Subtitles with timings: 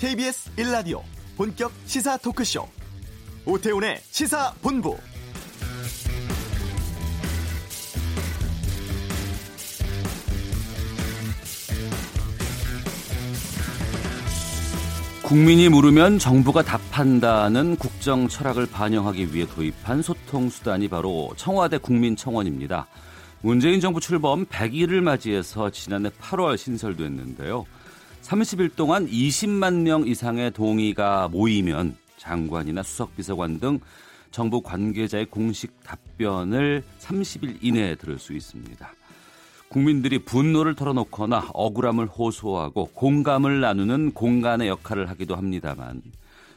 [0.00, 1.02] KBS 1라디오
[1.36, 2.66] 본격 시사 토크쇼
[3.44, 4.96] 오태훈의 시사본부
[15.22, 22.86] 국민이 물으면 정부가 답한다는 국정 철학을 반영하기 위해 도입한 소통 수단이 바로 청와대 국민청원입니다.
[23.42, 27.66] 문재인 정부 출범 100일을 맞이해서 지난해 8월 신설됐는데요.
[28.22, 33.80] 30일 동안 20만 명 이상의 동의가 모이면 장관이나 수석비서관 등
[34.30, 38.88] 정부 관계자의 공식 답변을 30일 이내에 들을 수 있습니다.
[39.68, 46.02] 국민들이 분노를 털어놓거나 억울함을 호소하고 공감을 나누는 공간의 역할을 하기도 합니다만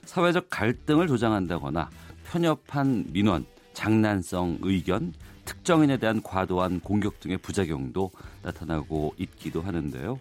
[0.05, 1.89] 사회적 갈등을 조장한다거나
[2.25, 5.13] 편협한 민원, 장난성 의견,
[5.45, 8.11] 특정인에 대한 과도한 공격 등의 부작용도
[8.41, 10.19] 나타나고 있기도 하는데요.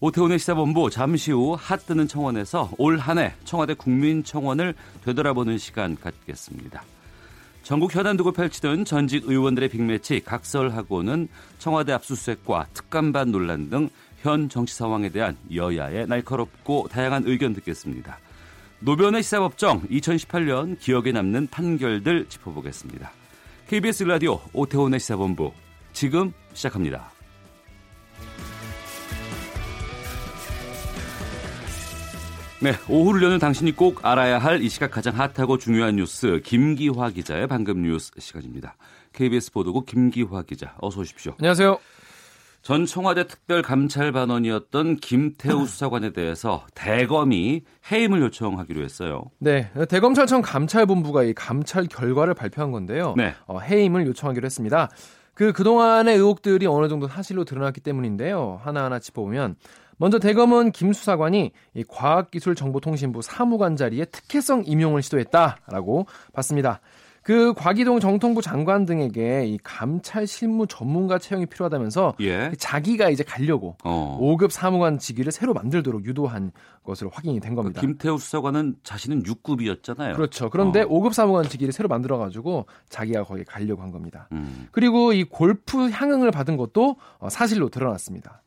[0.00, 6.82] 오태훈의 시사본부 잠시 후 핫뜨는 청원에서 올 한 해 청와대 국민청원을 되돌아보는 시간 갖겠습니다.
[7.62, 11.28] 전국 현안 두고 펼치던 전직 의원들의 빅매치 각설하고는
[11.58, 13.90] 청와대 압수수색과 특감반 논란 등
[14.22, 18.18] 현 정치 상황에 대한 여야의 날카롭고 다양한 의견 듣겠습니다.
[18.80, 23.10] 노변의 시사법정 2018년 기억에 남는 판결들 짚어보겠습니다.
[23.68, 25.52] KBS 라디오 오태훈의 시사본부
[25.92, 27.19] 지금 시작합니다.
[32.62, 37.46] 네, 오후를 여는 당신이 꼭 알아야 할 이 시각 가장 핫하고 중요한 뉴스 김기화 기자의
[37.46, 38.76] 방금 뉴스 시간입니다.
[39.14, 41.32] KBS 보도국 김기화 기자 어서 오십시오.
[41.38, 41.78] 안녕하세요.
[42.62, 49.22] 전 청와대 특별감찰반원이었던 김태우 수사관에 대해서 대검이 해임을 요청하기로 했어요.
[49.38, 53.14] 네, 대검찰청 감찰본부가 이 감찰 결과를 발표한 건데요.
[53.16, 53.34] 네.
[53.46, 54.90] 어, 해임을 요청하기로 했습니다.
[55.32, 58.60] 그 그동안의 의혹들이 어느 정도 사실로 드러났기 때문인데요.
[58.62, 59.56] 하나하나 짚어보면
[60.00, 66.80] 먼저 대검은 김 수사관이 이 과학기술정보통신부 사무관 자리에 특혜성 임용을 시도했다라고 봤습니다.
[67.22, 72.50] 그 과기동 정통부 장관 등에게 이 감찰 실무 전문가 채용이 필요하다면서 예.
[72.56, 74.18] 자기가 이제 가려고 어.
[74.22, 76.50] 5급 사무관 직위를 새로 만들도록 유도한
[76.82, 77.82] 것으로 확인이 된 겁니다.
[77.82, 80.14] 그 김태우 수사관은 자신은 6급이었잖아요.
[80.14, 80.48] 그렇죠.
[80.48, 80.88] 그런데 어.
[80.88, 84.28] 5급 사무관 직위를 새로 만들어 가지고 자기가 거기에 가려고 한 겁니다.
[84.32, 84.68] 음.
[84.72, 88.40] 그리고 이 골프 향응을 받은 것도 어, 사실로 드러났습니다.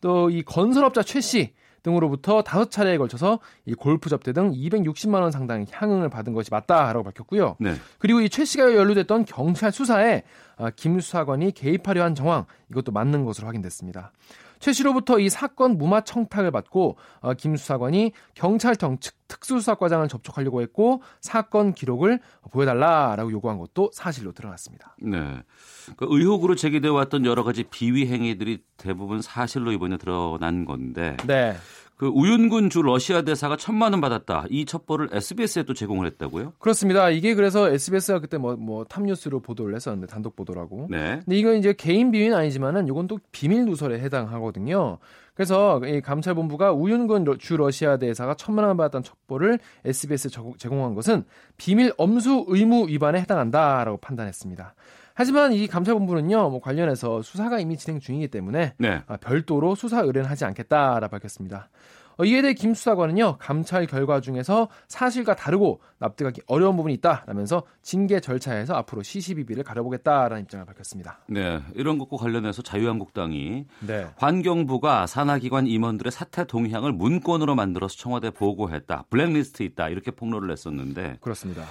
[0.00, 1.52] 또 이 건설업자 최 씨
[1.82, 7.02] 등으로부터 다섯 차례에 걸쳐서 이 골프 접대 등 260만 원 상당의 향응을 받은 것이 맞다라고
[7.04, 7.56] 밝혔고요.
[7.58, 7.72] 네.
[7.98, 10.22] 그리고 이 최 씨가 연루됐던 경찰 수사에
[10.58, 14.12] 아, 김 수사관이 개입하려 한 정황 이것도 맞는 것으로 확인됐습니다.
[14.60, 21.02] 최 씨로부터 이 사건 무마 청탁을 받고 어, 김 수사관이 경찰청 측 특수수사과장을 접촉하려고 했고
[21.20, 24.96] 사건 기록을 보여달라라고 요구한 것도 사실로 드러났습니다.
[25.00, 25.42] 네.
[25.96, 31.16] 그 의혹으로 제기되어 왔던 여러 가지 비위 행위들이 대부분 사실로 이번에 드러난 건데.
[31.26, 31.56] 네.
[32.00, 34.46] 그 우윤군 주 러시아 대사가 천만 원 받았다.
[34.48, 36.54] 이 첩보를 SBS에 또 제공을 했다고요?
[36.58, 37.10] 그렇습니다.
[37.10, 40.86] 이게 그래서 SBS가 그때 뭐, 뭐 탑뉴스로 보도를 했었는데 단독 보도라고.
[40.88, 41.20] 네.
[41.22, 44.96] 근데 이건 이제 개인 비위는 아니지만은 이건 또 비밀 누설에 해당하거든요.
[45.34, 51.24] 그래서 이 감찰본부가 우윤근 주 러시아 대사가 천만 원 받았던 첩보를 SBS 제공한 것은
[51.58, 54.74] 비밀 엄수 의무 위반에 해당한다라고 판단했습니다.
[55.20, 59.02] 하지만 이 감찰본부는요, 뭐 관련해서 수사가 이미 진행 중이기 때문에 네.
[59.06, 61.68] 아, 별도로 수사 의뢰는 하지 않겠다라 밝혔습니다.
[62.16, 68.20] 어, 이에 대해 김 수사관은요 감찰 결과 중에서 사실과 다르고 납득하기 어려운 부분이 있다라면서 징계
[68.20, 71.18] 절차에서 앞으로 시시비비를 가려보겠다라는 입장을 밝혔습니다.
[71.28, 74.06] 네, 이런 것과 관련해서 자유한국당이 네.
[74.16, 81.64] 환경부가 산하기관 임원들의 사퇴 동향을 문건으로 만들어서 청와대 보고했다, 블랙리스트 있다 이렇게 폭로를 했었는데 그렇습니다.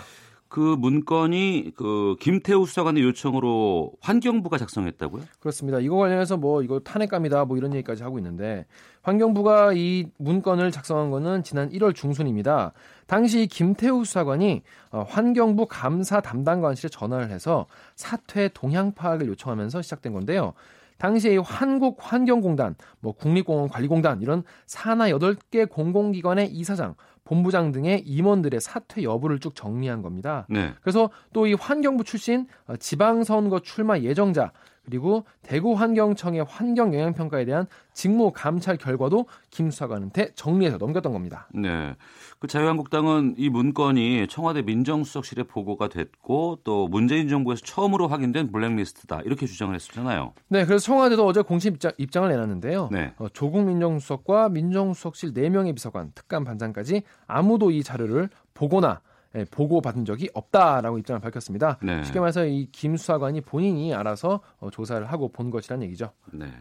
[0.49, 5.23] 그 문건이 그 김태우 수사관의 요청으로 환경부가 작성했다고요?
[5.39, 5.79] 그렇습니다.
[5.79, 8.65] 이거 관련해서 뭐 이거 탄핵감이다 뭐 이런 얘기까지 하고 있는데
[9.03, 12.73] 환경부가 이 문건을 작성한 거는 지난 1월 중순입니다.
[13.05, 20.53] 당시 김태우 수사관이 어, 환경부 감사 담당관실에 전화를 해서 사퇴 동향 파악을 요청하면서 시작된 건데요.
[20.99, 26.93] 당시에 한국환경공단, 뭐 국립공원관리공단 이런 산하 8개 공공기관의 이사장,
[27.23, 30.45] 본부장 등의 임원들의 사퇴 여부를 쭉 정리한 겁니다.
[30.49, 30.73] 네.
[30.81, 34.51] 그래서 또 이 환경부 출신 어, 지방선거 출마 예정자
[34.89, 41.47] 그리고 대구 환경청의 환경 영향 평가에 대한 직무 감찰 결과도 김 수사관한테 정리해서 넘겼던 겁니다.
[41.53, 41.95] 네.
[42.39, 49.45] 그 자유한국당은 이 문건이 청와대 민정수석실에 보고가 됐고 또 문재인 정부에서 처음으로 확인된 블랙리스트다 이렇게
[49.45, 50.33] 주장을 했었잖아요.
[50.47, 50.65] 네.
[50.65, 52.89] 그래서 청와대도 어제 공식 입장, 을 내놨는데요.
[52.91, 53.13] 네.
[53.17, 59.08] 어, 조국 민정수석과 민정수석실 4명의 비서관, 특감 반장까지 아무도 이 자료를 보거나 예,
[59.51, 61.77] 보고 받은 적이 없다라고 입장을 밝혔습니다.
[61.83, 62.03] 네.
[62.03, 66.11] 쉽게 말해서 이 김 수사관이 본인이 알아서 어, 조사를 하고 본 것이라는 얘기죠.
[66.33, 66.51] 네.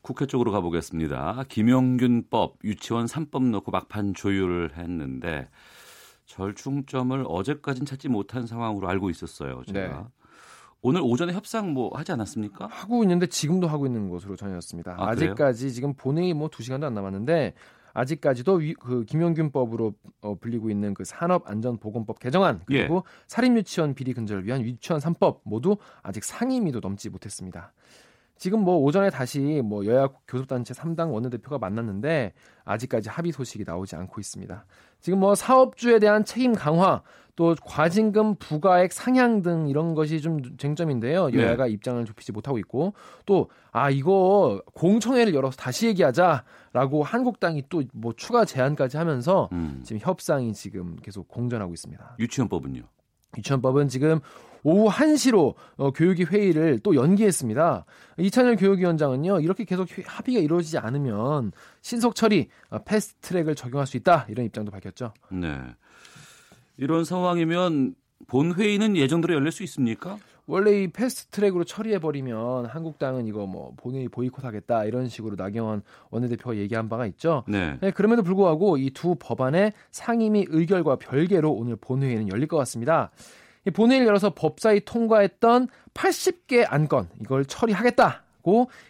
[0.00, 1.44] 국회 쪽으로 가보겠습니다.
[1.48, 5.48] 김영균법, 유치원 3법 놓고 막판 조율을 했는데
[6.26, 9.62] 절충점을 어제까진 찾지 못한 상황으로 알고 있었어요.
[9.66, 9.80] 제가.
[9.88, 10.04] 네.
[10.80, 12.68] 오늘 오전에 협상 뭐 하지 않았습니까?
[12.70, 14.94] 하고 있는데 지금도 하고 있는 것으로 전해졌습니다.
[14.98, 17.54] 아, 직까지 지금 본회의 뭐 2시간도 안 남았는데
[17.98, 23.12] 아직까지도 위, 그 김용균법으로 어, 불리고 있는 그 산업안전보건법 개정안 그리고 예.
[23.26, 27.72] 사립유치원 비리 근절을 위한 유치원 3법 모두 아직 상임위도 넘지 못했습니다.
[28.36, 32.34] 지금 뭐 오전에 다시 뭐 여야 교섭단체 3당 원내대표가 만났는데
[32.64, 34.64] 아직까지 합의 소식이 나오지 않고 있습니다.
[35.00, 37.02] 지금 뭐 사업주에 대한 책임 강화
[37.38, 41.28] 또 과징금 부과액 상향 등 이런 것이 좀 쟁점인데요.
[41.30, 41.38] 네.
[41.38, 41.70] 여야가 네.
[41.70, 42.94] 입장을 좁히지 못하고 있고
[43.26, 49.80] 또 아 이거 공청회를 열어서 다시 얘기하자라고 한국당이 또 뭐 추가 제안까지 하면서 음.
[49.84, 52.16] 지금 협상이 지금 계속 공전하고 있습니다.
[52.18, 52.82] 유치원법은요?
[53.36, 54.18] 유치원법은 지금
[54.64, 57.84] 오후 1시로 어, 교육위 회의를 또 연기했습니다.
[58.18, 64.26] 이찬열 교육위원장은요, 이렇게 계속 합의가 이루어지지 않으면 신속 처리, 어, 패스트 트랙을 적용할 수 있다.
[64.28, 65.14] 이런 입장도 밝혔죠.
[65.30, 65.60] 네.
[66.78, 67.94] 이런 상황이면
[68.26, 70.18] 본회의는 예정대로 열릴 수 있습니까?
[70.46, 76.56] 원래 이 패스트 트랙으로 처리해 버리면 한국당은 이거 뭐 본회의 보이콧하겠다 이런 식으로 나경원 원내대표가
[76.56, 77.44] 얘기한 바가 있죠.
[77.46, 77.76] 네.
[77.82, 83.10] 네 그럼에도 불구하고 이 두 법안의 상임위 의결과 별개로 오늘 본회의는 열릴 것 같습니다.
[83.66, 88.22] 이 본회의를 열어서 법사위 통과했던 80개 안건 이걸 처리하겠다.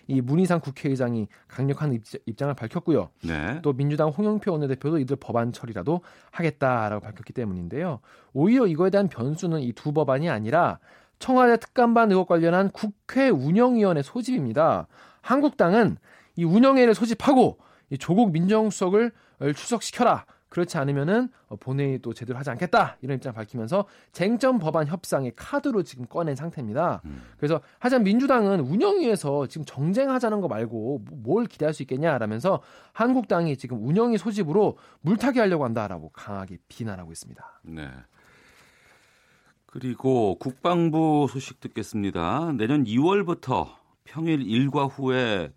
[0.07, 3.11] 이 문희상 국회의장이 강력한 입장을 밝혔고요.
[3.25, 3.61] 네.
[3.63, 6.01] 또 민주당 홍영표 원내대표도 이들 법안 처리라도
[6.31, 8.01] 하겠다라고 밝혔기 때문인데요.
[8.33, 10.79] 오히려 이거에 대한 변수는 이 두 법안이 아니라
[11.19, 14.87] 청와대 특감반 의혹 관련한 국회 운영위원회 소집입니다.
[15.21, 15.97] 한국당은
[16.37, 17.59] 이 운영회를 소집하고
[17.91, 20.25] 이 조국 민정수석을 출석시켜라.
[20.49, 25.83] 그렇지 않으면은 어, 본회의도 제대로 하지 않겠다 이런 입장 을 밝히면서 쟁점 법안 협상의 카드로
[25.83, 27.03] 지금 꺼낸 상태입니다.
[27.05, 27.23] 음.
[27.37, 32.63] 그래서 하지만 민주당은 운영위에서 지금 정쟁하자는 거 말고 뭐, 뭘 기대할 수 있겠냐라면서
[32.93, 37.61] 한국당이 지금 운영위 소집으로 물타기 하려고 한다라고 강하게 비난하고 있습니다.
[37.63, 37.89] 네.
[39.67, 42.53] 그리고 국방부 소식 듣겠습니다.
[42.57, 43.69] 내년 2월부터
[44.05, 45.53] 평일 일과 후에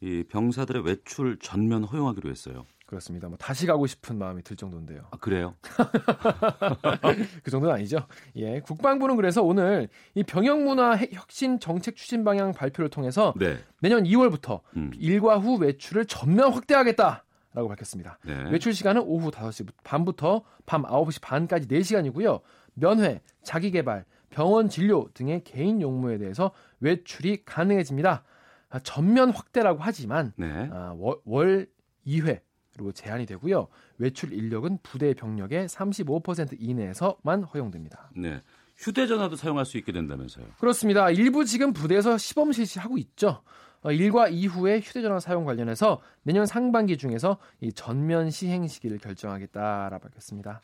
[0.00, 2.66] 이 병사들의 외출 전면 허용하기로 했어요.
[2.86, 3.28] 그렇습니다.
[3.28, 5.02] 뭐 다시 가고 싶은 마음이 들 정도인데요.
[5.10, 5.54] 아, 그래요?
[7.42, 8.06] 그 정도는 아니죠.
[8.36, 8.60] 예.
[8.60, 13.58] 국방부는 그래서 오늘 이 병역 문화 혁신 정책 추진 방향 발표를 통해서 네.
[13.80, 14.92] 내년 2월부터 음.
[14.98, 17.24] 일과 후 외출을 전면 확대하겠다.
[17.54, 18.18] 라고 밝혔습니다.
[18.24, 18.50] 네.
[18.50, 22.42] 외출 시간은 오후 5시 반부터 밤 9시 반까지 4시간이고요.
[22.74, 28.24] 면회, 자기 개발, 병원 진료 등의 개인 용무에 대해서 외출이 가능해집니다.
[28.68, 30.68] 아, 전면 확대라고 하지만 네.
[30.70, 31.66] 아, 월, 월
[32.06, 32.40] 2회
[32.76, 33.68] 그리고 제한이 되고요.
[33.96, 38.10] 외출 인력은 부대 병력의 35% 이내에서만 허용됩니다.
[38.14, 38.42] 네.
[38.76, 40.44] 휴대전화도 사용할 수 있게 된다면서요?
[40.58, 41.10] 그렇습니다.
[41.10, 43.42] 일부 지금 부대에서 시범 실시하고 있죠.
[43.82, 50.60] 어, 일과 이후에 휴대전화 사용 관련해서 내년 상반기 중에서 이 전면 시행 시기를 결정하겠다라 밝혔습니다.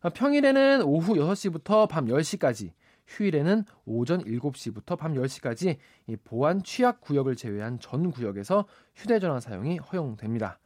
[0.00, 2.72] 어, 평일에는 오후 6시부터 밤 10시까지,
[3.06, 5.76] 휴일에는 오전 7시부터 밤 10시까지
[6.08, 8.66] 이 보안 취약 구역을 제외한 전 구역에서
[8.96, 10.58] 휴대전화 사용이 허용됩니다.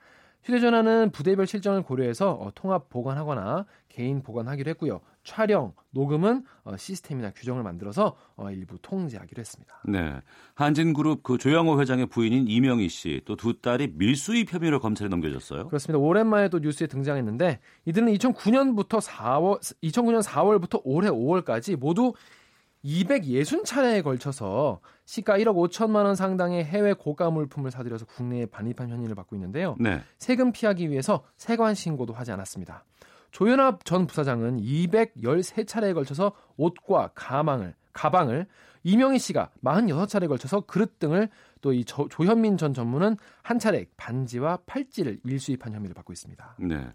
[0.47, 5.01] 휴대전화는 부대별 실정을 고려해서 어, 통합 보관하거나 개인 보관하기로 했고요.
[5.25, 9.83] 촬영, 녹음은 어, 시스템이나 규정을 만들어서 어, 일부 통제하기로 했습니다.
[9.89, 10.21] 네.
[10.55, 15.67] 한진그룹 그 조양호 회장의 부인인 이명희 씨 또 두 딸이 밀수입 혐의로 검찰에 넘겨졌어요.
[15.67, 15.99] 그렇습니다.
[15.99, 22.13] 오랜만에 또 뉴스에 등장했는데 이들은 2009년부터 4월 2009년 4월부터 올해 5월까지 모두
[22.87, 29.35] 260차례에 걸쳐서 시가 1억 5천만 원 상당의 해외 고가 물품을 사들여서 국내에 반입한 현인을 받고
[29.37, 29.77] 있는데요.
[29.81, 30.01] 네.
[30.19, 32.85] 세금 피하기 위해서 세관 신고도 하지 않았습니다.
[33.33, 38.47] 조현합 전 부사장은 213차례에 걸쳐서 옷과 가망을 가방을
[38.85, 41.29] 이명희 씨가 46차례에 걸쳐서 그릇 등을
[41.61, 46.57] 또 이 조현민 전 전무는 한 차례 반지와 팔찌를 일수입한 혐의를 받고 있습니다.
[46.61, 46.87] 네.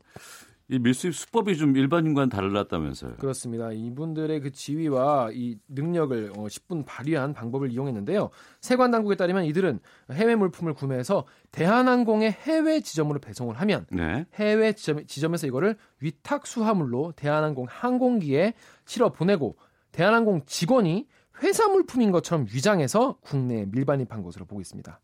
[0.71, 3.17] 이 밀수입 수법이 좀 일반인과는 달랐다면서요.
[3.17, 3.73] 그렇습니다.
[3.73, 8.29] 이분들의 그 지위와 이 능력을 어, 10분 발휘한 방법을 이용했는데요.
[8.61, 9.81] 세관 당국에 따르면 이들은
[10.13, 14.25] 해외 물품을 구매해서 대한항공의 해외 지점으로 배송을 하면 네.
[14.35, 18.53] 해외 지점, 지점에서 이거를 위탁 수화물로 대한항공 항공기에
[18.85, 19.57] 실어 보내고
[19.91, 21.05] 대한항공 직원이
[21.43, 25.01] 회사 물품인 것처럼 위장해서 국내에 밀반입한 것으로 보고 있습니다.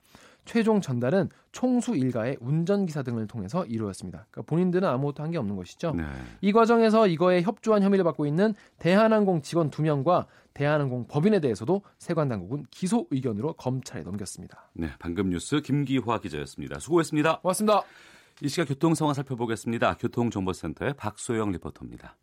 [0.47, 4.25] 최종 전달은 총수 일가의 운전기사 등을 통해서 이루어졌습니다.
[4.31, 5.91] 그러니까 본인들은 아무것도 한 게 없는 것이죠.
[5.93, 6.03] 네.
[6.41, 13.05] 이 과정에서 이거에 협조한 혐의를 받고 있는 대한항공 직원 2명과 대한항공 법인에 대해서도 세관당국은 기소
[13.11, 14.69] 의견으로 검찰에 넘겼습니다.
[14.73, 16.79] 네, 방금 뉴스 김기화 기자였습니다.
[16.79, 17.41] 수고했습니다.
[17.41, 17.83] 고맙습니다.
[18.41, 19.97] 이 시각 교통 상황 살펴보겠습니다.
[19.97, 22.15] 교통정보센터의 박소영 리포터입니다.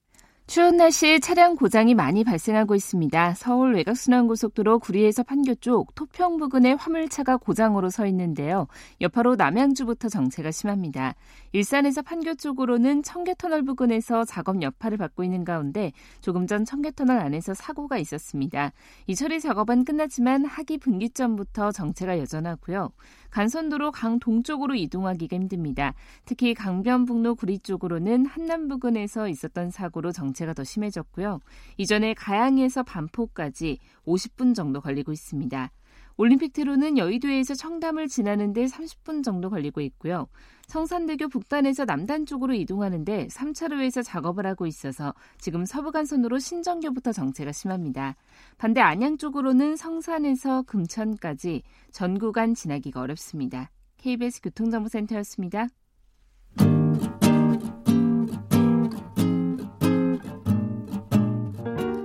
[0.47, 3.33] 추운 날씨에 차량 고장이 많이 발생하고 있습니다.
[3.35, 8.67] 서울 외곽순환고속도로 구리에서 판교 쪽 토평 부근에 화물차가 고장으로 서 있는데요.
[9.01, 11.15] 여파로 남양주부터 정체가 심합니다.
[11.53, 17.97] 일산에서 판교 쪽으로는 청계터널 부근에서 작업 여파를 받고 있는 가운데 조금 전 청계터널 안에서 사고가
[17.97, 18.73] 있었습니다.
[19.07, 22.91] 이 처리 작업은 끝났지만 하기 분기점부터 정체가 여전하고요.
[23.35, 25.95] 간선도로 강 동쪽으로 이동하기가 힘듭니다.
[26.25, 31.41] 특히 강변북로 구리 쪽으로는 한남 부근에서 있었던 사고로 정체가 더 심해졌고요.
[31.77, 35.73] 이전에 가양에서 반포까지 50분 정도 걸리고 있습니다.
[36.17, 40.29] 올림픽대로는 여의도에서 청담을 지나는데 30분 정도 걸리고 있고요.
[40.67, 48.17] 성산대교 북단에서 남단 쪽으로 이동하는데 3차로에서 작업을 하고 있어서 지금 서부간선으로 신정교부터 정체가 심합니다.
[48.59, 53.71] 반대 안양 쪽으로는 성산에서 금천까지 전 구간 지나기가 어렵습니다.
[53.99, 55.69] KBS 교통정보센터였습니다.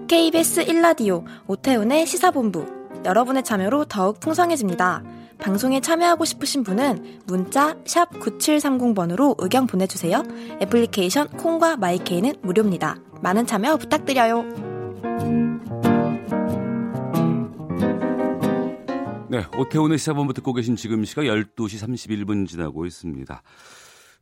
[0.08, 5.03] KBS 1라디오 오태훈의 시사본부 여러분의 참여로 더욱 풍성해집니다.
[5.39, 10.24] 방송에 참여하고 싶으신 분은 문자 9730번으로 의견 보내주세요.
[10.62, 12.98] 애플리케이션 콩과 마이케이는 무료입니다.
[13.22, 14.44] 많은 참여 부탁드려요.
[19.29, 23.41] 네, 오태훈의 시사본부 듣고 계신 지금 시각 12시 31분 지나고 있습니다.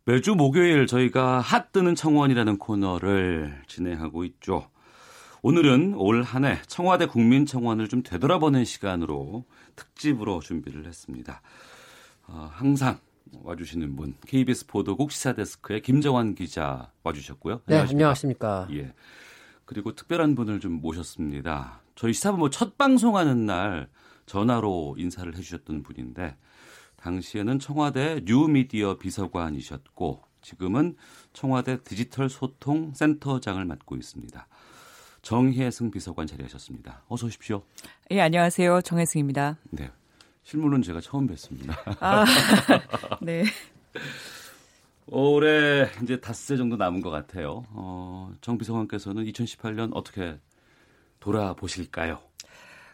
[0.05, 4.69] 매주 목요일 저희가 핫 뜨는 청원이라는 코너를 진행하고 있죠.
[5.47, 9.45] 오늘은 올 한 해 청와대 국민청원을 좀 되돌아보는 시간으로
[9.77, 11.41] 특집으로 준비를 했습니다.
[12.27, 12.99] 어, 항상
[13.31, 17.61] 와주시는 분 KBS 보도국 시사데스크의 김정환 기자 와주셨고요.
[17.65, 18.67] 네, 안녕하십니까.
[18.73, 18.93] 예.
[19.63, 21.79] 그리고 특별한 분을 좀 모셨습니다.
[21.95, 23.87] 저희 시사본부 첫 방송하는 날
[24.25, 26.35] 전화로 인사를 해주셨던 분인데
[26.97, 30.97] 당시에는 청와대 뉴미디어 비서관이셨고 지금은
[31.31, 34.45] 청와대 디지털 소통 센터장을 맡고 있습니다.
[35.27, 37.03] 정혜승 비서관 자리하셨습니다.
[37.09, 37.61] 어서 오십시오.
[38.11, 38.79] 예, 안녕하세요.
[38.79, 39.57] 정혜승입니다.
[39.71, 39.91] 네.
[40.43, 41.75] 실물은 제가 처음 뵀습니다.
[41.99, 42.23] 아,
[43.21, 43.43] 네.
[45.07, 47.65] 올해 이제 닷새 정도 남은 것 같아요.
[47.71, 50.39] 어, 정 비서관께서는 2018년 어떻게
[51.19, 52.21] 돌아보실까요?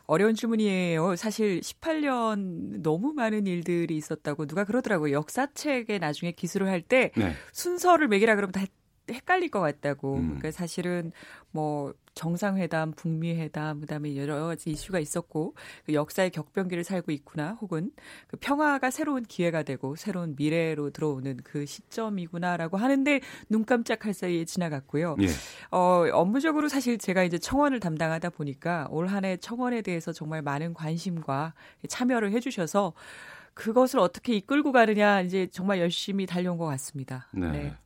[0.08, 1.16] 어려운 질문이에요.
[1.16, 5.14] 사실 18년 너무 많은 일들이 있었다고 누가 그러더라고요.
[5.14, 7.36] 역사책에 나중에 기술을 할때 네.
[7.52, 8.66] 순서를 매기라 그러면 다
[9.10, 10.16] 헷갈릴 것 같다고.
[10.16, 10.28] 음.
[10.40, 11.12] 그러니까 사실은
[11.52, 15.56] 뭐 정상회담, 북미회담, 그다음에 여러 가지 이슈가 있었고
[15.86, 17.92] 그 역사의 격변기를 살고 있구나, 혹은
[18.28, 23.20] 그 평화가 새로운 기회가 되고 새로운 미래로 들어오는 그 시점이구나라고 하는데
[23.50, 25.18] 눈 깜짝할 사이에 지나갔고요.
[25.22, 25.28] 예.
[25.72, 31.54] 어, 업무적으로 사실 제가 이제 청원을 담당하다 보니까 올 한해 청원에 대해서 정말 많은 관심과
[31.88, 32.94] 참여를 해주셔서
[33.54, 37.28] 그것을 어떻게 이끌고 가느냐 이제 정말 열심히 달려온 것 같습니다.
[37.32, 37.52] 네.
[37.52, 37.78] 네.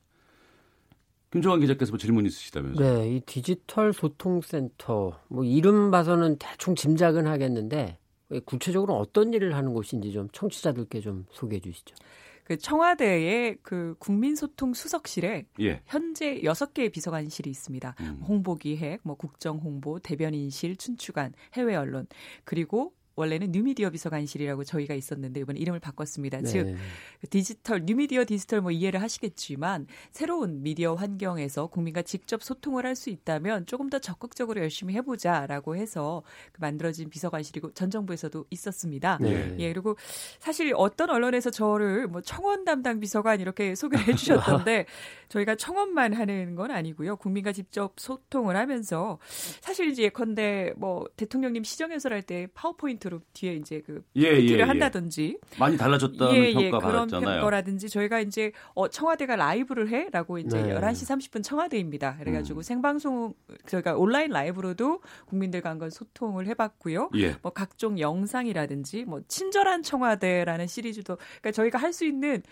[1.31, 2.99] 김종환 기자께서 뭐 질문 있으시다면서요?
[2.99, 7.97] 네, 이 디지털 소통센터 뭐 이름 봐서는 대충 짐작은 하겠는데
[8.45, 11.95] 구체적으로 어떤 일을 하는 곳인지 좀 청취자들께 좀 소개해 주시죠.
[12.47, 15.81] 그 청와대의 그 국민소통 수석실에 예.
[15.85, 17.95] 현재 6개의 비서관실이 있습니다.
[17.99, 18.23] 음.
[18.25, 22.07] 홍보기획, 뭐 국정홍보, 대변인실, 춘추관, 해외 언론,
[22.45, 26.39] 그리고 원래는 뉴미디어 비서관실이라고 저희가 있었는데 이번에 이름을 바꿨습니다.
[26.41, 26.43] 네.
[26.47, 26.75] 즉
[27.31, 33.67] 디지털 뉴미디어 디지털 뭐 이해를 하시겠지만 새로운 미디어 환경에서 국민과 직접 소통을 할 수 있다면
[33.67, 39.19] 조금 더 적극적으로 열심히 해보자라고 해서 그 만들어진 비서관실이고 전 정부에서도 있었습니다.
[39.21, 39.55] 네.
[39.59, 39.95] 예 그리고
[40.39, 44.87] 사실 어떤 언론에서 저를 뭐 청원 담당 비서관 이렇게 소개를 해주셨던데
[45.29, 47.17] 저희가 청원만 하는 건 아니고요.
[47.17, 49.19] 국민과 직접 소통을 하면서
[49.61, 54.41] 사실 이제 예컨대 뭐 대통령님 시정연설 할 때 파워포인트 콘서트로 뒤에 이제 그 예, 예,
[54.41, 54.61] 예.
[54.61, 57.41] 한다든지 많이 달라졌다는 예, 예, 평가 그런 받았잖아요.
[57.41, 60.73] 거라든지 저희가 이제 어, 청와대가 라이브를 해라고 이제 네.
[60.73, 62.17] 11시 30분 청와대입니다.
[62.17, 62.63] 그래가지고 음.
[62.63, 63.33] 생방송
[63.65, 67.09] 저희가 온라인 라이브로도 국민들과 한번 소통을 해봤고요.
[67.15, 67.35] 예.
[67.41, 72.43] 뭐 각종 영상이라든지 뭐 친절한 청와대라는 시리즈도 그러니까 저희가 할 수 있는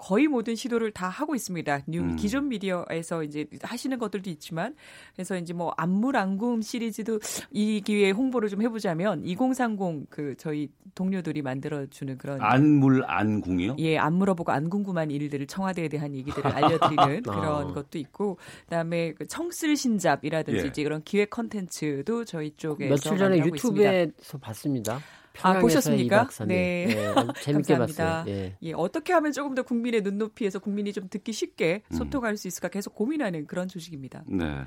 [0.00, 1.80] 거의 모든 시도를 다 하고 있습니다.
[1.86, 2.16] 뉴 음.
[2.16, 4.74] 기존 미디어에서 이제 하시는 것들도 있지만
[5.14, 12.16] 그래서 이제 뭐 안물안궁 시리즈도 이 기회에 홍보를 좀 해보자면 2030 그 저희 동료들이 만들어주는
[12.16, 13.76] 그런 안물안궁이요?
[13.78, 17.40] 예, 안 물어보고 안 궁금한 일들을 청와대에 대한 얘기들을 알려드리는 아.
[17.40, 20.66] 그런 것도 있고 그다음에 그 청쓸신잡이라든지 예.
[20.68, 24.38] 이제 그런 기획 컨텐츠도 저희 쪽에서 며칠 전에 유튜브에서 있습니다.
[24.40, 25.00] 봤습니다.
[25.42, 26.28] 아, 보셨습니까?
[26.46, 26.86] 네.
[26.86, 27.14] 네.
[27.42, 28.24] 재밌게 봤어요.
[28.28, 28.56] 예.
[28.62, 28.72] 예.
[28.72, 31.96] 어떻게 하면 조금 더 국민의 눈높이에서 국민이 좀 듣기 쉽게 음.
[31.96, 34.24] 소통할 수 있을까 계속 고민하는 그런 조직입니다.
[34.26, 34.66] 네.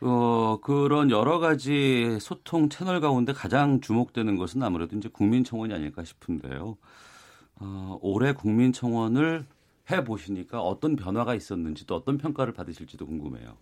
[0.00, 6.76] 어, 그런 여러 가지 소통 채널 가운데 가장 주목되는 것은 아무래도 이제 국민청원이 아닐까 싶은데요.
[7.56, 9.46] 어, 올해 국민청원을
[9.90, 13.56] 해 보시니까 어떤 변화가 있었는지 또 어떤 평가를 받으실지도 궁금해요.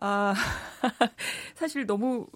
[0.00, 0.34] 아,
[1.54, 2.26] 사실 너무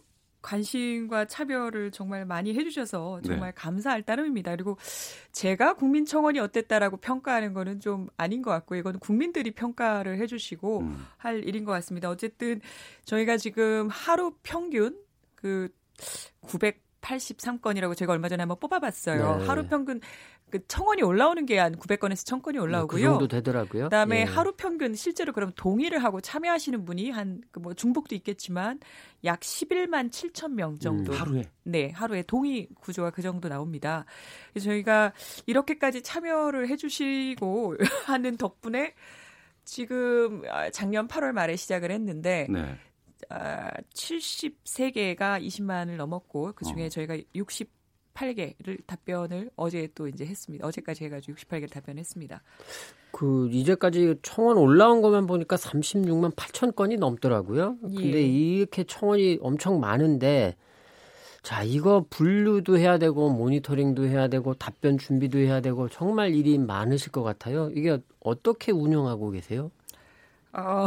[0.42, 3.54] 관심과 차별을 정말 많이 해주셔서 정말 네.
[3.54, 4.50] 감사할 따름입니다.
[4.52, 4.76] 그리고
[5.30, 11.06] 제가 국민청원이 어땠다라고 평가하는 거는 좀 아닌 것 같고 이건 국민들이 평가를 해주시고 음.
[11.16, 12.10] 할 일인 것 같습니다.
[12.10, 12.60] 어쨌든
[13.04, 14.98] 저희가 지금 하루 평균
[15.34, 15.68] 그
[16.42, 19.38] 983건이라고 제가 얼마 전에 한번 뽑아봤어요.
[19.38, 19.46] 네.
[19.46, 20.00] 하루 평균
[20.52, 22.86] 그 청원이 올라오는 게 한 900건에서 1000건이 올라오고요.
[22.88, 23.84] 그 정도 되더라고요.
[23.84, 24.24] 그다음에 예.
[24.24, 28.78] 하루 평균 실제로 그럼 동의를 하고 참여하시는 분이 한 뭐 중복도 있겠지만
[29.24, 31.12] 약 11만 7천 명 정도.
[31.12, 31.42] 음, 하루에.
[31.64, 34.04] 네, 하루에 동의 구조가 그 정도 나옵니다.
[34.52, 35.12] 그래서 저희가
[35.46, 38.94] 이렇게까지 참여를 해주시고 하는 덕분에
[39.64, 42.76] 지금 아, 작년 8월 말에 시작을 했는데 네.
[43.30, 46.88] 아, 73개가 20만을 넘었고 그 중에 어.
[46.88, 47.70] 저희가 60
[48.14, 50.66] 68개를 답변을 어제 또 이제 했습니다.
[50.66, 52.42] 어제까지 해가지고 68개를 답변했습니다.
[53.10, 57.76] 그 이제까지 청원 올라온 것만 보니까 36만 8천 건이 넘더라고요.
[57.80, 58.26] 근데 예.
[58.26, 60.56] 이렇게 청원이 엄청 많은데
[61.42, 67.12] 자 이거 분류도 해야 되고 모니터링도 해야 되고 답변 준비도 해야 되고 정말 일이 많으실
[67.12, 67.70] 것 같아요.
[67.74, 69.70] 이게 어떻게 운영하고 계세요?
[70.52, 70.86] 어,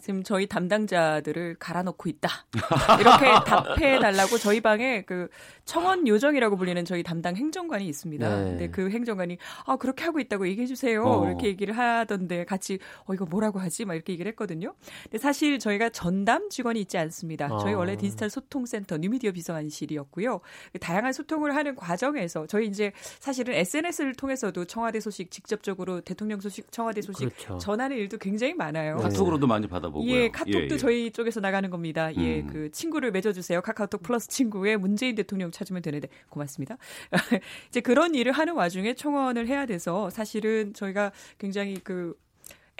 [0.00, 2.28] 지금 저희 담당자들을 갈아놓고 있다.
[3.00, 5.28] 이렇게 답해 달라고 저희 방에 그
[5.64, 8.28] 청원 요정이라고 불리는 저희 담당 행정관이 있습니다.
[8.28, 8.44] 네.
[8.44, 11.04] 근데 그 행정관이 아 그렇게 하고 있다고 얘기해 주세요.
[11.04, 11.28] 어.
[11.28, 13.84] 이렇게 얘기를 하던데 같이 어 이거 뭐라고 하지?
[13.84, 14.74] 막 이렇게 얘기를 했거든요.
[15.04, 17.52] 근데 사실 저희가 전담 직원이 있지 않습니다.
[17.52, 17.58] 어.
[17.58, 20.40] 저희 원래 디지털 소통센터 뉴미디어 비서관실이었고요.
[20.80, 27.02] 다양한 소통을 하는 과정에서 저희 이제 사실은 SNS를 통해서도 청와대 소식 직접적으로 대통령 소식 청와대
[27.02, 27.58] 소식 그렇죠.
[27.58, 28.96] 전하는 일도 굉장히 많아요.
[28.96, 30.10] 카톡으로도 많이 받 받아보고요.
[30.10, 30.76] 예, 카톡도 예, 예.
[30.76, 32.14] 저희 쪽에서 나가는 겁니다.
[32.16, 32.46] 예, 음.
[32.46, 33.60] 그 친구를 맺어주세요.
[33.60, 36.76] 카카오톡 플러스 친구에 문재인 대통령 찾으면 되는데 고맙습니다.
[37.68, 42.14] 이제 그런 일을 하는 와중에 청원을 해야 돼서 사실은 저희가 굉장히 그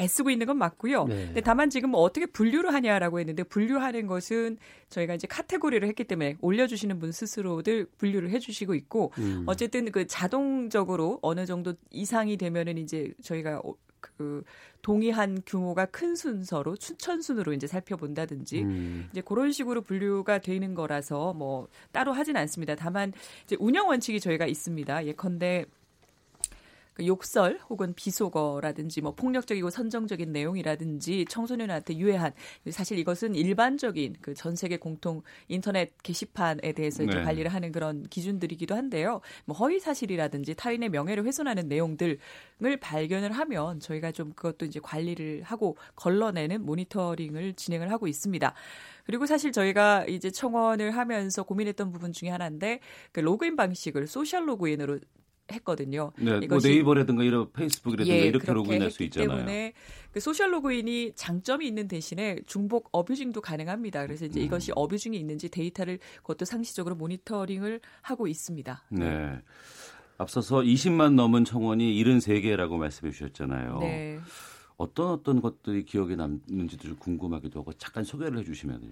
[0.00, 1.04] 애쓰고 있는 건 맞고요.
[1.04, 1.26] 네.
[1.26, 4.56] 근데 다만 지금 뭐 어떻게 분류를 하냐라고 했는데 분류하는 것은
[4.88, 9.44] 저희가 이제 카테고리를 했기 때문에 올려주시는 분 스스로들 분류를 해주시고 있고 음.
[9.46, 13.60] 어쨌든 그 자동적으로 어느 정도 이상이 되면은 이제 저희가
[14.02, 14.42] 그
[14.82, 19.08] 동의한 규모가 큰 순서로 추천 순으로 이제 살펴본다든지 음.
[19.12, 22.74] 이제 그런 식으로 분류가 되는 거라서 뭐 따로 하진 않습니다.
[22.74, 23.12] 다만
[23.44, 25.06] 이제 운영 원칙이 저희가 있습니다.
[25.06, 25.64] 예컨대
[26.94, 32.32] 그 욕설 혹은 비속어라든지 뭐 폭력적이고 선정적인 내용이라든지 청소년한테 유해한
[32.70, 37.22] 사실 이것은 일반적인 그 전 세계 공통 인터넷 게시판에 대해서 이제 네.
[37.22, 39.20] 관리를 하는 그런 기준들이기도 한데요.
[39.44, 42.18] 뭐 허위 사실이라든지 타인의 명예를 훼손하는 내용들을
[42.80, 48.52] 발견을 하면 저희가 좀 그것도 이제 관리를 하고 걸러내는 모니터링을 진행을 하고 있습니다.
[49.04, 52.80] 그리고 사실 저희가 이제 청원을 하면서 고민했던 부분 중에 하나인데
[53.12, 54.98] 그 로그인 방식을 social 로그인으로
[55.50, 56.12] 했거든요.
[56.18, 59.38] 네, 뭐 네이버라든가 이런 페이스북이라든가 예, 이렇게 로그인할 수 있잖아요.
[59.38, 59.72] 때문에
[60.12, 64.06] 그 social 로그인이 장점이 있는 대신에 중복 abusing도 가능합니다.
[64.06, 64.46] 그래서 이제 음.
[64.46, 68.84] 이것이 abusing이 있는지 데이터를 그것도 상시적으로 모니터링을 하고 있습니다.
[68.90, 69.08] 네.
[69.08, 69.38] 네.
[70.18, 73.78] 앞서서 20만 넘은 청원이 73개라고 말씀해 주셨잖아요.
[73.80, 74.20] 네.
[74.76, 78.88] 어떤 어떤 것들이 기억에 남는지도 좀 궁금하기도 하고 잠깐 소개를 해 주시면요.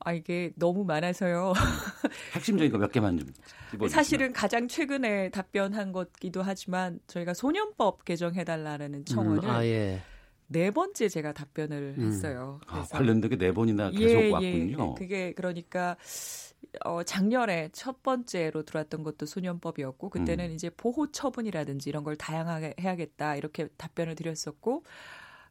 [0.00, 1.50] 아 이게 너무 많아서요.
[1.50, 1.54] 음.
[2.34, 3.28] 핵심적인 거 몇 개만 좀.
[3.70, 3.88] 집어주시면.
[3.88, 10.02] 사실은 가장 최근에 답변한 것기도 하지만 저희가 소년법 개정해달라는 음, 청원을 음, 아, 예.
[10.46, 12.06] 네 번째 제가 답변을 음.
[12.08, 12.60] 했어요.
[12.66, 14.30] 아, 관련되게 네 번이나 계속 예, 예.
[14.30, 14.90] 왔군요.
[14.90, 14.98] 예.
[14.98, 15.96] 그게 그러니까
[16.84, 20.54] 어, 작년에 첫 번째로 들어왔던 것도 소년법이었고 그때는 음.
[20.54, 24.82] 이제 보호 처분이라든지 이런 걸 다양하게 해야겠다 이렇게 답변을 드렸었고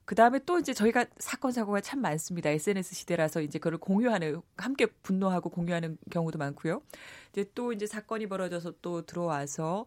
[0.06, 2.50] 그 다음에 또 이제 저희가 사건 사고가 참 많습니다.
[2.50, 6.82] SNS 시대라서 이제 그걸 공유하는 함께 분노하고 공유하는 경우도 많고요.
[7.32, 9.86] 이제 또 이제 사건이 벌어져서 또 들어와서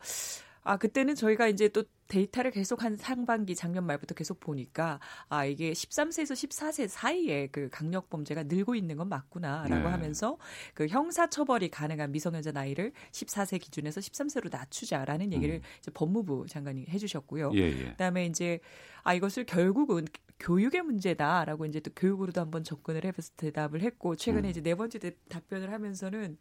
[0.66, 4.98] 아 그때는 저희가 이제 또 데이터를 계속 한 상반기 작년 말부터 계속 보니까
[5.28, 9.90] 아 이게 13세에서 14세 사이에 그 강력 범죄가 늘고 있는 건 맞구나라고 네.
[9.90, 10.36] 하면서
[10.74, 15.62] 그 형사 처벌이 가능한 미성년자 나이를 14세 기준에서 13세로 낮추자라는 얘기를 음.
[15.78, 17.52] 이제 법무부 장관이 해주셨고요.
[17.54, 17.90] 예, 예.
[17.90, 18.58] 그다음에 이제
[19.04, 20.04] 아 이것을 결국은
[20.40, 24.50] 교육의 문제다라고 이제 또 교육으로도 한번 접근을 해서 대답을 했고 최근에 음.
[24.50, 24.98] 이제 네 번째
[25.28, 26.36] 답변을 하면서는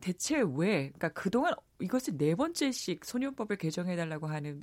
[0.00, 4.62] 대체 왜 그러니까 그동안 이것을 네 번째씩 소년법을 개정해달라고 하는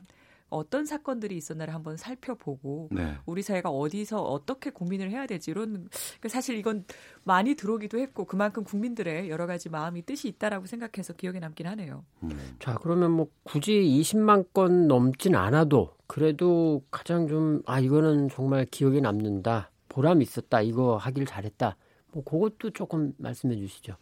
[0.50, 3.15] 어떤 사건들이 있었나를 한번 살펴보고 네.
[3.26, 6.86] 우리 사회가 어디서 어떻게 고민을 해야 되지 이런 그러니까 사실 이건
[7.23, 12.06] 많이 들어오기도 했고 그만큼 국민들의 여러 가지 마음이 뜻이 있다라고 생각해서 기억에 남긴 하네요.
[12.23, 12.56] 음.
[12.60, 19.02] 자 그러면 뭐 굳이 20만 건 넘진 않아도 그래도 가장 좀 아 이거는 정말 기억에
[19.02, 21.76] 남는다 보람 있었다 이거 하길 잘했다
[22.13, 23.95] 뭐 그것도 조금 말씀해 주시죠.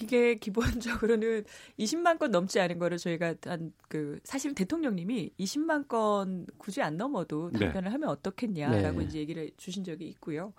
[0.00, 1.44] 이게 기본적으로는
[1.78, 7.50] 20만 건 넘지 않은 거를 저희가 한 그 사실 대통령님이 20만 건 굳이 안 넘어도
[7.52, 7.60] 네.
[7.60, 7.90] 답변을 네.
[7.92, 9.04] 하면 어떻겠냐라고 네.
[9.04, 10.52] 이제 얘기를 주신 적이 있고요.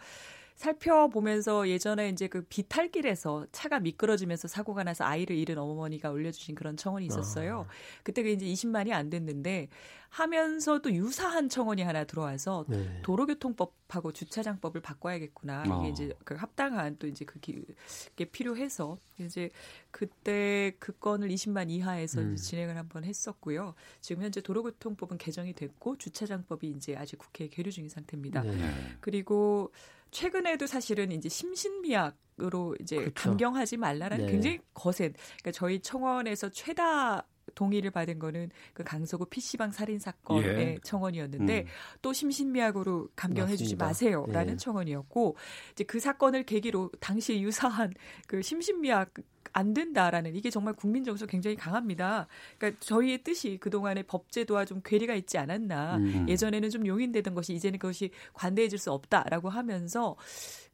[0.57, 7.05] 살펴보면서 예전에 이제 그 비탈길에서 차가 미끄러지면서 사고가 나서 아이를 잃은 어머니가 올려주신 그런 청원이
[7.05, 7.67] 있었어요.
[7.69, 8.01] 아.
[8.03, 9.69] 그때가 이제 20만이 안 됐는데
[10.09, 13.01] 하면서도 유사한 청원이 하나 들어와서 네.
[13.03, 15.63] 도로교통법하고 주차장법을 바꿔야겠구나.
[15.65, 15.87] 이게 어.
[15.89, 19.51] 이제 그 합당한 또 이제 그게 필요해서 이제
[19.91, 22.35] 그때 그 건을 20만 이하에서 음.
[22.35, 23.75] 진행을 한번 했었고요.
[24.01, 28.41] 지금 현재 도로교통법은 개정이 됐고 주차장법이 이제 아직 국회에 계류 중인 상태입니다.
[28.41, 28.57] 네.
[29.01, 29.71] 그리고
[30.11, 33.13] 최근에도 사실은 이제 심신미약 으로 이제 그렇죠.
[33.15, 34.31] 감경하지 말라라는 네.
[34.31, 40.77] 굉장히 거센 그러니까 저희 청원에서 최다 동의를 받은 거는 그 강서구 PC방 살인 사건의 예.
[40.83, 41.65] 청원이었는데 음.
[42.01, 44.57] 또 심신미약으로 감경해 주지 마세요라는 예.
[44.57, 45.35] 청원이었고
[45.71, 47.93] 이제 그 사건을 계기로 당시 유사한
[48.27, 49.13] 그 심신미약
[49.53, 52.27] 안 된다라는 이게 정말 국민 정서 굉장히 강합니다.
[52.57, 55.97] 그러니까 저희의 뜻이 그동안의 법제도와 좀 괴리가 있지 않았나.
[55.97, 56.25] 음.
[56.29, 60.15] 예전에는 좀 용인되던 것이 이제는 그것이 관대해질 수 없다라고 하면서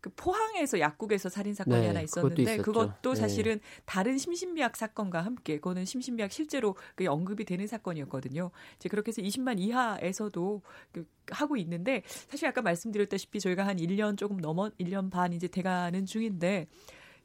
[0.03, 3.15] 그 포항에서 약국에서 살인 사건이 네, 하나 있었는데 그것도, 네.
[3.15, 3.81] 사실은 네.
[3.85, 8.51] 다른 심신미약 사건과 함께 그거는 심신미약 실제로 그 언급이 되는 사건이었거든요.
[8.75, 10.61] 이제 그렇게 해서 20만 이하에서도
[10.91, 16.05] 그 하고 있는데 사실 아까 말씀드렸다시피 저희가 한 1년 조금 넘어 1년 반 이제 돼가는
[16.05, 16.67] 중인데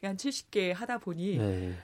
[0.05, 1.75] 한 70개 하다 보니 네.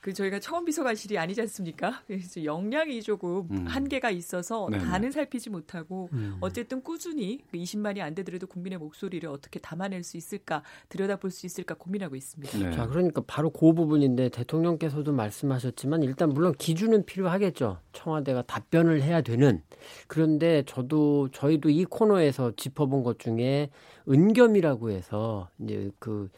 [0.00, 2.02] 그 저희가 처음 비서관실이 아니지 않습니까?
[2.06, 3.66] 그래서 역량이 조금 음.
[3.66, 4.84] 한계가 있어서 네네.
[4.84, 6.38] 다는 살피지 못하고 음.
[6.40, 11.74] 어쨌든 꾸준히 그 20만이 안 되더라도 국민의 목소리를 어떻게 담아낼 수 있을까 들여다볼 수 있을까
[11.74, 12.58] 고민하고 있습니다.
[12.58, 12.72] 네.
[12.72, 17.78] 자, 그러니까 바로 그 부분인데 대통령께서도 말씀하셨지만 일단 물론 기준은 필요하겠죠.
[17.92, 19.62] 청와대가 답변을 해야 되는
[20.06, 23.68] 그런데 저도 저희도 이 코너에서 짚어본 것 중에
[24.08, 26.30] 은겸이라고 해서 이제 그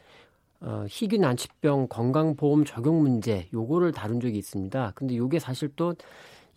[0.65, 4.93] 어, 희귀 난치병 건강보험 적용 문제 요거를 다룬 적이 있습니다.
[4.95, 5.93] 근데 요게 사실 또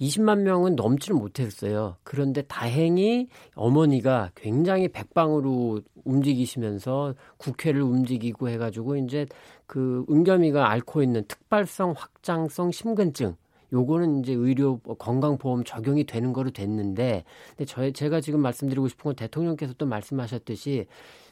[0.01, 1.97] 20만 명은 넘지는 못했어요.
[2.05, 9.27] 그런데 다행히 어머니가 굉장히 백방으로 움직이시면서 국회를 움직이고 해가지고 이제
[9.67, 13.35] 그 은겸이가 앓고 있는 특발성 확장성 심근증
[13.73, 17.25] 요거는 이제 의료 건강보험 적용이 되는 거로 됐는데
[17.57, 20.87] 근데 저 제가 지금 말씀드리고 싶은 건 대통령께서 또 말씀하셨듯이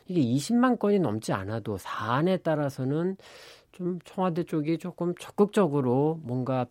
[0.06, 3.16] 이게 20만 건이 넘지 않아도 사안에 따라서는
[3.72, 6.66] 좀 청와대 쪽이 조금 적극적으로 뭔가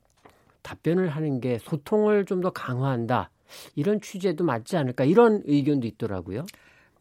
[0.61, 3.29] 답변을 하는 게 소통을 좀 더 강화한다.
[3.75, 6.45] 이런 취재도 맞지 않을까 이런 의견도 있더라고요.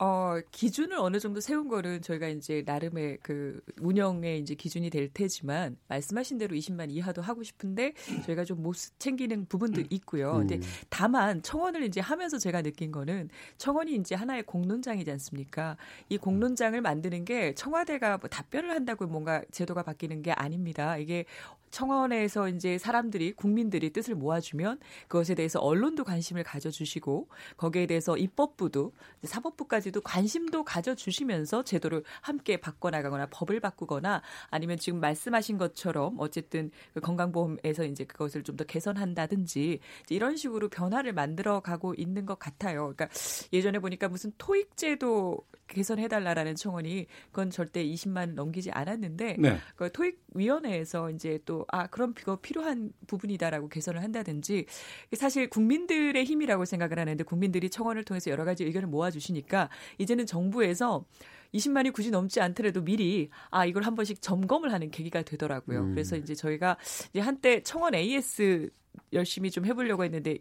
[0.03, 5.77] 어, 기준을 어느 정도 세운 거는 저희가 이제 나름의 그 운영의 이제 기준이 될 테지만
[5.87, 7.93] 말씀하신 대로 20만 이하도 하고 싶은데
[8.27, 10.35] 저희가 좀 못 챙기는 부분도 있고요.
[10.35, 10.63] 근데 음.
[10.89, 15.77] 다만 청원을 이제 하면서 제가 느낀 거는 청원이 이제 하나의 공론장이지 않습니까?
[16.09, 20.97] 이 공론장을 만드는 게 청와대가 뭐 답변을 한다고 뭔가 제도가 바뀌는 게 아닙니다.
[20.97, 21.25] 이게
[21.73, 28.93] 청원에서 이제 사람들이 국민들이 뜻을 모아주면 그것에 대해서 언론도 관심을 가져주시고 거기에 대해서 입법부도
[29.25, 37.85] 사법부까지도 관심도 가져주시면서 제도를 함께 바꿔나가거나 법을 바꾸거나 아니면 지금 말씀하신 것처럼 어쨌든 그 건강보험에서
[37.87, 39.81] 이제 그것을 좀 더 개선한다든지
[40.11, 42.93] 이런 식으로 변화를 만들어 가고 있는 것 같아요.
[42.95, 43.09] 그러니까
[43.53, 45.39] 예전에 보니까 무슨 토익제도
[45.73, 49.59] 개선해달라라는 청원이 그건 절대 20만 넘기지 않았는데 네.
[49.75, 54.67] 그 토익위원회에서 이제 또 아 그럼 그거 필요한 부분이다라고 개선을 한다든지
[55.15, 61.05] 사실 국민들의 힘이라고 생각을 하는데 국민들이 청원을 통해서 여러 가지 의견을 모아주시니까 이제는 정부에서
[61.55, 65.81] 20만이 굳이 넘지 않더라도 미리 아 이걸 한 번씩 점검을 하는 계기가 되더라고요.
[65.81, 65.91] 음.
[65.91, 66.77] 그래서 이제 저희가
[67.11, 68.71] 이제 한때 청원 AS
[69.13, 70.39] 열심히 좀 해보려고 했는데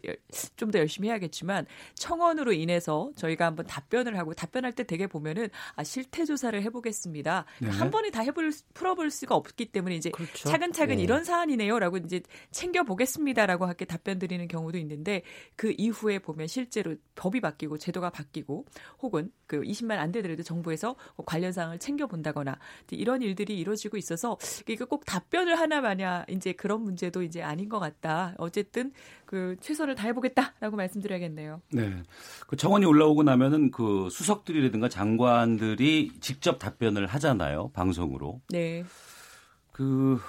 [0.56, 5.84] 좀 더 열심히 해야겠지만 청원으로 인해서 저희가 한번 답변을 하고 답변할 때 되게 보면은 아
[5.84, 7.44] 실태 조사를 해보겠습니다.
[7.60, 7.68] 네.
[7.68, 10.48] 한 번에 다 해볼 풀어볼 수가 없기 때문에 이제 그렇죠.
[10.48, 11.02] 차근차근 네.
[11.02, 15.22] 이런 사안이네요라고 이제 챙겨 보겠습니다라고 하게 답변 드리는 경우도 있는데
[15.54, 18.64] 그 이후에 보면 실제로 법이 바뀌고 제도가 바뀌고
[19.02, 22.58] 혹은 그 20만 안 되더라도 정부에서 관련 사항을 챙겨 본다거나
[22.90, 24.38] 이런 일들이 이루어지고 있어서
[24.68, 28.34] 이거 꼭 답변을 하나 마냐 이제 그런 문제도 이제 아닌 것 같다.
[28.42, 28.92] 어쨌든
[29.24, 31.62] 그 최선을 다해보겠다라고 말씀드려야겠네요.
[31.72, 32.02] 네.
[32.46, 37.70] 그 청원이 올라오고 나면은 그 수석들이라든가 장관들이 직접 답변을 하잖아요.
[37.72, 38.40] 방송으로.
[38.50, 38.84] 네.
[39.72, 40.20] 그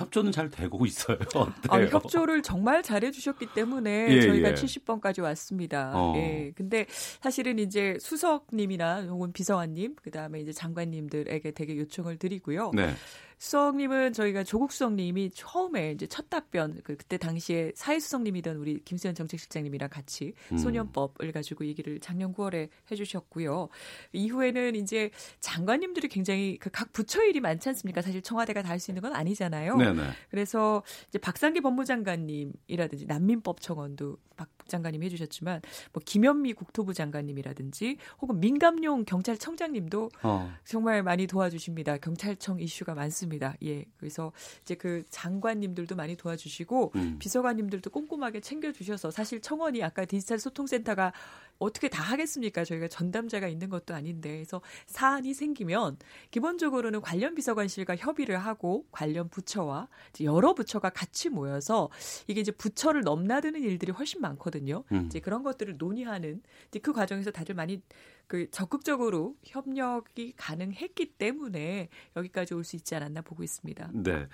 [0.00, 1.18] 협조는 잘 되고 있어요.
[1.68, 4.54] 아, 협조를 정말 잘해 주셨기 때문에 예, 저희가 예.
[4.54, 5.92] 70번까지 왔습니다.
[5.94, 6.14] 어.
[6.16, 6.52] 예.
[6.54, 6.86] 근데
[7.20, 12.72] 사실은 이제 수석님이나 혹은 비서관님, 그다음에 이제 장관님들에게 되게 요청을 드리고요.
[12.74, 12.94] 네.
[13.40, 19.88] 수석님은 저희가 조국 수석님이 처음에 이제 첫 답변 그 그때 당시에 사회수석님이던 우리 김수현 정책실장님이랑
[19.88, 20.58] 같이 음.
[20.58, 23.70] 소년법을 가지고 얘기를 작년 9월에 해주셨고요.
[24.12, 28.02] 이후에는 이제 장관님들이 굉장히 그 각 부처 일이 많지 않습니까?
[28.02, 29.76] 사실 청와대가 다 할 수 있는 건 아니잖아요.
[29.76, 30.02] 네네.
[30.30, 35.60] 그래서 이제 박상기 법무장관님이라든지 난민법 청원도 박 장관님이 해주셨지만
[35.92, 40.52] 뭐 김현미 국토부 장관님이라든지 혹은 민감용 경찰청장님도 어.
[40.64, 41.98] 정말 많이 도와주십니다.
[41.98, 43.54] 경찰청 이슈가 많습니다.
[43.62, 47.16] 예, 그래서 이제 그 장관님들도 많이 도와주시고 음.
[47.18, 51.12] 비서관님들도 꼼꼼하게 챙겨주셔서 사실 청원이 아까 디지털 소통센터가
[51.60, 52.64] 어떻게 다 하겠습니까?
[52.64, 55.98] 저희가 전담자가 있는 것도 아닌데 그래서 사안이 생기면
[56.30, 59.88] 기본적으로는 관련 비서관실과 협의를 하고 관련 부처와
[60.22, 61.90] 여러 부처가 같이 모여서
[62.26, 64.84] 이게 이제 부처를 넘나드는 일들이 훨씬 많거든요.
[64.90, 65.04] 음.
[65.06, 67.82] 이제 그런 것들을 논의하는 이제 그 과정에서 다들 많이
[68.26, 73.90] 그 적극적으로 협력이 가능했기 때문에 여기까지 올 수 있지 않았나 보고 있습니다.
[73.92, 74.28] 네.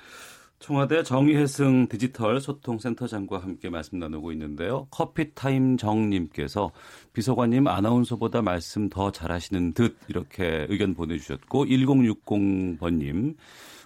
[0.58, 4.86] 청와대 정의혜승 디지털 소통센터장과 함께 말씀 나누고 있는데요.
[4.90, 6.72] 커피타임 정님께서
[7.12, 13.36] 비서관님 아나운서보다 말씀 더 잘하시는 듯 이렇게 의견 보내주셨고 1060번님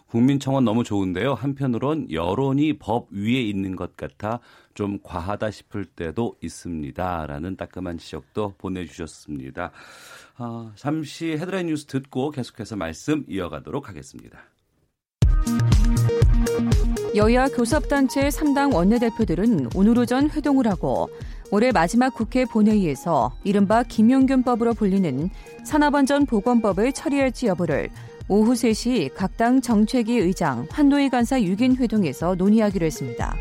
[0.07, 1.35] 국민청원 너무 좋은데요.
[1.35, 4.41] 한편으론 여론이 법 위에 있는 것 같아
[4.75, 7.27] 좀 과하다 싶을 때도 있습니다.
[7.27, 9.71] 라는 따끔한 지적도 보내주셨습니다.
[10.37, 14.50] 아, 잠시 헤드라인 뉴스 듣고 계속해서 말씀 이어가도록 하겠습니다.
[17.17, 21.11] 여야 교섭단체 3당 원내대표들은 오늘 오전 회동을 하고
[21.51, 25.29] 올해 마지막 국회 본회의에서 이른바 김용균법으로 불리는
[25.65, 27.91] 산업안전 보건법을 처리할지 여부를
[28.29, 33.35] 오후 3시 각 당 정책위 의장 한노희 간사 6인 회동에서 논의하기로 했습니다.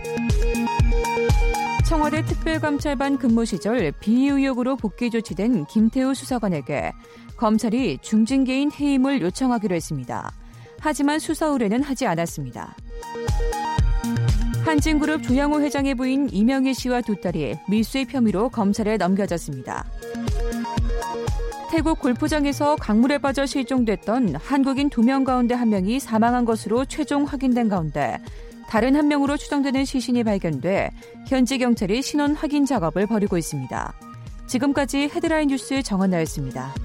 [1.86, 6.94] 청와대 특별감찰반 근무 시절 비의 의혹으로 복귀 조치된 김태우 수사관에게
[7.36, 10.32] 검찰이 중징계인 해임을 요청하기로 했습니다.
[10.80, 12.76] 하지만 수사 의뢰는 하지 않았습니다.
[14.70, 19.84] 한진그룹 조양호 회장의 부인 이명희 씨와 두 딸이 밀수입 혐의로 검찰에 넘겨졌습니다.
[21.72, 27.68] 태국 골프장에서 강물에 빠져 실종됐던 한국인 두 명 가운데 한 명이 사망한 것으로 최종 확인된
[27.68, 28.20] 가운데
[28.70, 30.92] 다른 한 명으로 추정되는 시신이 발견돼
[31.28, 33.94] 현지 경찰이 신원 확인 작업을 벌이고 있습니다.
[34.46, 36.76] 지금까지 헤드라인 뉴스 정원나였습니다.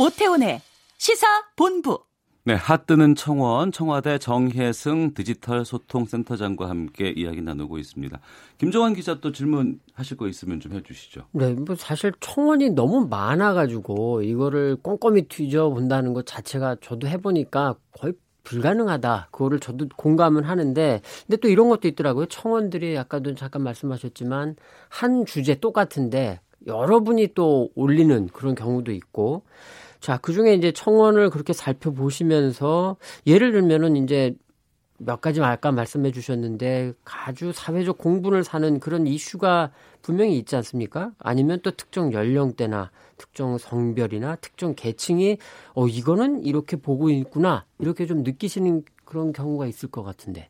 [0.00, 0.60] 오태훈의
[0.96, 1.98] 시사 본부.
[2.44, 8.18] 네, 핫뜨는 청원, 청와대 정혜승 디지털 소통센터장과 함께 이야기 나누고 있습니다.
[8.58, 11.24] 김종환 기자 또 질문하실 거 있으면 좀 해주시죠.
[11.32, 18.14] 네, 뭐 사실 청원이 너무 많아가지고 이거를 꼼꼼히 뒤져 본다는 것 자체가 저도 해보니까 거의
[18.44, 19.28] 불가능하다.
[19.32, 22.26] 그거를 저도 공감은 하는데, 근데 또 이런 것도 있더라고요.
[22.26, 24.56] 청원들이 아까도 잠깐 말씀하셨지만
[24.88, 29.42] 한 주제 똑같은데 여러분이 또 올리는 그런 경우도 있고.
[30.00, 34.34] 자, 그 중에 이제 청원을 그렇게 살펴보시면서 예를 들면은 이제
[34.98, 39.70] 몇 가지 아까 말씀해 주셨는데 아주 사회적 공분을 사는 그런 이슈가
[40.02, 41.12] 분명히 있지 않습니까?
[41.18, 45.38] 아니면 또 특정 연령대나 특정 성별이나 특정 계층이
[45.74, 50.48] 어 이거는 이렇게 보고 있구나 이렇게 좀 느끼시는 그런 경우가 있을 것 같은데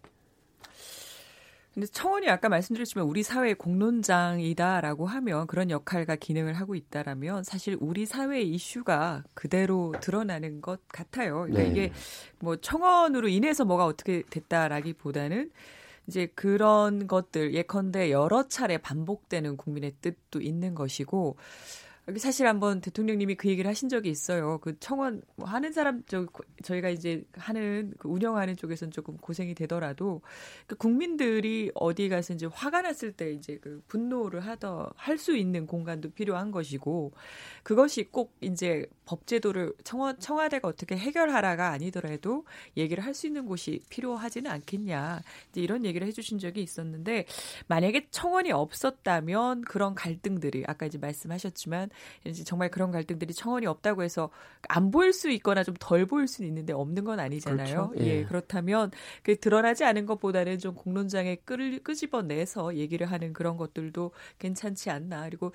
[1.78, 8.04] 근데 청원이 아까 말씀드렸지만 우리 사회의 공론장이다라고 하면 그런 역할과 기능을 하고 있다라면 사실 우리
[8.04, 11.42] 사회의 이슈가 그대로 드러나는 것 같아요.
[11.42, 11.68] 그러니까 네.
[11.68, 11.92] 이게
[12.40, 15.52] 뭐 청원으로 인해서 뭐가 어떻게 됐다라기보다는
[16.08, 21.36] 이제 그런 것들 예컨대 여러 차례 반복되는 국민의 뜻도 있는 것이고
[22.08, 24.58] 여기 사실 한번 대통령님이 그 얘기를 하신 적이 있어요.
[24.62, 26.26] 그 청원 뭐 하는 사람 저
[26.62, 30.22] 저희가 이제 하는 그 운영하는 쪽에서는 조금 고생이 되더라도
[30.66, 35.66] 그 국민들이 어디 가서 이제 화가 났을 때 이제 그 분노를 하더 할 수 있는
[35.66, 37.12] 공간도 필요한 것이고
[37.64, 44.48] 그것이 꼭 이제 법제도를 청와, 청와대가 어떻게 해결하라가 아니더라도 얘기를 할 수 있는 곳이 필요하지는
[44.50, 45.22] 않겠냐.
[45.50, 47.24] 이제 이런 얘기를 해주신 적이 있었는데
[47.66, 51.90] 만약에 청원이 없었다면 그런 갈등들이 아까 이제 말씀하셨지만
[52.44, 54.30] 정말 그런 갈등들이 청원이 없다고 해서
[54.68, 57.90] 안 보일 수 있거나 좀 덜 보일 수는 있는데 없는 건 아니잖아요.
[57.90, 58.04] 그렇죠.
[58.04, 58.18] 예.
[58.18, 58.24] 예.
[58.24, 58.90] 그렇다면
[59.22, 65.24] 그 드러나지 않은 것보다는 좀 공론장에 끌, 끄집어내서 얘기를 하는 그런 것들도 괜찮지 않나.
[65.24, 65.52] 그리고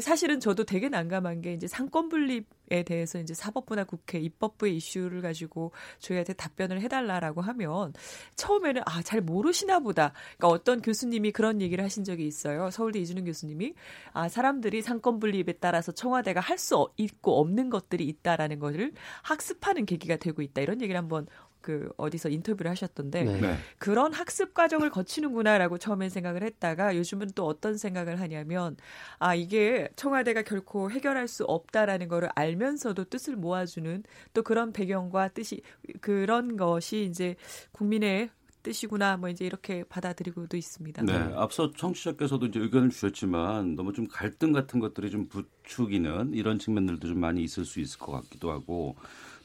[0.00, 5.72] 사실은 저도 되게 난감한 게 이제 삼권 분립에 대해서 이제 사법부나 국회 입법부의 이슈를 가지고
[5.98, 7.92] 저희한테 답변을 해달라라고 하면
[8.36, 10.12] 처음에는 아 잘 모르시나 보다.
[10.38, 12.70] 그러니까 어떤 교수님이 그런 얘기를 하신 적이 있어요.
[12.70, 13.74] 서울대 이준웅 교수님이
[14.14, 20.16] 아 사람들이 삼권 분립에 따라서 청와대가 할 수 있고 없는 것들이 있다라는 것을 학습하는 계기가
[20.16, 20.60] 되고 있다.
[20.62, 21.26] 이런 얘기를 한번
[21.62, 23.40] 그 어디서 인터뷰를 하셨던데 네.
[23.40, 23.56] 네.
[23.78, 28.76] 그런 학습 과정을 거치는구나라고 처음엔 생각을 했다가 요즘은 또 어떤 생각을 하냐면
[29.18, 34.02] 아 이게 청와대가 결코 해결할 수 없다라는 거를 알면서도 뜻을 모아주는
[34.34, 35.62] 또 그런 배경과 뜻이
[36.00, 37.36] 그런 것이 이제
[37.72, 38.30] 국민의
[38.62, 41.02] 뜻이구나 뭐 이제 이렇게 받아들이고도 있습니다.
[41.02, 47.08] 네, 앞서 청취자께서도 이제 의견을 주셨지만 너무 좀 갈등 같은 것들이 좀 부추기는 이런 측면들도
[47.08, 48.96] 좀 많이 있을 수 있을 것 같기도 하고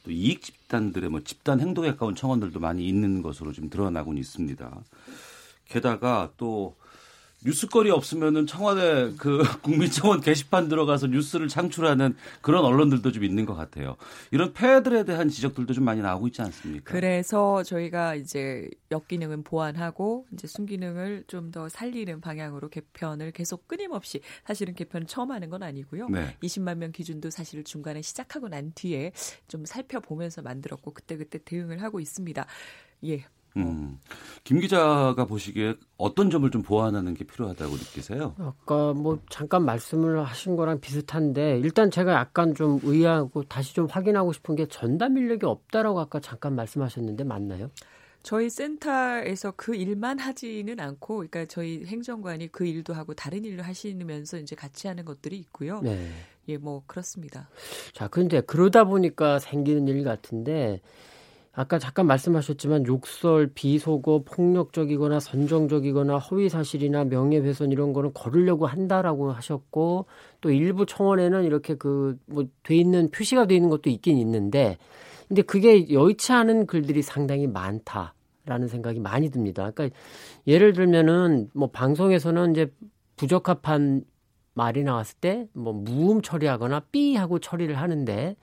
[0.04, 4.80] 또 이익 집단들의 뭐 집단 행동에 가까운 청원들도 많이 있는 것으로 좀 드러나고는 있습니다.
[5.66, 6.76] 게다가 또
[7.44, 13.96] 뉴스거리 없으면은 청와대 그 국민청원 게시판 들어가서 뉴스를 창출하는 그런 언론들도 좀 있는 것 같아요.
[14.30, 16.92] 이런 폐해들에 대한 지적들도 좀 많이 나오고 있지 않습니까?
[16.92, 24.74] 그래서 저희가 이제 역기능은 보완하고 이제 순기능을 좀 더 살리는 방향으로 개편을 계속 끊임없이 사실은
[24.74, 26.08] 개편을 처음 하는 건 아니고요.
[26.10, 26.36] 네.
[26.42, 29.12] 20만 명 기준도 사실 중간에 시작하고 난 뒤에
[29.48, 32.46] 좀 살펴보면서 만들었고 그때그때 대응을 하고 있습니다.
[33.06, 33.24] 예,
[33.62, 33.98] 음.
[34.44, 38.34] 김 기자가 보시기에 어떤 점을 좀 보완하는 게 필요하다고 느끼세요?
[38.38, 44.32] 아까 뭐 잠깐 말씀을 하신 거랑 비슷한데 일단 제가 약간 좀 의아하고 다시 좀 확인하고
[44.32, 47.70] 싶은 게 전담 인력이 없다라고 아까 잠깐 말씀하셨는데 맞나요?
[48.22, 54.38] 저희 센터에서 그 일만 하지는 않고, 그러니까 저희 행정관이 그 일도 하고 다른 일을 하시면서
[54.38, 55.80] 이제 같이 하는 것들이 있고요.
[55.80, 56.10] 네.
[56.48, 57.48] 예, 뭐 그렇습니다.
[57.92, 60.80] 자, 그런데 그러다 보니까 생기는 일 같은데
[61.58, 70.06] 아까 잠깐 말씀하셨지만 욕설, 비속어, 폭력적이거나 선정적이거나 허위 사실이나 명예훼손 이런 거는 거르려고 한다라고 하셨고
[70.40, 74.78] 또 일부 청원에는 이렇게 그 뭐 돼 있는 표시가 돼 있는 것도 있긴 있는데
[75.26, 78.14] 근데 그게 여의치 않은 글들이 상당히 많다
[78.46, 79.70] 라는 생각이 많이 듭니다.
[79.72, 79.96] 그러니까
[80.46, 82.72] 예를 들면은 뭐 방송에서는 이제
[83.16, 84.04] 부적합한
[84.54, 88.36] 말이 나왔을 때 뭐 무음 처리하거나 삐 하고 처리를 하는데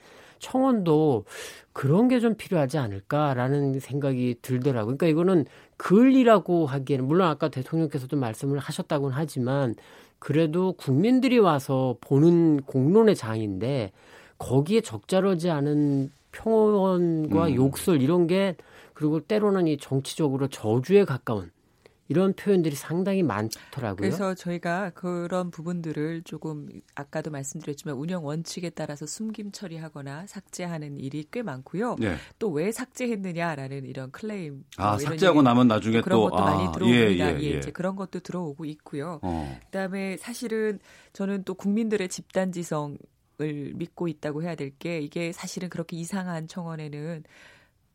[0.45, 1.25] 청원도
[1.73, 4.97] 그런 게 좀 필요하지 않을까라는 생각이 들더라고요.
[4.97, 5.45] 그러니까 이거는
[5.77, 9.75] 글이라고 하기에는 물론 아까 대통령께서도 말씀을 하셨다고는 하지만
[10.19, 13.91] 그래도 국민들이 와서 보는 공론의 장인데
[14.37, 17.55] 거기에 적절하지 않은 평언과 음.
[17.55, 18.55] 욕설 이런 게
[18.93, 21.51] 그리고 때로는 이 정치적으로 저주에 가까운
[22.07, 23.95] 이런 표현들이 상당히 많더라고요.
[23.95, 31.41] 그래서 저희가 그런 부분들을 조금 아까도 말씀드렸지만 운영 원칙에 따라서 숨김 처리하거나 삭제하는 일이 꽤
[31.41, 31.95] 많고요.
[31.99, 32.15] 네.
[32.37, 34.65] 또왜 삭제했느냐라는 이런 클레임.
[34.77, 37.01] 아뭐 삭제하고 나면 나중에 그런 또 것도 아, 많이 들어옵니다.
[37.01, 37.43] 예, 예, 예.
[37.53, 39.19] 예, 이제 그런 것도 들어오고 있고요.
[39.23, 39.59] 어.
[39.65, 40.79] 그다음에 사실은
[41.13, 42.97] 저는 또 국민들의 집단지성
[43.41, 47.25] 을 믿고 있다고 해야 될 게 이게 사실은 그렇게 이상한 청원에는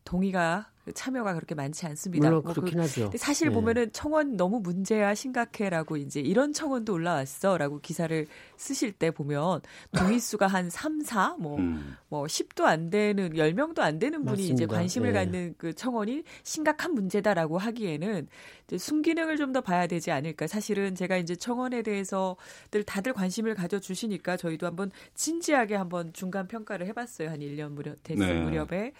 [0.05, 2.27] 동의가 참여가 그렇게 많지 않습니다.
[2.27, 3.17] 물론 뭐 그렇긴 뭐 그, 하죠.
[3.17, 3.53] 사실 네.
[3.53, 8.25] 보면은 청원 너무 문제야 심각해라고 이제 이런 청원도 올라왔어라고 기사를
[8.57, 9.61] 쓰실 때 보면
[9.95, 11.95] 동의 수가 한 3, 4, 뭐, 음.
[12.09, 14.53] 뭐 10도 안 되는 10명도 안 되는 분이 맞습니다.
[14.53, 15.19] 이제 관심을 네.
[15.19, 18.27] 갖는 그 청원이 심각한 문제다라고 하기에는
[18.65, 20.47] 이제 순기능을 좀 더 봐야 되지 않을까.
[20.47, 22.37] 사실은 제가 이제 청원에 대해서
[22.69, 27.29] 들 다들 관심을 가져 주시니까 저희도 한번 진지하게 한번 중간 평가를 해 봤어요.
[27.29, 28.41] 한 1년 무렵 됐을 네.
[28.41, 28.93] 무렵에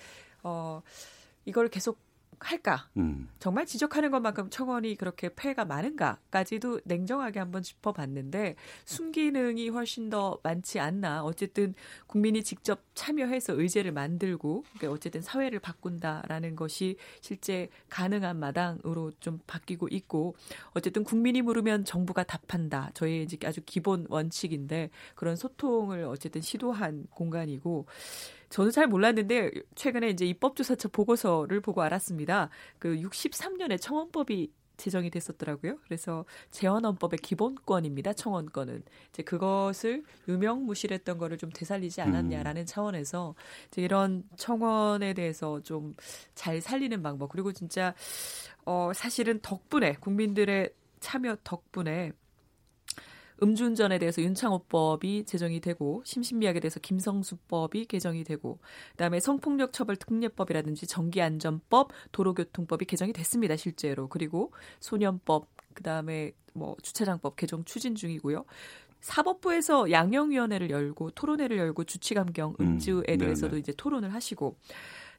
[0.44, 0.82] 어
[1.46, 2.00] 이걸 계속
[2.42, 2.90] 할까?
[2.98, 3.30] 음.
[3.40, 11.24] 정말 지적하는 것만큼 청원이 그렇게 폐해가 많은가까지도 냉정하게 한번 짚어봤는데 순기능이 훨씬 더 많지 않나.
[11.24, 11.74] 어쨌든
[12.08, 19.88] 국민이 직접 참여해서 의제를 만들고 그러니까 어쨌든 사회를 바꾼다라는 것이 실제 가능한 마당으로 좀 바뀌고
[19.92, 20.36] 있고
[20.72, 22.92] 어쨌든 국민이 물으면 정부가 답한다.
[22.96, 27.86] 저희의 이제 아주 기본 원칙인데 그런 소통을 어쨌든 시도한 공간이고
[28.52, 32.50] 저는 잘 몰랐는데 최근에 이제 입법조사처 보고서를 보고 알았습니다.
[32.78, 35.78] 그 63년에 청원법이 제정이 됐었더라고요.
[35.84, 38.14] 그래서 재헌헌법의 기본권입니다.
[38.14, 42.66] 청원권은 이제 그것을 유명무실했던 거를 좀 되살리지 않았냐라는 음.
[42.66, 43.36] 차원에서
[43.68, 45.96] 이제 이런 청원에 대해서 좀
[46.36, 47.94] 잘 살리는 방법 그리고 진짜
[48.66, 52.14] 어 사실은 덕분에 국민들의 참여 덕분에
[53.44, 58.60] 음주운전에 대해서 윤창호법이 제정이 되고 심신미약에 대해서 김성수법이 개정이 되고
[58.92, 67.64] 그다음에 성폭력 처벌 특례법이라든지 전기안전법, 도로교통법이 개정이 됐습니다 실제로 그리고 소년법 그다음에 뭐 주차장법 개정
[67.64, 68.46] 추진 중이고요.
[69.00, 74.56] 사법부에서 양형위원회를 열고 토론회를 열고 주취감경 음, 음주에 대해서도 음, 이제 토론을 하시고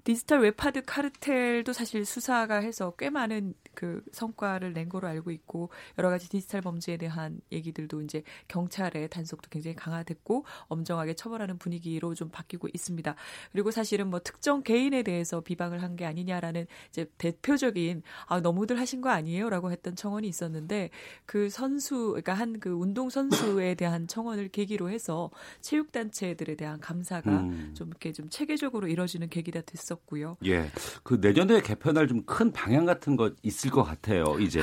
[0.04, 6.10] 디지털 웹하드 카르텔도 사실 수사가 해서 꽤 많은 그 성과를 낸 거로 알고 있고 여러
[6.10, 12.68] 가지 디지털 범죄에 대한 얘기들도 이제 경찰의 단속도 굉장히 강화됐고 엄정하게 처벌하는 분위기로 좀 바뀌고
[12.74, 13.14] 있습니다.
[13.52, 19.02] 그리고 사실은 뭐 특정 개인에 대해서 비방을 한 게 아니냐라는 이제 대표적인 아 너무들 하신
[19.02, 20.88] 거 아니에요라고 했던 청원이 있었는데
[21.26, 25.30] 그 선수 그러니까 한 그 운동 선수에 대한 청원을 계기로 해서
[25.60, 27.72] 체육 단체들에 대한 감사가 음.
[27.74, 29.91] 좀 이렇게 좀 체계적으로 이뤄지는 계기가 됐어.
[29.92, 30.36] 있었고요.
[30.44, 30.70] 예.
[31.02, 34.36] 그 내년에 개편할 좀 큰 방향 같은 거 있을 것 같아요.
[34.38, 34.62] 이제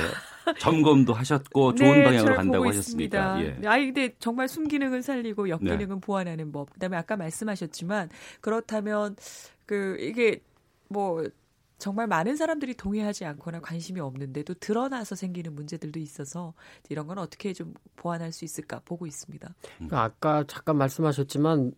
[0.58, 3.40] 점검도 하셨고 좋은 네, 방향으로 간다고 하셨습니까?
[3.42, 3.56] 예.
[3.66, 6.00] 아 근데 정말 순기능은 살리고 역기능은 네.
[6.00, 6.72] 보완하는 법.
[6.72, 8.08] 그다음에 아까 말씀하셨지만
[8.40, 9.14] 그렇다면
[9.66, 10.40] 그 이게
[10.88, 11.22] 뭐
[11.80, 16.52] 정말 많은 사람들이 동의하지 않거나 관심이 없는데도 드러나서 생기는 문제들도 있어서
[16.88, 19.52] 이런 건 어떻게 좀 보완할 수 있을까 보고 있습니다.
[19.76, 21.72] 그러니까 아까 잠깐 말씀하셨지만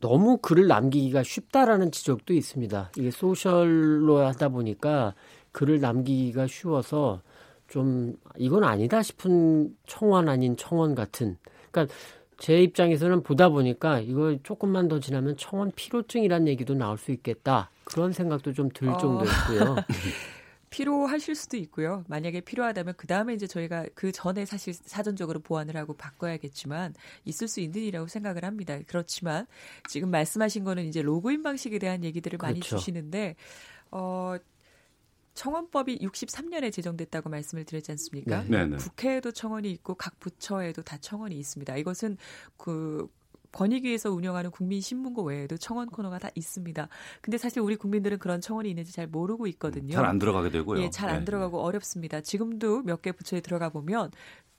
[0.00, 2.92] 너무 글을 남기기가 쉽다라는 지적도 있습니다.
[2.96, 5.14] 이게 소셜로 하다 보니까
[5.52, 7.20] 글을 남기기가 쉬워서
[7.68, 11.36] 좀 이건 아니다 싶은 청원 아닌 청원 같은
[11.70, 11.94] 그러니까
[12.38, 17.70] 제 입장에서는 보다 보니까 이거 조금만 더 지나면 청원 피로증이란 얘기도 나올 수 있겠다.
[17.84, 18.98] 그런 생각도 좀들 어...
[18.98, 19.76] 정도였고요.
[20.72, 22.02] 필요하실 수도 있고요.
[22.08, 26.94] 만약에 필요하다면 그 다음에 이제 저희가 그 전에 사실 사전적으로 보완을 하고 바꿔야겠지만
[27.26, 28.78] 있을 수 있는 일이라고 생각을 합니다.
[28.86, 29.46] 그렇지만
[29.88, 32.50] 지금 말씀하신 거는 이제 로그인 방식에 대한 얘기들을 그렇죠.
[32.50, 33.36] 많이 주시는데
[33.90, 34.36] 어
[35.34, 38.44] 청원법이 63년에 제정됐다고 말씀을 드렸지 않습니까?
[38.48, 38.66] 네.
[38.66, 38.76] 네.
[38.76, 41.76] 국회에도 청원이 있고 각 부처에도 다 청원이 있습니다.
[41.76, 42.16] 이것은
[42.56, 43.08] 그
[43.52, 46.88] 권익위에서 운영하는 국민신문고 외에도 청원 코너가 다 있습니다.
[47.20, 49.94] 근데 사실 우리 국민들은 그런 청원이 있는지 잘 모르고 있거든요.
[49.94, 50.82] 잘 안 들어가게 되고요.
[50.82, 51.24] 예, 잘안 네.
[51.26, 52.20] 들어가고 어렵습니다.
[52.20, 54.10] 지금도 몇 개 부처에 들어가 보면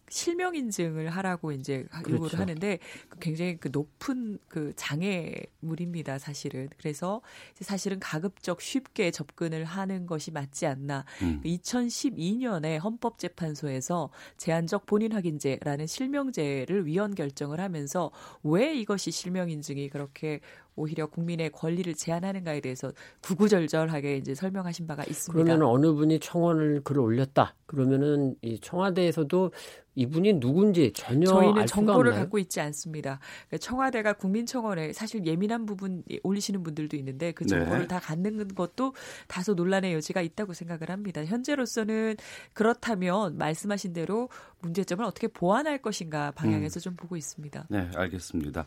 [0.10, 2.38] 실명 인증을 하라고 이제 요구를 그렇죠.
[2.38, 2.80] 하는데
[3.10, 6.70] 그 굉장히 그 높은 그 장애물입니다, 사실은.
[6.78, 7.22] 그래서
[7.60, 11.06] 사실은 가급적 쉽게 접근을 하는 것이 맞지 않나.
[11.22, 11.41] 음.
[11.43, 18.12] 2012년에 헌법재판소에서 제한적 본인 확인제라는 실명제를 위헌 결정을 하면서
[18.43, 20.41] 왜 이것이 실명 인증이 그렇게
[20.76, 25.43] 오히려 국민의 권리를 제한하는가에 대해서 구구절절하게 이제 설명하신 바가 있습니다.
[25.43, 27.55] 그러면 어느 분이 청원을 글을 올렸다.
[27.65, 29.51] 그러면은 이 청와대에서도
[29.95, 32.24] 이분이 누군지 전혀 저희는 정보를 없나요?
[32.24, 33.19] 갖고 있지 않습니다.
[33.47, 37.88] 그러니까 청와대가 국민청원에 사실 예민한 부분 올리시는 분들도 있는데 그 정보를 네.
[37.88, 38.95] 다 갖는 것도
[39.28, 41.24] 다소 논란의 여지가 있다고 생각을 합니다.
[41.24, 42.15] 현재로서는
[42.53, 44.30] 그렇다면 말씀하신 대로
[44.61, 46.82] 문제점을 어떻게 보완할 것인가 방향에서 음.
[46.82, 47.67] 좀 보고 있습니다.
[47.69, 48.65] 네, 알겠습니다.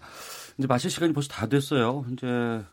[0.59, 1.96] 이제 마칠 시간이 벌써 다 됐어요.
[2.11, 2.65] 이제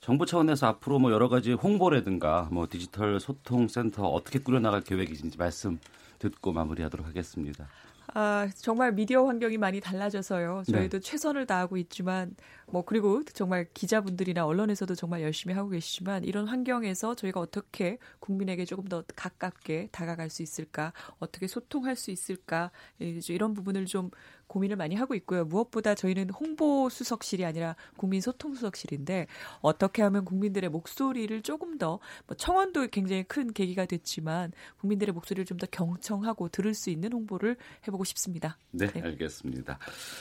[0.00, 5.78] 정부 차원에서 앞으로 뭐 여러 가지 홍보라든가 뭐 디지털 소통 센터 어떻게 꾸려나갈 계획이신지 말씀
[6.18, 7.68] 듣고 마무리하도록 하겠습니다.
[8.14, 10.62] 아, 정말 미디어 환경이 많이 달라져서요.
[10.70, 11.00] 저희도 네.
[11.00, 12.34] 최선을 다하고 있지만
[12.68, 18.86] 뭐 그리고 정말 기자분들이나 언론에서도 정말 열심히 하고 계시지만 이런 환경에서 저희가 어떻게 국민에게 조금
[18.86, 24.10] 더 가깝게 다가갈 수 있을까, 어떻게 소통할 수 있을까 이런 부분을 좀
[24.48, 25.44] 고민을 많이 하고 있고요.
[25.44, 29.26] 무엇보다 저희는 홍보 수석실이 아니라 국민 소통 수석실인데
[29.60, 35.56] 어떻게 하면 국민들의 목소리를 조금 더 뭐 청원도 굉장히 큰 계기가 됐지만 국민들의 목소리를 좀
[35.56, 37.56] 더 경청하고 들을 수 있는 홍보를
[37.88, 38.58] 해보고 싶습니다.
[38.72, 39.00] 네, 네.
[39.00, 39.78] 알겠습니다.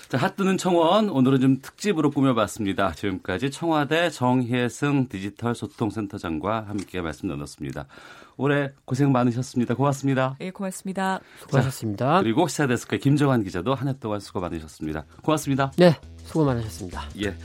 [0.08, 2.92] 자, 핫뜨는 청원 오늘은 좀 특집으로 꾸며 살펴봤습니다.
[2.92, 7.88] 지금까지 청와대 정혜승 디지털 소통센터장과 함께 말씀 나눴습니다.
[8.38, 9.74] 올해 고생 많으셨습니다.
[9.76, 10.36] 고맙습니다.
[10.42, 11.20] 예, 고맙습니다.
[11.40, 12.18] 수고하셨습니다.
[12.18, 15.06] 자, 그리고 시사데스크의 김정환 기자도 한 해 동안 수고 많으셨습니다.
[15.24, 15.72] 고맙습니다.
[15.78, 17.04] 네, 수고 많으셨습니다.
[17.24, 17.36] 예.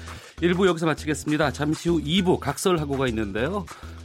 [0.43, 1.53] 1부 여기서 마치겠습니다.
[1.53, 3.65] 잠시 후 2부 각설하고가 있는데요.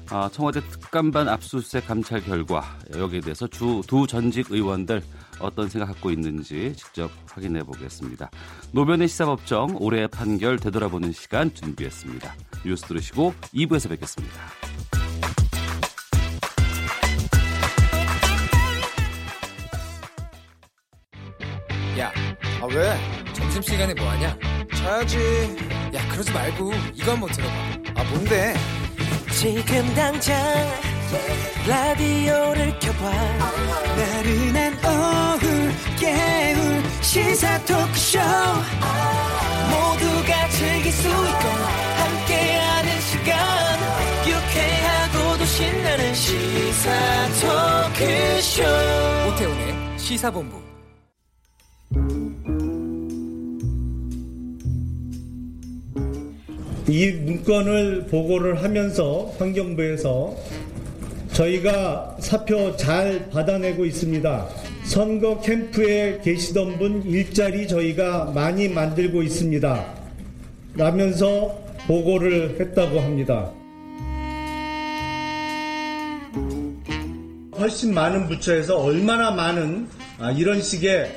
[0.09, 2.63] 아, 청와대 특감반 압수수색 감찰 결과
[2.95, 5.01] 여기에 대해서 주 두 전직 의원들
[5.39, 8.29] 어떤 생각 갖고 있는지 직접 확인해 보겠습니다.
[8.71, 12.35] 노변의 시사법정 올해의 판결 되돌아보는 시간 준비했습니다.
[12.65, 14.35] 뉴스 들으시고 2부에서 뵙겠습니다.
[21.99, 22.11] 야,
[22.61, 23.33] 아 왜?
[23.33, 24.37] 점심시간에 뭐하냐?
[24.75, 25.17] 자야지.
[25.93, 27.53] 야, 그러지 말고 이거 한번 들어봐.
[27.95, 28.53] 아 뭔데?
[29.31, 30.35] 지금 당장
[31.67, 33.11] 라디오를 켜봐.
[33.97, 35.45] 나른한 오후
[35.99, 38.19] 깨울 시사 토크쇼.
[39.69, 41.47] 모두가 즐길 수 있고
[41.97, 43.35] 함께하는 시간.
[44.27, 46.91] 유쾌하고도 신나는 시사
[47.41, 48.63] 토크쇼.
[49.29, 50.65] 오태훈의 시사본부.
[56.87, 60.35] 이 문건을 보고를 하면서 환경부에서
[61.35, 64.47] 저희가 사표 잘 받아내고 있습니다.
[64.85, 69.85] 선거 캠프에 계시던 분 일자리 저희가 많이 만들고 있습니다.
[70.75, 73.51] 라면서 보고를 했다고 합니다.
[77.57, 79.87] 훨씬 많은 부처에서 얼마나 많은
[80.19, 81.13] 아, 이런 식의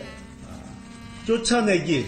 [1.26, 2.06] 쫓아내기,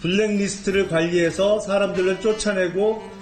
[0.00, 3.15] 블랙리스트를 관리해서 사람들을 쫓아내고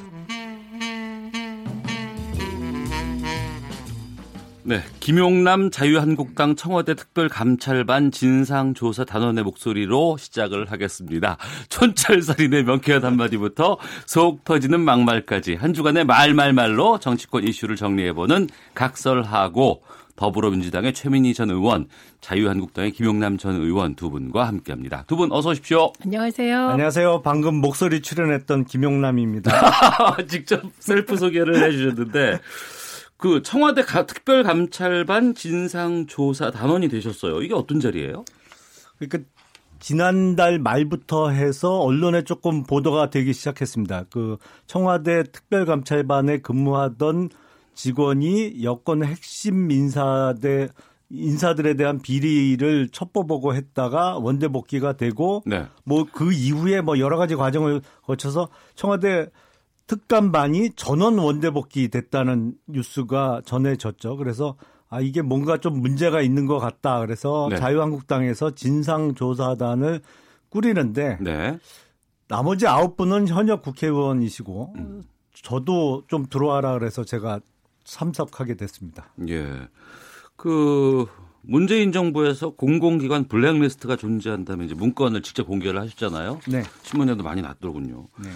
[4.67, 11.37] 네, 김용남 자유한국당 청와대 특별감찰반 진상조사 단원의 목소리로 시작을 하겠습니다.
[11.69, 19.83] 촌철살인의 명쾌한 한마디부터 속 터지는 막말까지 한 주간의 말말말로 정치권 이슈를 정리해보는 각설하고
[20.17, 21.87] 더불어민주당의 최민희 전 의원,
[22.23, 25.05] 자유한국당의 김용남 전 의원 두 분과 함께합니다.
[25.09, 25.93] 두 분 어서 오십시오.
[26.05, 26.69] 안녕하세요.
[26.71, 27.21] 안녕하세요.
[27.23, 30.17] 방금 목소리 출연했던 김용남입니다.
[30.29, 32.39] 직접 셀프 소개를 해주셨는데
[33.17, 37.43] 그 청와대 특별감찰반 진상조사 단원이 되셨어요.
[37.43, 38.25] 이게 어떤 자리예요?
[38.99, 39.31] 그러니까
[39.79, 44.07] 지난달 말부터 해서 언론에 조금 보도가 되기 시작했습니다.
[44.11, 47.29] 그 청와대 특별감찰반에 근무하던
[47.75, 50.69] 직원이 여권 핵심 인사대
[51.11, 55.67] 인사들에 대한 비리를 첩보보고 했다가 원대 복귀가 되고 네.
[55.85, 59.29] 뭐그 이후에 뭐 여러 가지 과정을 거쳐서 청와대
[59.87, 64.17] 특감반이 전원 원대 복귀 됐다는 뉴스가 전해졌죠.
[64.17, 64.57] 그래서
[64.89, 67.01] 아 이게 뭔가 좀 문제가 있는 것 같다.
[67.01, 67.57] 그래서 네.
[67.57, 70.01] 자유한국당에서 진상조사단을
[70.49, 71.59] 꾸리는데 네.
[72.29, 75.03] 나머지 아홉 분은 현역 국회의원이시고 음.
[75.35, 77.41] 저도 좀 들어와라 그래서 제가
[77.85, 79.13] 참석하게 됐습니다.
[79.29, 79.69] 예.
[80.37, 81.07] 그
[81.43, 86.41] 문재인 정부에서 공공기관 블랙리스트가 존재한다면 이제 문건을 직접 공개를 하셨잖아요.
[86.49, 86.63] 네.
[86.83, 88.09] 신문에도 많이 났더군요.
[88.23, 88.31] 네.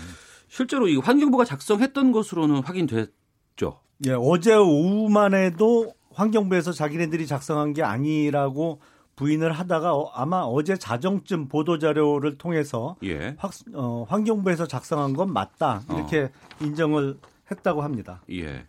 [0.48, 3.80] 실제로 이 환경부가 작성했던 것으로는 확인됐죠.
[4.06, 8.80] 예, 어제 오후만 해도 환경부에서 자기네들이 작성한 게 아니라고
[9.16, 13.34] 부인을 하다가 어, 아마 어제 자정쯤 보도 자료를 통해서 예.
[13.38, 16.30] 확, 어, 환경부에서 작성한 건 맞다 이렇게 어.
[16.64, 17.18] 인정을
[17.50, 18.22] 했다고 합니다.
[18.30, 18.64] 예.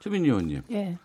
[0.00, 0.62] 최민희 의원님.
[0.70, 0.98] 예.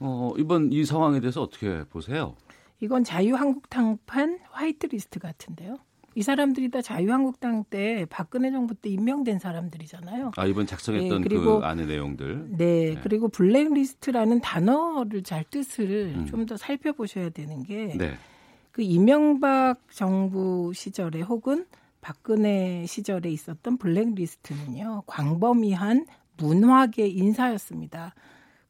[0.00, 2.36] 어, 이번 이 상황에 대해서 어떻게 보세요?
[2.80, 5.78] 이건 자유한국당판 화이트리스트 같은데요.
[6.14, 10.32] 이 사람들이 다 자유한국당 때 박근혜 정부 때 임명된 사람들이잖아요.
[10.36, 12.48] 아 이번 작성했던 네, 그리고, 그 안의 내용들.
[12.56, 16.26] 네, 네, 그리고 블랙리스트라는 단어를 잘 뜻을 음.
[16.26, 17.94] 좀더 살펴보셔야 되는 게.
[17.96, 18.14] 네.
[18.72, 21.66] 그 이명박 정부 시절에 혹은
[22.00, 26.06] 박근혜 시절에 있었던 블랙리스트는요 광범위한
[26.36, 28.14] 문화계 인사였습니다.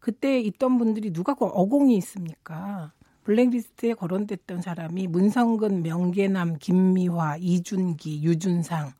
[0.01, 2.93] 그때 있던 분들이 누가 그 어공이 있습니까?
[3.29, 8.93] 블랙리스트에 거론됐던 사람이 문성근, 명계남, 김미화, 이준기, 유준상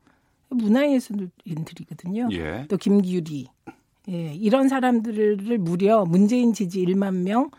[0.49, 2.29] 문화예술인들이거든요.
[2.33, 2.65] 예.
[2.69, 3.47] 또 김규리
[4.09, 7.49] 예, 이런 사람들을 무려 문재인 지지 1만 명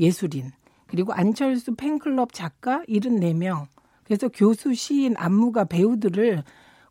[0.00, 0.50] 예술인
[0.88, 3.68] 그리고 안철수 팬클럽 작가 74명
[4.02, 6.42] 그래서 교수, 시인, 안무가, 배우들을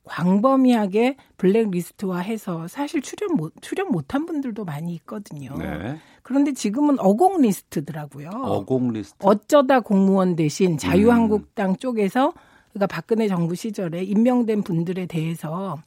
[0.06, 5.56] 광범위하게 블랙리스트화해서 사실 출연 못 출연 못한 분들도 많이 있거든요.
[5.58, 5.98] 네.
[6.24, 8.30] 그런데 지금은 어공 리스트더라고요.
[8.30, 9.18] 어공 리스트.
[9.26, 11.76] 어쩌다 공무원 대신 자유한국당 음.
[11.78, 12.34] 쪽에서
[12.74, 15.78] 그러니까 박근혜 정부 시절에 임명된 분들에 대해서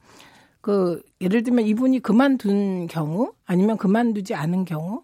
[0.61, 5.03] 그 예를 들면 이분이 그만둔 경우 아니면 그만두지 않은 경우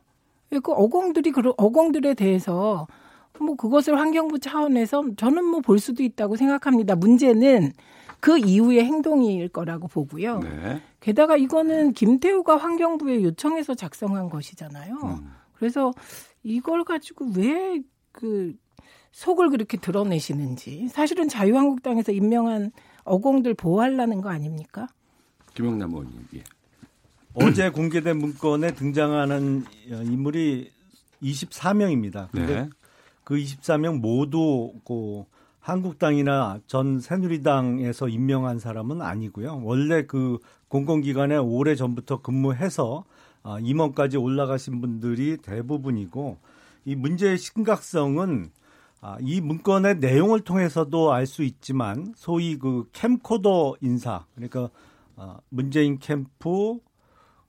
[0.49, 2.87] 그 어공들이 그 어공들에 대해서
[3.39, 6.95] 뭐 그것을 환경부 차원에서 저는 뭐 볼 수도 있다고 생각합니다.
[6.95, 7.71] 문제는
[8.25, 10.39] 그 이후의 행동일 거라고 보고요.
[10.39, 10.81] 네.
[10.99, 14.95] 게다가 이거는 김태우가 환경부에 요청해서 작성한 것이잖아요.
[14.95, 15.31] 음.
[15.53, 15.93] 그래서
[16.43, 17.81] 이걸 가지고 왜
[18.15, 18.55] 그
[19.11, 22.71] 속을 그렇게 드러내시는지 사실은 자유한국당에서 임명한
[23.03, 24.87] 어공들 보호하려는 거 아닙니까?
[25.53, 26.27] 김영남 의원님.
[26.35, 26.43] 예.
[27.35, 30.71] 어제 공개된 문건에 등장하는 인물이
[31.21, 32.29] 24명입니다.
[32.31, 32.69] 근데 네.
[33.23, 35.23] 그 24명 모두 그
[35.65, 39.61] 한국당이나 전 새누리당에서 임명한 사람은 아니고요.
[39.63, 40.37] 원래 그
[40.67, 43.03] 공공기관에 오래 전부터 근무해서
[43.41, 46.37] 아, 임원까지 올라가신 분들이 대부분이고
[46.85, 48.51] 이 문제의 심각성은
[49.01, 54.69] 아, 이 문건의 내용을 통해서도 알 수 있지만 소위 그 캠코더 인사 그러니까
[55.15, 56.77] 아, 문재인 캠프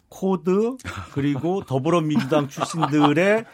[0.09, 0.77] 코드
[1.13, 3.45] 그리고 더불어민주당 출신들의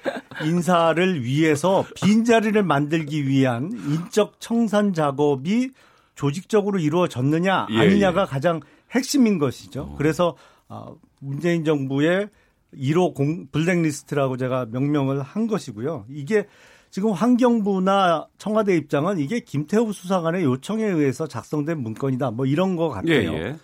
[0.45, 5.71] 인사를 위해서 빈자리를 만들기 위한 인적 청산 작업이
[6.15, 8.27] 조직적으로 이루어졌느냐 예, 아니냐가 예.
[8.27, 9.83] 가장 핵심인 것이죠.
[9.83, 9.95] 어.
[9.97, 10.37] 그래서
[10.69, 12.29] 어, 문재인 정부의
[12.75, 16.07] 1호 공, 블랙리스트라고 제가 명명을 한 것이고요.
[16.09, 16.47] 이게
[16.91, 22.33] 지금 환경부나 청와대 입장은 이게 김태우 수사관의 요청에 의해서 작성된 문건이다.
[22.33, 23.33] 뭐 이런 것 같아요.
[23.33, 23.57] 예, 예.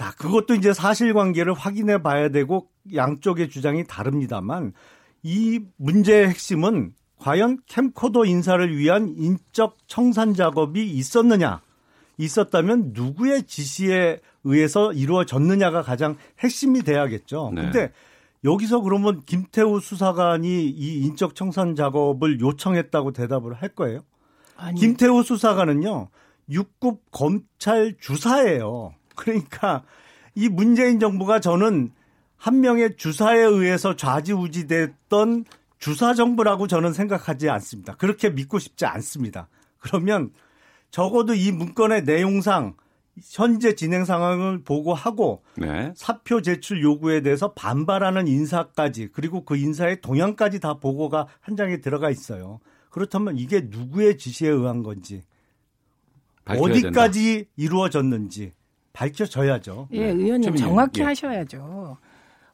[0.00, 4.72] 자, 그것도 이제 사실관계를 확인해 봐야 되고 양쪽의 주장이 다릅니다만
[5.22, 11.60] 이 문제의 핵심은 과연 캠코더 인사를 위한 인적 청산 작업이 있었느냐?
[12.16, 17.52] 있었다면 누구의 지시에 의해서 이루어졌느냐가 가장 핵심이 돼야겠죠.
[17.54, 17.60] 네.
[17.64, 17.92] 근데
[18.42, 24.00] 여기서 그러면 김태우 수사관이 이 인적 청산 작업을 요청했다고 대답을 할 거예요?
[24.56, 24.80] 아니.
[24.80, 26.08] 김태우 수사관은요.
[26.48, 28.94] 6급 검찰 주사예요.
[29.20, 29.84] 그러니까
[30.34, 31.92] 이 문재인 정부가 저는
[32.36, 35.44] 한 명의 주사에 의해서 좌지우지됐던
[35.78, 37.94] 주사 정부라고 저는 생각하지 않습니다.
[37.96, 39.48] 그렇게 믿고 싶지 않습니다.
[39.78, 40.30] 그러면
[40.90, 42.74] 적어도 이 문건의 내용상
[43.22, 45.92] 현재 진행 상황을 보고하고 네.
[45.94, 52.10] 사표 제출 요구에 대해서 반발하는 인사까지 그리고 그 인사의 동향까지 다 보고가 한 장에 들어가
[52.10, 52.60] 있어요.
[52.88, 55.22] 그렇다면 이게 누구의 지시에 의한 건지
[56.46, 57.50] 어디까지 된다.
[57.56, 58.52] 이루어졌는지
[58.92, 59.88] 밝혀져야죠.
[59.92, 60.22] 예, 네.
[60.22, 61.04] 의원님 정확히 예.
[61.04, 61.98] 하셔야죠.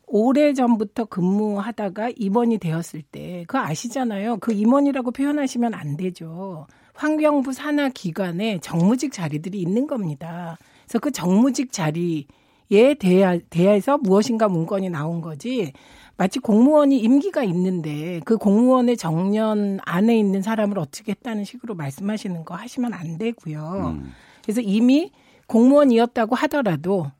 [0.06, 4.38] 오래 전부터 근무하다가 임원이 되었을 때 그거 아시잖아요.
[4.38, 6.66] 그 임원이라고 표현하시면 안 되죠.
[6.94, 10.58] 환경부 산하 기관에 정무직 자리들이 있는 겁니다.
[10.84, 15.72] 그래서 그 정무직 자리에 대하, 대해서 무엇인가 문건이 나온 거지
[16.16, 22.54] 마치 공무원이 임기가 있는데 그 공무원의 정년 안에 있는 사람을 어떻게 했다는 식으로 말씀하시는 거
[22.54, 23.96] 하시면 안 되고요.
[23.98, 24.12] 음.
[24.42, 25.10] 그래서 이미
[25.46, 27.10] 공무원이었다고 하더라도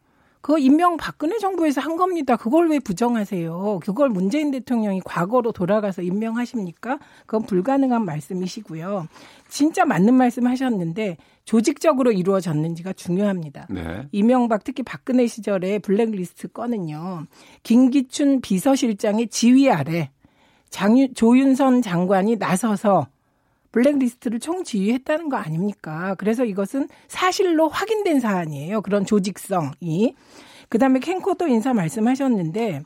[0.47, 2.37] 그거 임명 박근혜 정부에서 한 겁니다.
[2.37, 3.81] 그걸 왜 부정하세요?
[3.83, 7.01] 그걸 문재인 대통령이 과거로 돌아가서 임명하십니까?
[7.27, 9.09] 그건 불가능한 말씀이시고요.
[9.49, 13.67] 진짜 맞는 말씀 하셨는데 조직적으로 이루어졌는지가 중요합니다.
[13.71, 14.07] 네.
[14.13, 17.25] 이명박 특히 박근혜 시절에 블랙리스트 건은요.
[17.65, 20.11] 김기춘 비서실장의 지휘 아래
[20.71, 23.09] 장유, 조윤선 장관이 나서서
[23.77, 26.15] 블랙리스트를 총지휘했다는 거 아닙니까?
[26.17, 28.81] 그래서 이것은 사실로 확인된 사안이에요.
[28.81, 30.15] 그런 조직성이.
[30.71, 32.83] 그 다음에 캔코더 인사 말씀하셨는데,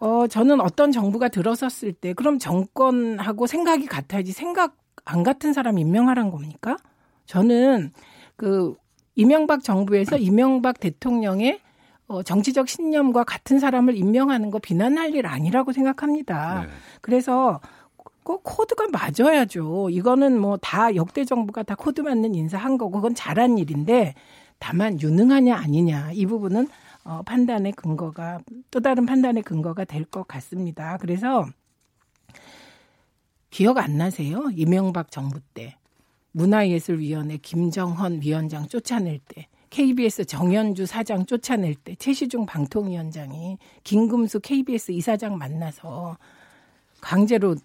[0.00, 4.76] 어, 저는 어떤 정부가 들어섰을 때, 그럼 정권하고 생각이 같아야지 생각
[5.06, 6.76] 안 같은 사람 임명하란 겁니까?
[7.24, 7.90] 저는
[8.36, 8.74] 그
[9.14, 11.60] 이명박 정부에서 이명박 대통령의
[12.06, 16.64] 어, 정치적 신념과 같은 사람을 임명하는 거 비난할 일 아니라고 생각합니다.
[16.66, 16.68] 네.
[17.00, 17.60] 그래서
[18.24, 19.90] 꼭 코드가 맞아야죠.
[19.90, 24.14] 이거는 뭐 다 역대 정부가 다 코드 맞는 인사한 거고 그건 잘한 일인데
[24.58, 26.68] 다만 유능하냐 아니냐 이 부분은
[27.04, 30.96] 어, 판단의 근거가 또 다른 판단의 근거가 될 것 같습니다.
[30.98, 31.46] 그래서
[33.50, 34.48] 기억 안 나세요?
[34.54, 35.76] 이명박 정부 때
[36.32, 45.36] 문화예술위원회 김정헌 위원장 쫓아낼 때 KBS 정현주 사장 쫓아낼 때 최시중 방통위원장이 김금수 KBS 이사장
[45.38, 46.16] 만나서
[47.00, 47.56] 강제로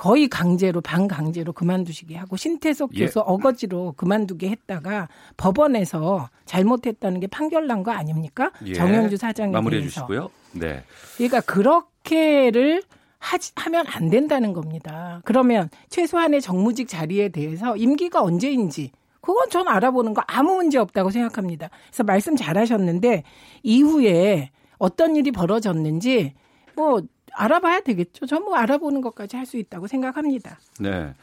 [0.00, 3.04] 거의 강제로 반강제로 그만두시게 하고 신태석 예.
[3.04, 3.22] 교수 예.
[3.26, 8.50] 어거지로 그만두게 했다가 법원에서 잘못했다는 게 판결 난 거 아닙니까?
[8.64, 8.72] 예.
[8.72, 9.92] 정영주 사장에 마무리해 대해서.
[10.00, 10.30] 주시고요.
[10.52, 10.82] 네.
[11.18, 12.82] 그러니까 그렇게를
[13.18, 15.20] 하지, 하면 안 된다는 겁니다.
[15.26, 21.68] 그러면 최소한의 정무직 자리에 대해서 임기가 언제인지 그건 전 알아보는 거 아무 문제 없다고 생각합니다.
[21.88, 23.22] 그래서 말씀 잘하셨는데
[23.62, 24.48] 이후에
[24.78, 26.32] 어떤 일이 벌어졌는지
[26.74, 27.02] 뭐
[27.34, 28.26] 알아봐야 되겠죠.
[28.26, 30.58] 전부 알아보는 것까지 할 수 있다고 생각합니다.
[30.78, 31.14] 네.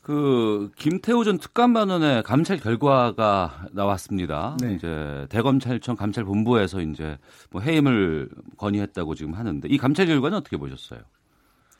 [0.00, 4.56] 그 김태우 전 특감반원의 감찰 결과가 나왔습니다.
[4.60, 4.74] 네.
[4.74, 7.18] 이제 대검찰청 감찰본부에서 이제
[7.50, 11.00] 뭐 해임을 건의했다고 지금 하는데 이 감찰 결과는 어떻게 보셨어요?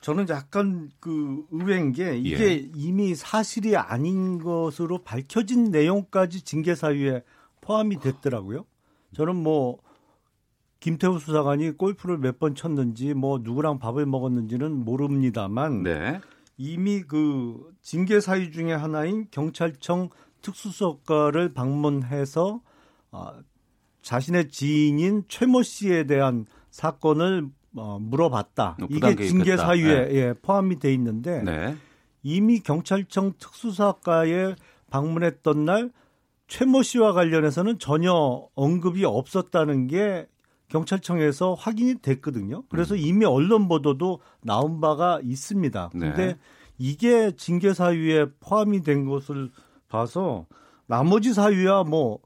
[0.03, 2.71] 저는 약간 그 의외인 게 이게 예.
[2.75, 7.23] 이미 사실이 아닌 것으로 밝혀진 내용까지 징계 사유에
[7.61, 8.65] 포함이 됐더라고요.
[9.15, 9.79] 저는 뭐
[10.83, 16.21] 김태우 수사관이 골프를 몇 번 쳤는지 뭐 누구랑 밥을 먹었는지는 모릅니다만 네.
[16.57, 20.09] 이미 그 징계 사유 중에 하나인 경찰청
[20.43, 22.61] 특수수사과를 방문해서
[23.13, 23.29] 어,
[24.03, 28.77] 자신의 지인인 최모 씨에 대한 사건을 어, 물어봤다.
[28.83, 30.15] 어, 이게 징계 사유에 네.
[30.17, 31.77] 예, 포함이 돼 있는데 네.
[32.25, 34.57] 이미 경찰청 특수사과에
[34.91, 35.93] 방문했던 날
[36.49, 38.13] 최모 씨와 관련해서는 전혀
[38.55, 40.27] 언급이 없었다는 게
[40.73, 42.63] 경찰청에서 확인이 됐거든요.
[42.71, 43.01] 그래서 음.
[43.01, 45.91] 이미 언론 보도도 나온 바가 있습니다.
[45.93, 46.39] 근데 네.
[46.79, 49.51] 이게 징계 사유에 포함이 된 것을
[49.89, 50.47] 봐서
[50.87, 52.21] 나머지 사유야 뭐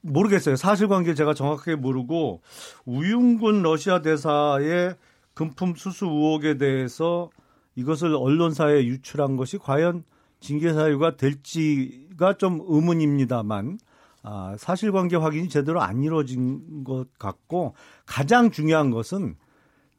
[0.00, 0.56] 모르겠어요.
[0.56, 2.40] 사실관계 제가 정확하게 모르고
[2.86, 4.96] 우윤군 러시아 대사의
[5.34, 7.28] 금품 수수 의혹에 대해서
[7.76, 10.04] 이것을 언론사에 유출한 것이 과연
[10.40, 13.78] 징계 사유가 될지가 좀 의문입니다만
[14.22, 17.74] 아, 사실관계 확인이 제대로 안 이루어진 것 같고
[18.06, 19.36] 가장 중요한 것은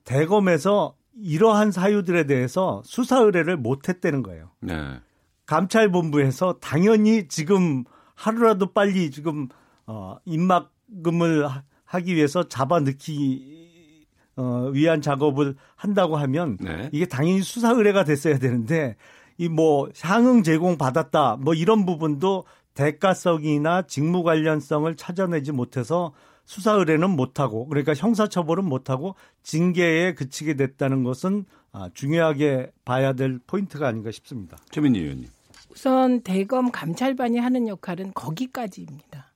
[0.03, 4.51] 대검에서 이러한 사유들에 대해서 수사 의뢰를 못 했다는 거예요.
[4.59, 4.99] 네.
[5.45, 7.83] 감찰본부에서 당연히 지금
[8.15, 9.49] 하루라도 빨리 지금
[9.85, 11.47] 어, 입막음을
[11.85, 14.07] 하기 위해서 잡아 넣기
[14.37, 16.89] 어, 위한 작업을 한다고 하면 네.
[16.93, 18.95] 이게 당연히 수사 의뢰가 됐어야 되는데
[19.37, 26.13] 이 뭐 향응 제공 받았다 뭐 이런 부분도 대가성이나 직무 관련성을 찾아내지 못해서
[26.45, 33.87] 수사 의뢰는 못하고 그러니까 형사처벌은 못하고 징계에 그치게 됐다는 것은 아, 중요하게 봐야 될 포인트가
[33.87, 34.57] 아닌가 싶습니다.
[34.71, 35.29] 최민희 의원님.
[35.69, 39.31] 우선 대검 감찰반이 하는 역할은 거기까지입니다.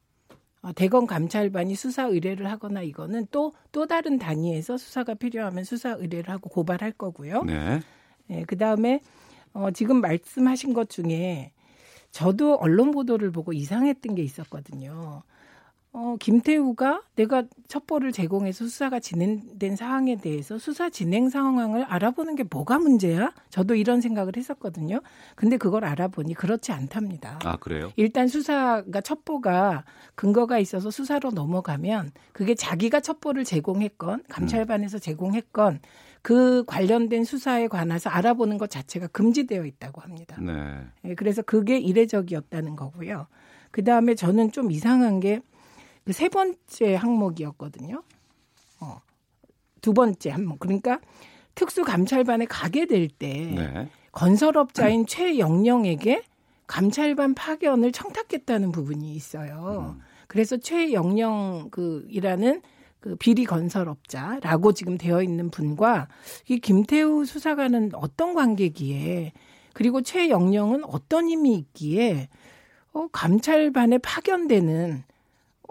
[0.62, 6.50] 어, 대검 감찰반이 수사 의뢰를 하거나 이거는 또또 다른 단위에서 수사가 필요하면 수사 의뢰를 하고
[6.50, 7.44] 고발할 거고요.
[7.44, 7.80] 네.
[8.28, 9.00] 네 그다음에
[9.54, 11.54] 어, 지금 말씀하신 것 중에
[12.16, 15.24] 저도 언론 보도를 보고 이상했던 게 있었거든요.
[15.92, 22.80] 어, 김태우가 내가 첩보를 제공해서 수사가 진행된 상황에 대해서 수사 진행 상황을 알아보는 게 뭐가
[22.80, 23.34] 문제야?
[23.50, 25.02] 저도 이런 생각을 했었거든요.
[25.36, 27.40] 근데 그걸 알아보니 그렇지 않답니다.
[27.44, 27.92] 아, 그래요?
[27.98, 29.84] 일단 수사가 첩보가
[30.16, 35.82] 근거가 있어서 수사로 넘어가면 그게 자기가 첩보를 제공했건 감찰반에서 제공했건
[36.26, 40.38] 그 관련된 수사에 관해서 알아보는 것 자체가 금지되어 있다고 합니다.
[40.42, 40.54] 네.
[41.04, 43.28] 네 그래서 그게 이례적이었다는 거고요.
[43.70, 45.42] 그 다음에 저는 좀 이상한 게
[46.06, 48.04] 그 세 번째 항목이었거든요.
[48.80, 49.02] 어.
[49.82, 50.60] 두 번째 항목.
[50.60, 51.00] 그러니까
[51.56, 53.90] 특수감찰반에 가게 될때 네.
[54.12, 55.06] 건설업자인 음.
[55.10, 56.24] 최영령에게
[56.68, 59.96] 감찰반 파견을 청탁했다는 부분이 있어요.
[59.98, 60.02] 음.
[60.28, 62.62] 그래서 최영령 그이라는
[63.06, 66.08] 그 비리 건설업자라고 지금 되어 있는 분과
[66.50, 69.32] 이 김태우 수사관은 어떤 관계기에
[69.74, 72.30] 그리고 최영령은 어떤 힘이 있기에
[72.94, 75.04] 어, 감찰반에 파견되는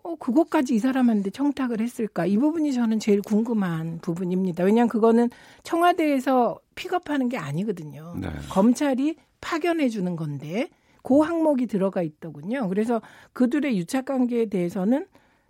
[0.04, 2.24] 어, 그것까지 이 사람한테 청탁을 했을까?
[2.24, 4.62] 이 부분이 저는 제일 궁금한 부분입니다.
[4.62, 5.28] 왜냐하면 그거는
[5.64, 8.14] 청와대에서 픽업하는 게 아니거든요.
[8.20, 8.28] 네.
[8.48, 10.68] 검찰이 파견해 주는 건데
[11.02, 12.68] 그 항목이 들어가 있더군요.
[12.68, 15.06] 그래서 그들의 유착 관계에 대해서는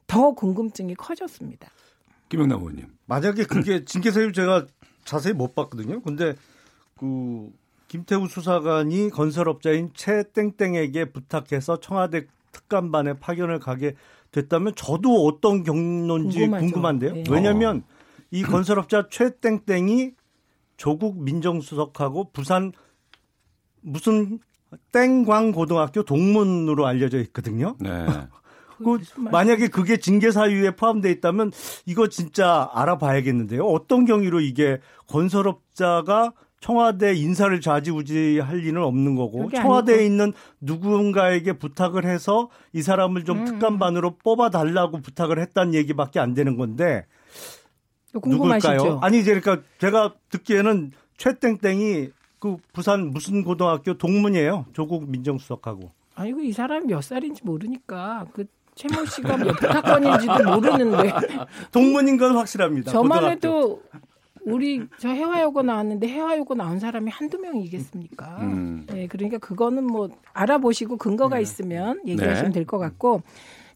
[0.06, 1.70] 더 궁금증이 커졌습니다.
[2.28, 2.86] 김영남 의원님.
[3.06, 4.66] 만약에 그게 징계사유 제가
[5.04, 6.00] 자세히 못 봤거든요.
[6.02, 6.34] 근데
[6.96, 7.50] 그
[7.88, 13.94] 김태우 수사관이 건설업자인 최 땡땡에게 부탁해서 청와대 특감반에 파견을 가게
[14.30, 16.64] 됐다면 저도 어떤 경로인지 궁금하죠.
[16.66, 17.12] 궁금한데요.
[17.14, 17.24] 네.
[17.30, 17.84] 왜냐하면
[18.30, 20.12] 이 건설업자 최 땡땡이
[20.76, 22.72] 조국 민정수석하고 부산
[23.80, 24.40] 무슨
[24.92, 27.76] 땡광 고등학교 동문으로 알려져 있거든요.
[27.80, 27.90] 네.
[28.78, 31.52] 그 만약에 그게 징계 사유에 포함되어 있다면
[31.86, 33.64] 이거 진짜 알아봐야겠는데요.
[33.64, 40.10] 어떤 경위로 이게 건설업자가 청와대 인사를 좌지우지할 리는 없는 거고 청와대에 아니고.
[40.10, 43.44] 있는 누군가에게 부탁을 해서 이 사람을 좀 음.
[43.44, 47.04] 특감반으로 뽑아 달라고 부탁을 했다는 얘기밖에 안 되는 건데
[48.14, 49.00] 누굴까요?
[49.02, 52.08] 아니 이제 그러니까 제가 듣기에는 최땡땡이
[52.38, 54.66] 그 부산 무슨 고등학교 동문이에요.
[54.72, 55.90] 조국 민정수석하고.
[56.14, 61.12] 아니고 이 사람이 몇 살인지 모르니까 그 최모 씨가 몇 학번인지도 모르는데
[61.72, 62.90] 동문인 건 확실합니다.
[62.92, 63.30] 저만 고등학교.
[63.30, 63.82] 해도
[64.46, 68.38] 우리 저 해화여고 나왔는데 해화여고 나온 사람이 한두 명이겠습니까?
[68.42, 68.84] 음.
[68.88, 71.42] 네, 그러니까 그거는 뭐 알아보시고 근거가 네.
[71.42, 72.54] 있으면 얘기하시면 네.
[72.60, 73.22] 될것 같고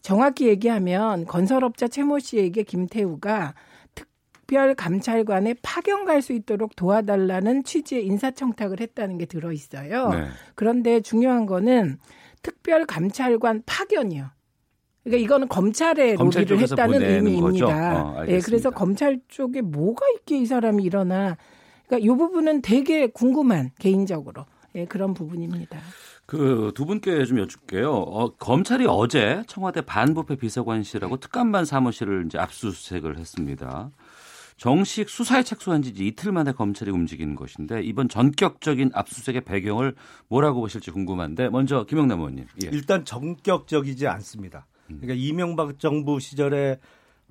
[0.01, 3.53] 정확히 얘기하면 건설업자 최모 씨에게 김태우가
[3.95, 10.09] 특별 감찰관에 파견 갈 수 있도록 도와달라는 취지의 인사청탁을 했다는 게 들어 있어요.
[10.09, 10.27] 네.
[10.55, 11.97] 그런데 중요한 거는
[12.43, 14.29] 특별 감찰관 파견이요.
[15.03, 18.03] 그러니까 이거는 검찰에 로비를 했다는 의미입니다.
[18.03, 21.37] 어, 네, 그래서 검찰 쪽에 뭐가 있게 이 사람이 일어나.
[21.87, 25.79] 그러니까 이 부분은 되게 궁금한 개인적으로 네, 그런 부분입니다.
[26.25, 27.91] 그 두 분께 좀 여쭙게요.
[27.91, 33.89] 어, 검찰이 어제 청와대 반부패 비서관실하고 특감반 사무실을 이제 압수수색을 했습니다.
[34.55, 39.95] 정식 수사에 착수한 지 이틀 만에 검찰이 움직이는 것인데 이번 전격적인 압수수색의 배경을
[40.27, 42.45] 뭐라고 보실지 궁금한데 먼저 김영남 의원님.
[42.63, 42.69] 예.
[42.71, 44.67] 일단 전격적이지 않습니다.
[44.97, 46.79] 그러니까 이명박 정부 시절에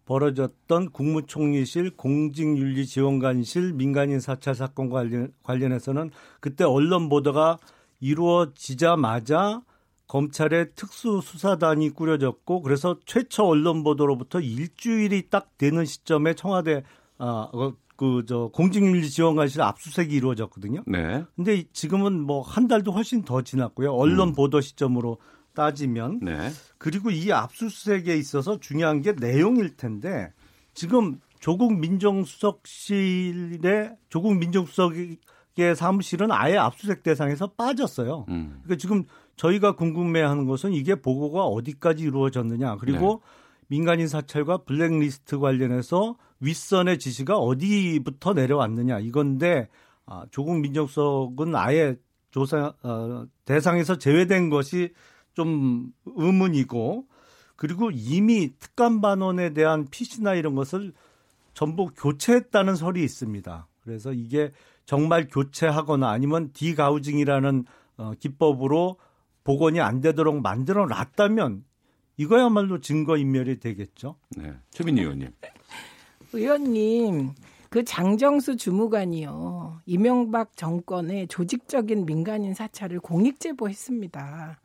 [0.05, 7.59] 벌어졌던 국무총리실 공직윤리지원관실 민간인 사찰 사건 관련, 관련해서는 그때 언론 보도가
[8.01, 9.63] 이루어지자마자
[10.07, 16.83] 검찰의 특수수사단이 꾸려졌고 그래서 최초 언론 보도로부터 일주일이 딱 되는 시점에 청와대
[17.19, 20.85] 아, 어, 그저 공직윤리 지원관실 압수수색이 이루어졌거든요.
[20.87, 21.25] 네.
[21.37, 23.93] 근데 지금은 뭐 한 달도 훨씬 더 지났고요.
[23.93, 24.33] 언론 음.
[24.35, 25.19] 보도 시점으로
[25.59, 26.51] 따지면 네.
[26.79, 30.33] 그리고 이 압수수색에 있어서 중요한 게 내용일 텐데
[30.73, 35.19] 지금 조국 민정수석실의 조국 민정수석의
[35.75, 38.27] 사무실은 아예 압수수색 대상에서 빠졌어요.
[38.29, 38.61] 음.
[38.63, 39.03] 그러니까 지금
[39.35, 43.31] 저희가 궁금해하는 것은 이게 보고가 어디까지 이루어졌느냐 그리고 네.
[43.67, 49.69] 민간인 사찰과 블랙리스트 관련해서 윗선의 지시가 어디부터 내려왔느냐 이건데
[50.07, 51.97] 아, 조국 민정수석은 아예
[52.31, 54.93] 조사 어, 대상에서 제외된 것이
[55.39, 57.07] 좀 의문이고
[57.55, 60.93] 그리고 이미 특감 반원에 대한 피시나 이런 것을
[61.55, 63.69] 전부 교체했다는 설이 있습니다.
[63.85, 64.51] 그래서 이게
[64.85, 67.65] 정말 교체하거나 아니면 디가우징이라는
[67.99, 68.97] 어, 기법으로
[69.45, 71.63] 복원이 안 되도록 만들어 놨다면
[72.17, 74.17] 이거야말로 증거 인멸이 되겠죠.
[74.37, 74.55] 네.
[74.71, 75.31] 최민희 의원님.
[76.33, 77.31] 의원님,
[77.71, 79.83] 그 장정수 주무관이요.
[79.87, 84.59] 이명박 정권의 조직적인 민간인 사찰을 공익 제보했습니다.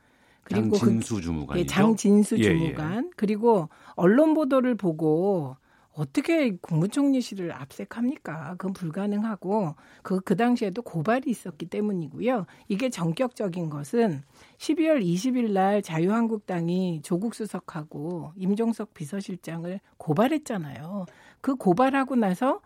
[0.44, 3.10] 그리고 장진수 주무관 예, 장진수 주무관 예, 예.
[3.16, 5.56] 그리고 언론 보도를 보고
[5.94, 8.56] 어떻게 국무총리실을 압색합니까?
[8.58, 12.46] 그건 불가능하고 그, 그 당시에도 고발이 있었기 때문이고요.
[12.68, 14.24] 이게 전격적인 것은
[14.58, 21.06] 12월 20일 날 자유한국당이 조국 수석하고 임종석 비서실장을 고발했잖아요.
[21.42, 22.62] 그 고발하고 나서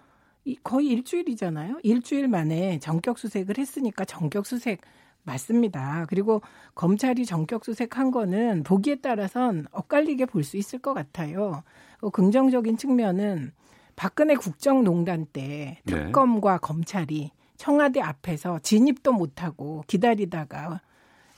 [0.64, 1.82] 거의 일주일이잖아요.
[1.84, 4.80] 일주일 만에 전격 수색을 했으니까 전격 수색
[5.28, 6.06] 맞습니다.
[6.10, 6.42] 그리고
[6.74, 11.64] 검찰이 전격 수색한 거는 보기에 따라선 엇갈리게 볼 수 있을 것 같아요.
[12.00, 13.52] 어, 긍정적인 측면은
[13.98, 16.06] 박근혜 국정농단 때 네.
[16.06, 16.60] 특검과 네.
[16.62, 20.82] 검찰이 청와대 앞에서 진입도 못하고 기다리다가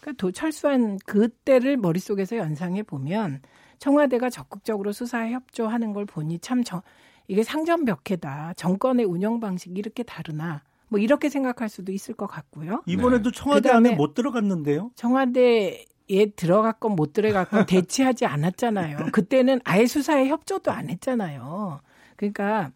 [0.02, 3.42] 그러니까 철수한 그때를 머릿속에서 연상해 보면
[3.80, 6.84] 청와대가 적극적으로 수사에 협조하는 걸 보니 참 저,
[7.28, 8.54] 이게 상전벽해다.
[8.56, 10.62] 정권의 운영 방식이 이렇게 다르나.
[10.90, 12.82] 뭐 이렇게 생각할 수도 있을 것 같고요.
[12.86, 13.38] 이번에도 네.
[13.38, 14.92] 청와대 안에 못 들어갔는데요.
[14.96, 19.10] 청와대 에 들어갔건 못 들어갔건 대치하지 않았잖아요.
[19.12, 21.82] 그때는 아예 수사에 협조도 안 했잖아요.
[22.16, 22.72] 그러니까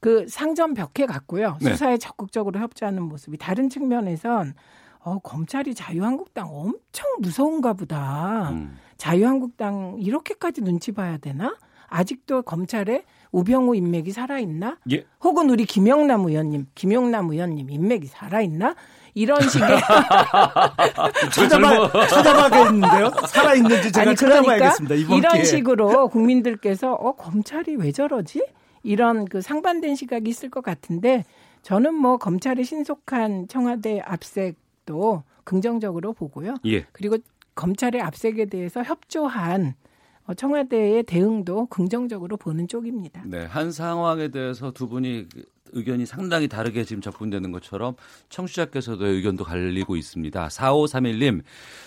[0.00, 1.56] 그 상점 벽해 갔고요.
[1.62, 1.70] 네.
[1.70, 4.54] 수사에 적극적으로 협조하는 모습이 다른 측면에선
[4.98, 8.50] 어, 검찰이 자유한국당 엄청 무서운가 보다.
[8.50, 8.76] 음.
[8.98, 11.56] 자유한국당 이렇게까지 눈치 봐야 되나?
[11.88, 14.78] 아직도 검찰에 우병우 인맥이 살아있나?
[14.92, 15.04] 예.
[15.22, 18.74] 혹은 우리 김영남 의원님, 김영남 의원님 인맥이 살아있나?
[19.14, 19.66] 이런 식의
[21.32, 23.10] 찾아봐 찾아봐야겠는데요.
[23.28, 24.94] 살아 있는지 제가 아니, 그러니까 찾아봐야겠습니다.
[24.96, 25.44] 이번 이런 기회에.
[25.44, 28.44] 식으로 국민들께서 어 검찰이 왜 저러지?
[28.82, 31.24] 이런 그 상반된 시각이 있을 것 같은데
[31.62, 36.54] 저는 뭐 검찰의 신속한 청와대 압색도 긍정적으로 보고요.
[36.66, 36.84] 예.
[36.92, 37.16] 그리고
[37.54, 39.85] 검찰의 압색에 대해서 협조한 어,
[40.34, 43.22] 청와대의 대응도 긍정적으로 보는 쪽입니다.
[43.26, 45.26] 네, 한 상황에 대해서 두 분이
[45.72, 47.94] 의견이 상당히 다르게 지금 접근되는 것처럼
[48.28, 50.48] 청취자께서도 의견도 갈리고 있습니다.
[50.48, 51.42] 4531님,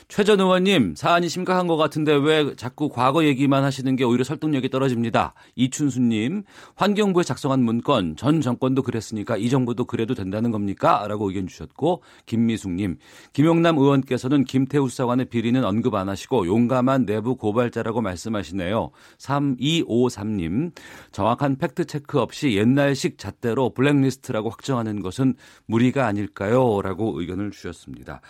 [0.07, 5.33] 최전 의원님, 사안이 심각한 것 같은데 왜 자꾸 과거 얘기만 하시는 게 오히려 설득력이 떨어집니다.
[5.55, 6.43] 이춘수님,
[6.75, 11.05] 환경부에 작성한 문건, 전 정권도 그랬으니까 이 정부도 그래도 된다는 겁니까?
[11.07, 12.97] 라고 의견 주셨고, 김미숙님,
[13.33, 18.91] 김용남 의원께서는 김태우 수사관의 비리는 언급 안 하시고 용감한 내부 고발자라고 말씀하시네요.
[19.17, 20.71] 3253님,
[21.11, 26.81] 정확한 팩트체크 없이 옛날식 잣대로 블랙리스트라고 확정하는 것은 무리가 아닐까요?
[26.81, 28.21] 라고 의견을 주셨습니다.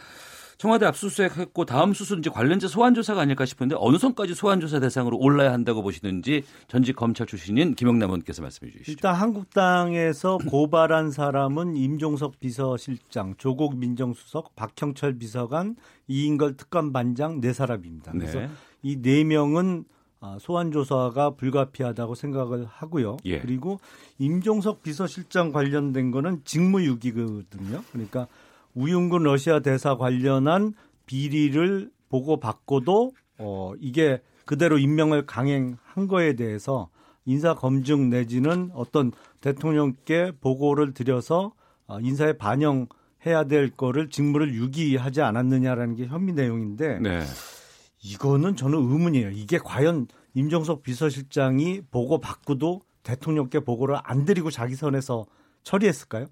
[0.59, 5.17] 청와대 압수수색했고 다음 수순 이제 관련자 소환 조사가 아닐까 싶은데 어느 선까지 소환 조사 대상으로
[5.17, 8.91] 올라야 한다고 보시는지 전직 검찰 출신인 김영남 의원께서 말씀해 주시죠.
[8.91, 15.77] 일단 한국당에서 고발한 사람은 임종석 비서실장, 조국 민정수석, 박형철 비서관,
[16.09, 18.11] 이인걸 특감반장 네 사람입니다.
[18.11, 18.49] 그래서 네.
[18.83, 19.98] 이네 명은 아,
[20.39, 23.17] 소환 조사가 불가피하다고 생각을 하고요.
[23.25, 23.39] 예.
[23.39, 23.79] 그리고
[24.17, 27.83] 임종석 비서실장 관련된 거는 직무유기거든요.
[27.91, 28.27] 그러니까
[28.75, 30.73] 우윤근 러시아 대사 관련한
[31.05, 36.89] 비리를 보고 받고도 어 이게 그대로 임명을 강행한 거에 대해서
[37.25, 39.11] 인사 검증 내지는 어떤
[39.41, 41.53] 대통령께 보고를 드려서
[41.85, 47.19] 어, 인사에 반영해야 될 거를 직무를 유기하지 않았느냐라는 게 혐의 내용인데 네.
[48.01, 49.31] 이거는 저는 의문이에요.
[49.31, 55.25] 이게 과연 임종석 비서실장이 보고 받고도 대통령께 보고를 안 드리고 자기 선에서
[55.63, 56.27] 처리했을까요?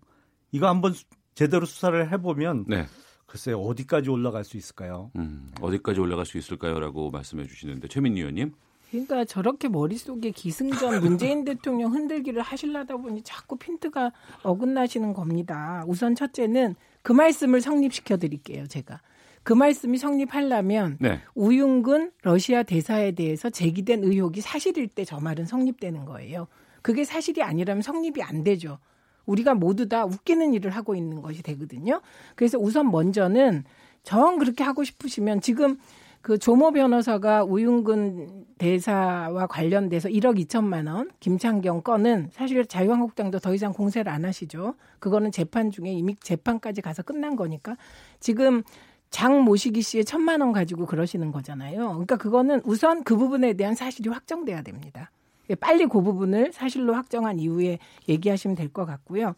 [0.52, 0.94] 이거 한번
[1.36, 2.86] 제대로 수사를 해보면 네.
[3.26, 5.12] 글쎄요 어디까지 올라갈 수 있을까요?
[5.18, 8.54] 음, 어디까지 올라갈 수 있을까요?라고 말씀해 주시는데 최민희 의원님.
[8.90, 14.14] 그러니까 저렇게 머릿속에 기승전 문재인 대통령 흔들기를 하실라다 보니 자꾸 핀트가
[14.44, 15.84] 어긋나시는 겁니다.
[15.88, 19.02] 우선 첫째는 그 말씀을 성립시켜 드릴게요, 제가.
[19.48, 21.22] 그 말씀이 성립하려면 네.
[21.34, 26.48] 우윤근 러시아 대사에 대해서 제기된 의혹이 사실일 때 저 말은 성립되는 거예요.
[26.82, 28.78] 그게 사실이 아니라면 성립이 안 되죠.
[29.26, 32.02] 우리가 모두 다 웃기는 일을 하고 있는 것이 되거든요.
[32.36, 33.64] 그래서 우선 먼저는
[34.04, 35.78] 정 그렇게 하고 싶으시면 지금
[36.22, 43.72] 그 조모 변호사가 우윤근 대사와 관련돼서 1억 2천만 원 김창경 건은 사실 자유한국당도 더 이상
[43.72, 44.76] 공세를 안 하시죠.
[45.00, 47.78] 그거는 재판 중에 이미 재판까지 가서 끝난 거니까
[48.20, 48.64] 지금
[49.10, 51.90] 장 모시기 씨의 천만 원 가지고 그러시는 거잖아요.
[51.90, 55.12] 그러니까 그거는 우선 그 부분에 대한 사실이 확정돼야 됩니다.
[55.50, 57.80] 예, 빨리 그 부분을 사실로 확정한 이후에
[58.10, 59.36] 얘기하시면 될 것 같고요.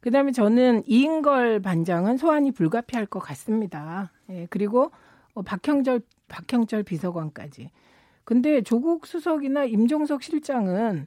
[0.00, 4.12] 그다음에 저는 이인걸 반장은 소환이 불가피할 것 같습니다.
[4.30, 4.90] 예, 그리고
[5.34, 7.70] 어, 박형절 박형철 비서관까지.
[8.24, 11.06] 근데 조국 수석이나 임종석 실장은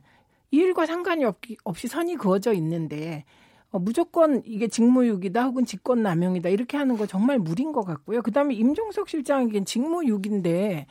[0.51, 3.25] 이 일과 상관이 없, 없이 선이 그어져 있는데
[3.71, 8.21] 어, 무조건 이게 직무유기다 혹은 직권남용이다 이렇게 하는 거 정말 무리인 것 같고요.
[8.21, 10.87] 그다음에 임종석 실장에겐 직무유기인데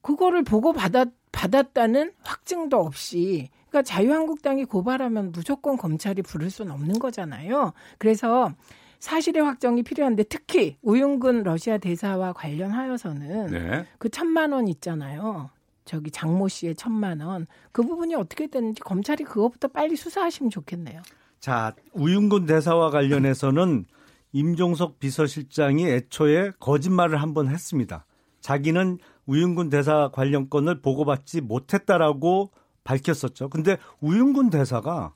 [0.00, 7.72] 그거를 보고 받았 받았다는 확증도 없이 그러니까 자유한국당이 고발하면 무조건 검찰이 부를 수는 없는 거잖아요.
[7.98, 8.52] 그래서
[9.00, 13.86] 사실의 확정이 필요한데 특히 우윤근 러시아 대사와 관련하여서는 네.
[13.98, 15.50] 그 천만 원 있잖아요.
[15.84, 17.46] 저기 장모 씨의 천만 원.
[17.72, 21.02] 그 부분이 어떻게 됐는지 검찰이 그것부터 빨리 수사하시면 좋겠네요.
[21.44, 23.84] 자, 우윤근 대사와 관련해서는
[24.32, 28.06] 임종석 비서실장이 애초에 거짓말을 한 번 했습니다.
[28.40, 32.50] 자기는 우윤근 대사 관련 건을 보고받지 못했다라고
[32.84, 33.50] 밝혔었죠.
[33.50, 35.12] 근데 우윤근 대사가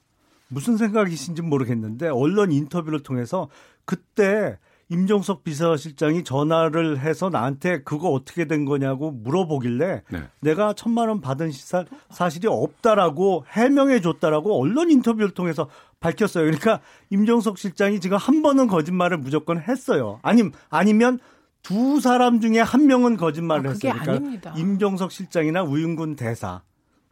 [0.49, 3.49] 무슨 생각이신지 모르겠는데 언론 인터뷰를 통해서
[3.87, 4.59] 그때
[4.91, 10.23] 임종석 비서실장이 전화를 해서 나한테 그거 어떻게 된 거냐고 물어보길래 네.
[10.41, 15.69] 내가 천만 원 받은 시사, 사실이 없다라고 해명해 줬다라고 언론 인터뷰를 통해서
[16.01, 16.45] 밝혔어요.
[16.45, 16.81] 그러니까
[17.11, 20.21] 임종석 실장이 지금 한 번은 거짓말을 무조건 했어요.
[20.23, 21.19] 아님 아니면
[21.63, 23.93] 두 사람 중에 한 명은 거짓말을 아, 했어요.
[23.93, 24.55] 그러니까 아닙니다.
[24.57, 26.63] 임종석 실장이나 우윤군 대사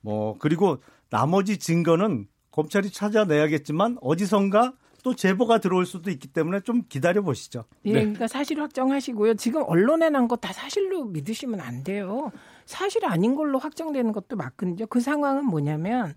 [0.01, 0.79] 뭐 그리고
[1.11, 4.73] 나머지 증거는 검찰이 찾아내야겠지만 어디선가
[5.03, 7.65] 또 제보가 들어올 수도 있기 때문에 좀 기다려 보시죠.
[7.85, 8.01] 예, 네.
[8.01, 9.35] 그러니까 사실 확정하시고요.
[9.35, 12.33] 지금 언론에 난 거 다 사실로 믿으시면 안 돼요.
[12.65, 14.87] 사실 아닌 걸로 확정되는 것도 맞거든요.
[14.87, 16.15] 그 상황은 뭐냐면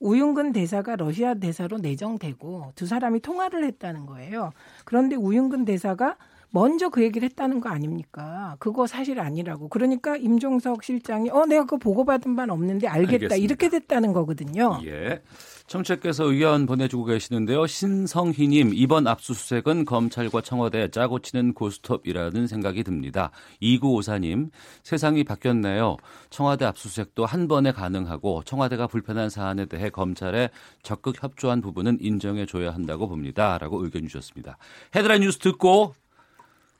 [0.00, 4.52] 우윤근 대사가 러시아 대사로 내정되고 두 사람이 통화를 했다는 거예요.
[4.84, 6.16] 그런데 우윤근 대사가
[6.52, 8.56] 먼저 그 얘기를 했다는 거 아닙니까?
[8.58, 9.68] 그거 사실 아니라고.
[9.68, 13.36] 그러니까 임종석 실장이 어 내가 그거 보고받은 바는 없는데 알겠다 알겠습니다.
[13.36, 14.80] 이렇게 됐다는 거거든요.
[14.84, 15.22] 예.
[15.70, 17.64] 청취자께서 의견 보내주고 계시는데요.
[17.68, 23.30] 신성희님 이번 압수수색은 검찰과 청와대 짜고 치는 고스톱이라는 생각이 듭니다.
[23.62, 24.50] 2954님
[24.82, 25.96] 세상이 바뀌었네요.
[26.28, 30.50] 청와대 압수수색도 한 번에 가능하고 청와대가 불편한 사안에 대해 검찰에
[30.82, 33.56] 적극 협조한 부분은 인정해 줘야 한다고 봅니다.
[33.58, 34.58] 라고 의견 주셨습니다.
[34.96, 35.94] 헤드라인 뉴스 듣고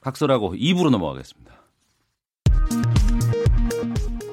[0.01, 1.61] 각설하고 2부로 넘어가겠습니다.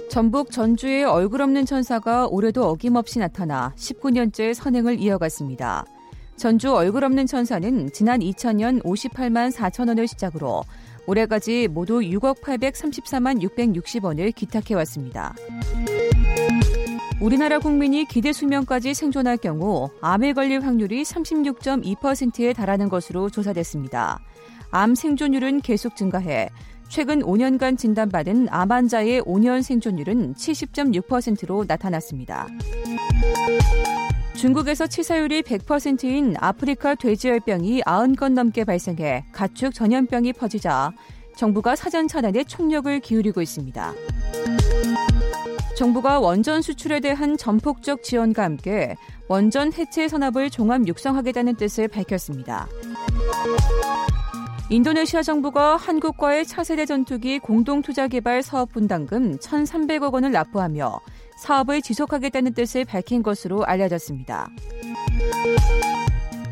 [0.10, 5.86] 전북 전주의 얼굴 없는 천사가 올해도 어김없이 나타나 19년째 선행을 이어갔습니다.
[6.38, 10.64] 전주 얼굴 없는 천사는 지난 2000년 58만 4천 원을 시작으로
[11.08, 15.36] 올해까지 모두 6억 834만 660원을 기탁해 왔습니다.
[17.20, 24.20] 우리나라 국민이 기대 수명까지 생존할 경우 암에 걸릴 확률이 36.2%에 달하는 것으로 조사됐습니다.
[24.70, 26.50] 암 생존율은 계속 증가해
[26.90, 32.48] 최근 5년간 진단받은 암 환자의 5년 생존율은 70.6%로 나타났습니다.
[34.36, 40.92] 중국에서 치사율이 100%인 아프리카 돼지열병이 90건 넘게 발생해 가축 전염병이 퍼지자
[41.36, 43.94] 정부가 사전 차단에 총력을 기울이고 있습니다.
[45.76, 48.96] 정부가 원전 수출에 대한 전폭적 지원과 함께
[49.28, 52.68] 원전 해체 선압을 종합 육성하겠다는 뜻을 밝혔습니다.
[54.70, 61.00] 인도네시아 정부가 한국과의 차세대 전투기 공동 투자 개발 사업 분담금 1,300억 원을 납부하며
[61.38, 64.50] 사업을 지속하겠다는 뜻을 밝힌 것으로 알려졌습니다.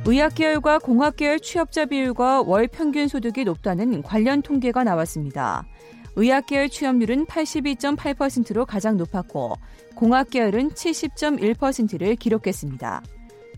[0.05, 5.66] 의학계열과 공학계열 취업자 비율과 월 평균 소득이 높다는 관련 통계가 나왔습니다.
[6.16, 9.55] 의학계열 취업률은 82.8%로 가장 높았고
[9.95, 13.01] 공학계열은 70.1%를 기록했습니다.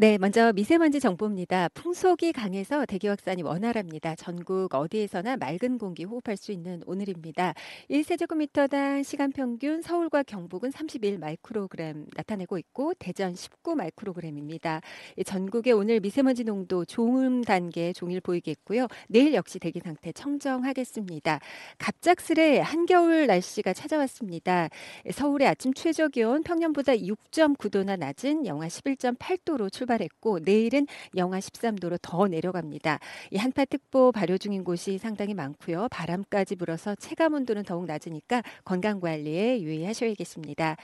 [0.00, 1.68] 네, 먼저 미세먼지 정보입니다.
[1.74, 4.14] 풍속이 강해서 대기 확산이 원활합니다.
[4.14, 7.52] 전국 어디에서나 맑은 공기 호흡할 수 있는 오늘입니다.
[7.90, 14.80] 1세제곱미터당 시간 평균 서울과 경북은 31 마이크로그램 나타내고 있고 대전 19 마이크로그램입니다.
[15.26, 18.86] 전국의 오늘 미세먼지 농도 좋음 단계 종일 보이겠고요.
[19.06, 21.40] 내일 역시 대기 상태 청정하겠습니다.
[21.76, 24.70] 갑작스레 한겨울 날씨가 찾아왔습니다.
[25.12, 30.86] 서울의 아침 최저 기온 평년보다 6.9도나 낮은 영하 11.8도로 출발 출발했고 내일은
[31.16, 33.00] 영하 13도로 더 내려갑니다.
[33.30, 35.88] 이 한파특보 발효 중인 곳이 상당히 많고요.
[35.90, 40.76] 바람까지 불어서 체감 온도는 더욱 낮으니까 건강 관리에 유의하셔야겠습니다.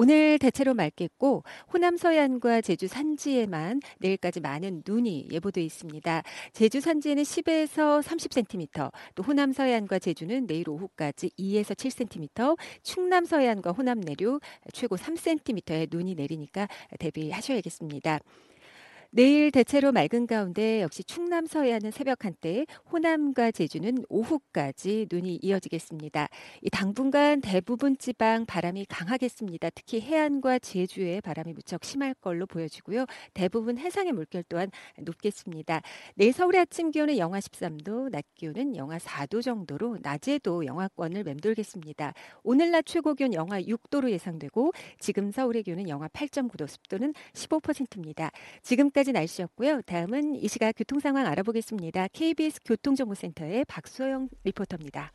[0.00, 1.42] 오늘 대체로 맑겠고
[1.72, 6.22] 호남 서해안과 제주 산지에만 내일까지 많은 눈이 예보돼 있습니다.
[6.52, 13.98] 제주 산지에는 10에서 30cm, 또 호남 서해안과 제주는 내일 오후까지 2에서 7cm, 충남 서해안과 호남
[13.98, 14.40] 내륙
[14.72, 16.68] 최고 3cm의 눈이 내리니까
[17.00, 18.20] 대비하셔야겠습니다.
[19.10, 26.28] 내일 대체로 맑은 가운데 역시 충남 서해안은 새벽 한때, 호남과 제주는 오후까지 눈이 이어지겠습니다.
[26.60, 29.70] 이 당분간 대부분 지방 바람이 강하겠습니다.
[29.70, 33.06] 특히 해안과 제주에 바람이 무척 심할 걸로 보여지고요.
[33.32, 35.80] 대부분 해상의 물결 또한 높겠습니다.
[36.14, 42.12] 내일 서울의 아침 기온은 영하 13도, 낮 기온은 영하 4도 정도로 낮에도 영하권을 맴돌겠습니다.
[42.42, 48.30] 오늘 낮 최고 기온 영하 6도로 예상되고 지금 서울의 기온은 영하 8.9도, 습도는 15%입니다.
[48.62, 49.82] 지금 지금까지 날씨였고요.
[49.82, 52.08] 다음은 이 시각 교통 상황 알아보겠습니다.
[52.08, 55.12] KBS 교통정보센터의 박소영 리포터입니다.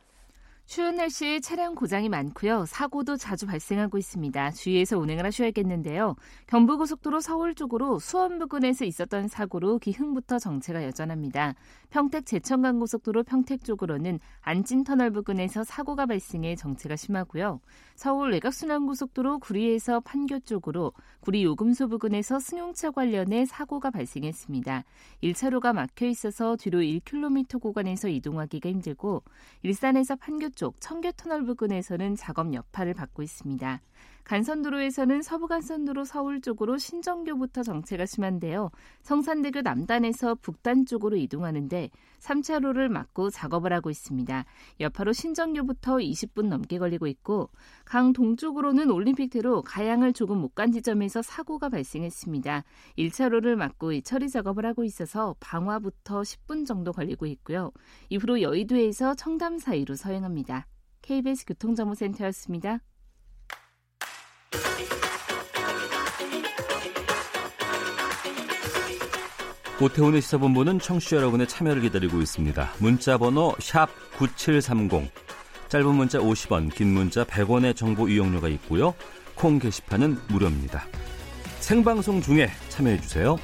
[0.66, 2.64] 추운 날씨에 차량 고장이 많고요.
[2.66, 4.52] 사고도 자주 발생하고 있습니다.
[4.52, 6.16] 주의해서 운행을 하셔야겠는데요.
[6.46, 11.54] 경부고속도로 서울 쪽으로 수원 부근에서 있었던 사고로 기흥부터 정체가 여전합니다.
[11.90, 17.60] 평택 제천간 고속도로 평택 쪽으로는 안진터널 부근에서 사고가 발생해 정체가 심하고요.
[17.94, 24.82] 서울 외곽순환고속도로 구리에서 판교 쪽으로 구리 요금소 부근에서 승용차 관련해 사고가 발생했습니다.
[25.22, 29.22] 1차로가 막혀 있어서 뒤로 1km 구간에서 이동하기가 힘들고
[29.62, 33.80] 일산에서 판교 쪽 청계터널 부근에서는 작업 여파를 받고 있습니다.
[34.24, 38.70] 간선도로에서는 서부간선도로 서울 쪽으로 신정교부터 정체가 심한데요.
[39.02, 44.44] 성산대교 남단에서 북단 쪽으로 이동하는데 3차로를 막고 작업을 하고 있습니다.
[44.80, 47.50] 여파로 신정교부터 20분 넘게 걸리고 있고
[47.84, 52.62] 강 동쪽으로는 올림픽대로 가양을 조금 못 간 지점에서 사고가 발생했습니다.
[52.96, 57.72] 1차로를 막고 처리 작업을 하고 있어서 방화부터 10분 정도 걸리고 있고요.
[58.08, 60.68] 이후로 여의도에서 청담 사이로 서행합니다.
[61.02, 62.78] KBS 교통정보센터였습니다.
[69.84, 72.72] 오태훈의 시사본부는 청취자 여러분의 참여를 기다리고 있습니다.
[72.78, 73.54] 문자 번호
[74.16, 75.12] 9730.
[75.68, 78.94] 짧은 문자 50원, 긴 문자 100원의 정보 이용료가 있고요.
[79.34, 80.86] 콩 게시판은 무료입니다.
[81.60, 83.36] 생방송 중에 참여해 주세요.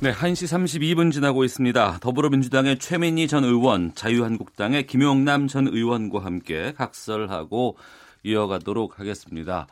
[0.00, 2.00] 네, 1시 32분 지나고 있습니다.
[2.02, 7.78] 더불어민주당의 최민희 전 의원, 자유한국당의 김용남 전 의원과 함께 각설하고
[8.24, 9.66] 이어가도록 하겠습니다.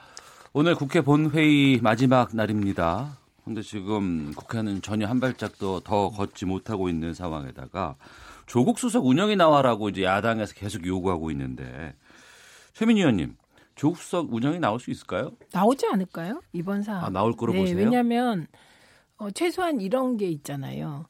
[0.54, 3.18] 오늘 국회 본회의 마지막 날입니다.
[3.48, 7.96] 근데 지금 국회는 전혀 한 발짝도 더 걷지 못하고 있는 상황에다가
[8.44, 11.94] 조국 수석 운영이 나와라고 이제 야당에서 계속 요구하고 있는데
[12.74, 13.36] 최민희 의원님
[13.74, 15.32] 조국 수석 운영이 나올 수 있을까요?
[15.50, 16.42] 나오지 않을까요?
[16.52, 17.04] 이번 사안.
[17.04, 17.78] 아, 나올 거로 네, 보세요?
[17.78, 18.48] 왜냐하면
[19.16, 21.06] 어, 최소한 이런 게 있잖아요.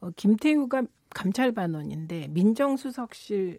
[0.00, 3.58] 어, 김태우가 감찰반원인데 민정수석실에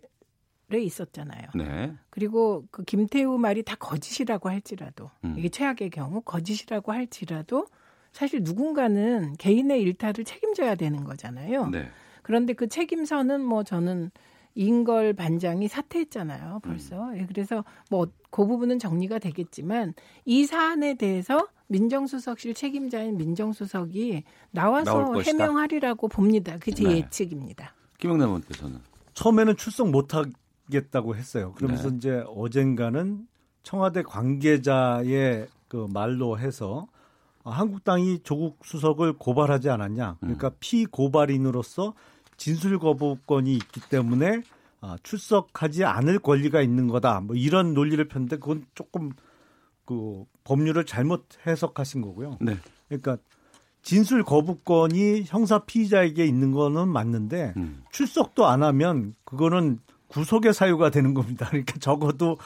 [0.81, 1.47] 있었잖아요.
[1.55, 1.93] 네.
[2.09, 5.35] 그리고 그 김태우 말이 다 거짓이라고 할지라도 음.
[5.37, 7.67] 이게 최악의 경우 거짓이라고 할지라도
[8.11, 11.67] 사실 누군가는 개인의 일탈을 책임져야 되는 거잖아요.
[11.67, 11.89] 네.
[12.23, 14.11] 그런데 그 책임서는 뭐 저는
[14.55, 16.59] 인걸 반장이 사퇴했잖아요.
[16.63, 17.09] 벌써.
[17.09, 17.17] 음.
[17.19, 19.93] 예, 그래서 뭐 그 부분은 정리가 되겠지만
[20.25, 25.19] 이 사안에 대해서 민정수석실 책임자인 민정수석이 나와서.
[25.21, 26.53] 해명하리라고 봅니다.
[26.59, 26.97] 그게 제 네.
[26.97, 27.73] 예측입니다.
[27.97, 28.79] 김영남 의원께서는
[29.13, 31.53] 처음에는 출석 못 하겠다고 했어요.
[31.55, 31.97] 그러면서 네.
[31.97, 33.27] 이제 어젠가는
[33.63, 36.87] 청와대 관계자의 그 말로 해서
[37.49, 40.17] 한국당이 조국 수석을 고발하지 않았냐.
[40.19, 41.93] 그러니까 피고발인으로서
[42.37, 44.41] 진술 거부권이 있기 때문에
[44.79, 47.21] 아, 출석하지 않을 권리가 있는 거다.
[47.21, 49.11] 뭐 이런 논리를 폈는데 그건 조금
[49.85, 52.37] 그 법률을 잘못 해석하신 거고요.
[52.41, 52.57] 네.
[52.87, 53.17] 그러니까
[53.81, 57.83] 진술 거부권이 형사 피의자에게 있는 거는 맞는데 음.
[57.91, 59.79] 출석도 안 하면 그거는
[60.09, 61.47] 구속의 사유가 되는 겁니다.
[61.49, 62.37] 그러니까 적어도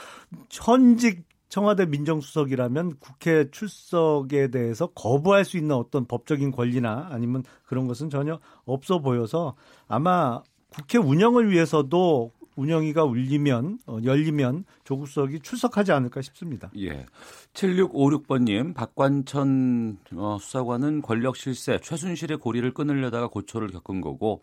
[0.50, 8.10] 현직 청와대 민정수석이라면 국회 출석에 대해서 거부할 수 있는 어떤 법적인 권리나 아니면 그런 것은
[8.10, 9.56] 전혀 없어 보여서
[9.90, 16.72] 아마 국회 운영을 위해서도 운영위가 울리면 어, 열리면 조국 수석이 출석하지 않을까 싶습니다.
[16.78, 17.06] 예.
[17.54, 24.42] 7656번님, 박관천 어, 수사관은 권력 실세, 최순실의 고리를 끊으려다가 고초를 겪은 거고,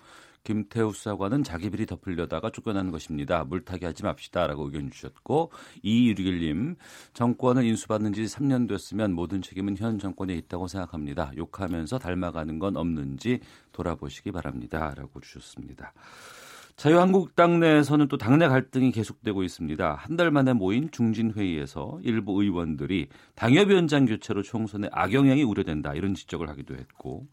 [0.48, 3.44] 김태우 수사관은 자기 비리 덮으려다가 쫓겨난 것입니다.
[3.44, 6.76] 물타기 하지 맙시다라고 의견 주셨고, 이유길님,
[7.12, 11.32] 정권을 인수받는 지 3년 됐으면 모든 책임은 현 정권에 있다고 생각합니다.
[11.36, 13.40] 욕하면서 닮아가는 건 없는지
[13.72, 15.92] 돌아보시기 바랍니다라고 주셨습니다.
[16.76, 19.96] 자유한국당 내에서는 또 당내 갈등이 계속되고 있습니다.
[19.96, 26.74] 한 달 만에 모인 중진회의에서 일부 의원들이 당협위원장 교체로 총선에 악영향이 우려된다 이런 지적을 하기도
[26.74, 27.26] 했고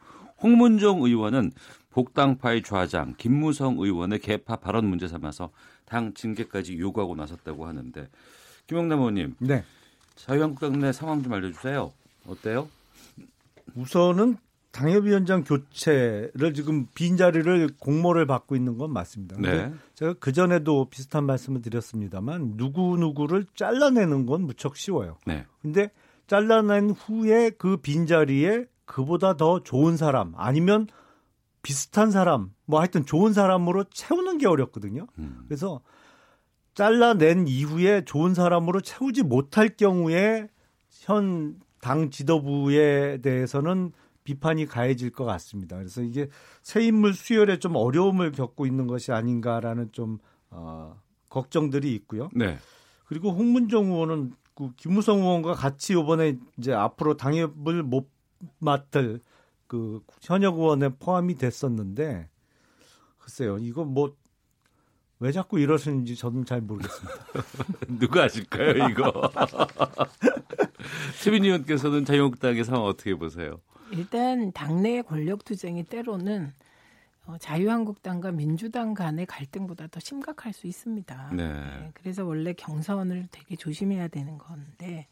[0.43, 1.51] 홍문종 의원은
[1.95, 5.51] 복당파의 좌장 김무성 의원의 개파 발언 문제 삼아서
[5.85, 8.09] 당 징계까지 요구하고 나섰다고 하는데
[8.67, 9.63] 김영남 의원님, 네.
[10.15, 11.93] 자유한국당 내 상황 좀 알려주세요.
[12.27, 12.67] 어때요?
[13.75, 14.35] 우선은
[14.73, 19.37] 당협위원장 교체를 지금 빈 자리를 공모를 받고 있는 건 맞습니다.
[19.39, 19.71] 네.
[19.93, 25.17] 제가 그 전에도 비슷한 말씀을 드렸습니다만 누구 누구를 잘라내는 건 무척 쉬워요.
[25.25, 25.45] 네.
[25.61, 25.91] 근데
[26.27, 30.87] 잘라낸 후에 그 빈 자리에 그보다 더 좋은 사람 아니면
[31.65, 35.07] 비슷한 사람 뭐 하여튼 좋은 사람으로 채우는 게 어렵거든요.
[35.17, 35.43] 음.
[35.47, 35.81] 그래서
[36.73, 40.49] 잘라낸 이후에 좋은 사람으로 채우지 못할 경우에
[40.89, 43.91] 현 당 지도부에 대해서는
[44.23, 45.77] 비판이 가해질 것 같습니다.
[45.77, 46.29] 그래서 이게
[46.63, 50.17] 새 인물 수혈에 좀 어려움을 겪고 있는 것이 아닌가라는 좀
[50.49, 50.99] 어,
[51.29, 52.29] 걱정들이 있고요.
[52.33, 52.57] 네.
[53.05, 58.09] 그리고 홍문정 의원은 그 김무성 의원과 같이 이번에 이제 앞으로 당협을 못
[58.57, 59.21] 맡을
[59.67, 62.29] 그 현역 의원에 포함이 됐었는데
[63.19, 64.15] 글쎄요 이거 뭐
[65.19, 67.13] 왜 자꾸 이러시는지 저는 잘 모르겠습니다.
[67.99, 69.31] 누가 아실까요, 이거?
[71.23, 73.61] 최민희 의원께서는 자유한국당의 상황 어떻게 보세요?
[73.91, 76.53] 일단 당내 권력 투쟁이 때로는
[77.25, 81.31] 어, 자유한국당과 민주당 간의 갈등보다 더 심각할 수 있습니다.
[81.33, 81.53] 네.
[81.53, 85.07] 네, 그래서 원래 경선을 되게 조심해야 되는 건데,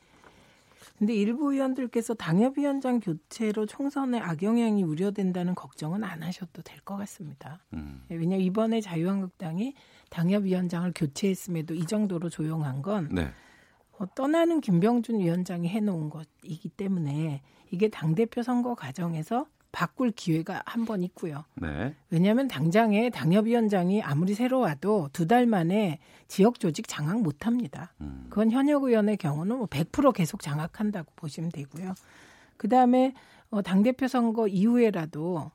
[0.98, 7.60] 근데 일부 의원들께서 당협위원장 교체로 총선에 악영향이 우려된다는 걱정은 안 하셔도 될 것 같습니다.
[7.74, 8.04] 음.
[8.10, 9.74] 네, 왜냐 이번에 자유한국당이
[10.10, 13.32] 당협위원장을 교체했음에도 이 정도로 조용한 건 네.
[13.98, 17.42] 어, 떠나는 김병준 위원장이 해놓은 것이기 때문에
[17.72, 21.44] 이게 당대표 선거 과정에서 바꿀 기회가 한 번 있고요.
[21.56, 21.96] 네.
[22.10, 27.92] 왜냐하면 당장에 당협위원장이 아무리 새로 와도 두 달 만에 지역 조직 장악 못 합니다.
[28.00, 28.28] 음.
[28.30, 31.94] 그건 현역 의원의 경우는 뭐 100% 계속 장악한다고 보시면 되고요.
[32.58, 33.14] 그 다음에
[33.50, 35.52] 어, 당대표 선거 이후에라도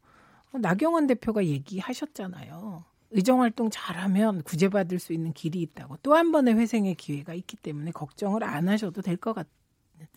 [0.52, 2.84] 어, 나경원 대표가 얘기하셨잖아요.
[3.10, 7.90] 의정 활동 잘하면 구제받을 수 있는 길이 있다고 또 한 번의 회생의 기회가 있기 때문에
[7.92, 9.34] 걱정을 안 하셔도 될 것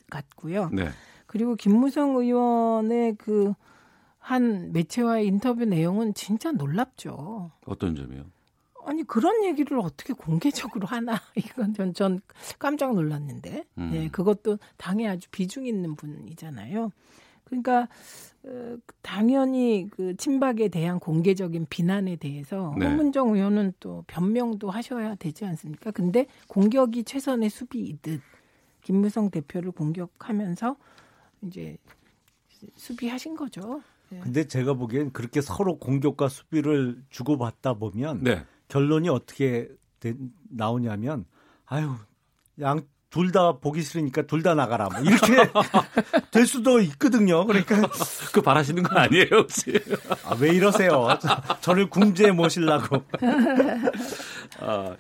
[0.10, 0.70] 같고요.
[0.74, 0.90] 네.
[1.28, 3.54] 그리고 김무성 의원의 그
[4.22, 7.52] 한 매체와의 인터뷰 내용은 진짜 놀랍죠.
[7.66, 8.24] 어떤 점이요?
[8.86, 12.22] 아니 그런 얘기를 어떻게 공개적으로 하나 이건 전, 전
[12.58, 13.92] 깜짝 놀랐는데 음.
[13.94, 16.92] 예, 그것도 당에 아주 비중 있는 분이잖아요.
[17.44, 17.90] 그러니까
[18.44, 22.86] 어, 당연히 그 친박에 대한 공개적인 비난에 대해서 네.
[22.86, 25.92] 홍문정 의원은 또 변명도 하셔야 되지 않습니까?
[25.92, 28.22] 근데 공격이 최선의 수비이듯
[28.82, 30.76] 김무성 대표를 공격하면서
[31.44, 31.78] 이제
[32.76, 33.82] 수비하신 거죠.
[34.12, 34.20] 네.
[34.20, 38.46] 근데 제가 보기엔 그렇게 서로 공격과 수비를 주고받다 보면 네.
[38.68, 39.68] 결론이 어떻게
[40.00, 40.14] 되,
[40.50, 41.26] 나오냐면
[41.66, 41.96] 아유
[42.60, 45.36] 양 둘 다 보기 싫으니까 둘 다 나가라 뭐 이렇게
[46.32, 47.46] 될 수도 있거든요.
[47.46, 47.82] 그러니까
[48.32, 49.74] 그 바라시는 거 아니에요 혹시?
[50.24, 51.08] 아, 왜 이러세요?
[51.60, 53.04] 저 를 궁지에 모시려고.
[54.62, 54.96] 아,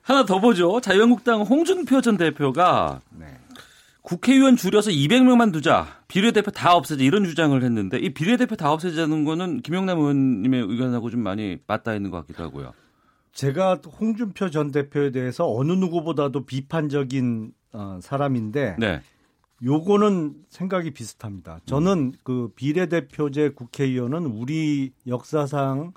[0.00, 0.80] 하나 더 보죠.
[0.80, 3.26] 자유한국당 홍준표 전 대표가 네.
[4.04, 5.86] 국회의원 줄여서 200명만 두자.
[6.08, 7.02] 비례대표 다 없애자.
[7.02, 12.10] 이런 주장을 했는데 이 비례대표 다 없애자는 거는 김영남 의원님의 의견하고 좀 많이 맞닿아 있는
[12.10, 12.74] 것 같기도 하고요.
[13.32, 19.00] 제가 홍준표 전 대표에 대해서 어느 누구보다도 비판적인 어, 사람인데 네.
[19.64, 21.60] 요거는 생각이 비슷합니다.
[21.64, 25.94] 저는 그 비례대표제 국회의원은 우리 역사상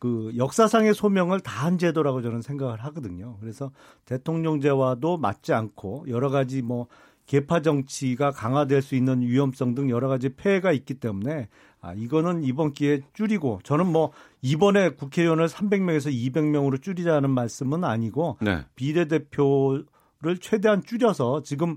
[0.00, 3.38] 그 역사상의 소명을 다 한 제도라고 저는 생각을 하거든요.
[3.40, 3.70] 그래서
[4.06, 6.88] 대통령제와도 맞지 않고 여러 가지 뭐
[7.26, 11.48] 개파 정치가 강화될 수 있는 위험성 등 여러 가지 폐해가 있기 때문에
[11.80, 18.64] 아, 이거는 이번 기회에 줄이고 저는 뭐 이번에 국회의원을 300명에서 200명으로 줄이자는 말씀은 아니고 네.
[18.74, 21.76] 비례대표를 최대한 줄여서 지금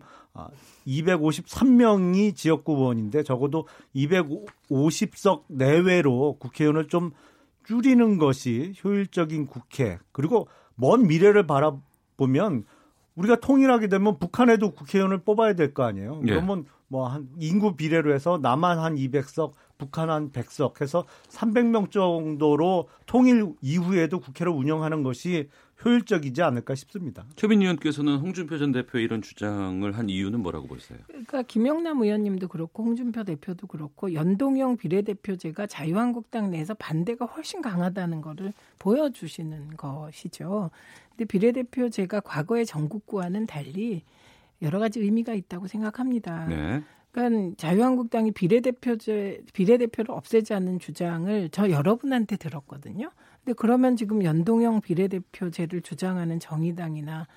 [0.88, 7.12] 253명이 아, 지역구 의원인데 적어도 250석 내외로 국회의원을 좀
[7.66, 12.64] 줄이는 것이 효율적인 국회 그리고 먼 미래를 바라보면
[13.18, 16.22] 우리가 통일하게 되면 북한에도 국회의원을 뽑아야 될 거 아니에요.
[16.28, 16.32] 예.
[16.32, 23.54] 그러면 뭐한 인구 비례로 해서 남한 한 200석, 북한 한 100석 해서 300명 정도로 통일
[23.62, 25.50] 이후에도 국회를 운영하는 것이
[25.84, 27.26] 효율적이지 않을까 싶습니다.
[27.36, 31.00] 최빈 의원께서는 홍준표 전 대표의 이런 주장을 한 이유는 뭐라고 보세요?
[31.08, 38.54] 그러니까 김영남 의원님도 그렇고 홍준표 대표도 그렇고 연동형 비례대표제가 자유한국당 내에서 반대가 훨씬 강하다는 것을
[38.80, 40.72] 보여주시는 것이죠.
[41.10, 44.04] 근데 비례대표제가 과거의 전국구와는 달리
[44.62, 46.46] 여러 가지 의미가 있다고 생각합니다.
[46.48, 46.84] 네.
[47.12, 53.12] 그러니까 자유한국당이 비례대표제 비례대표를 없애자는 주장을 저 여러분한테 들었거든요.
[53.48, 57.28] 근데 그러면 지금 연동형 비례대표제를 주장하는 정의당이나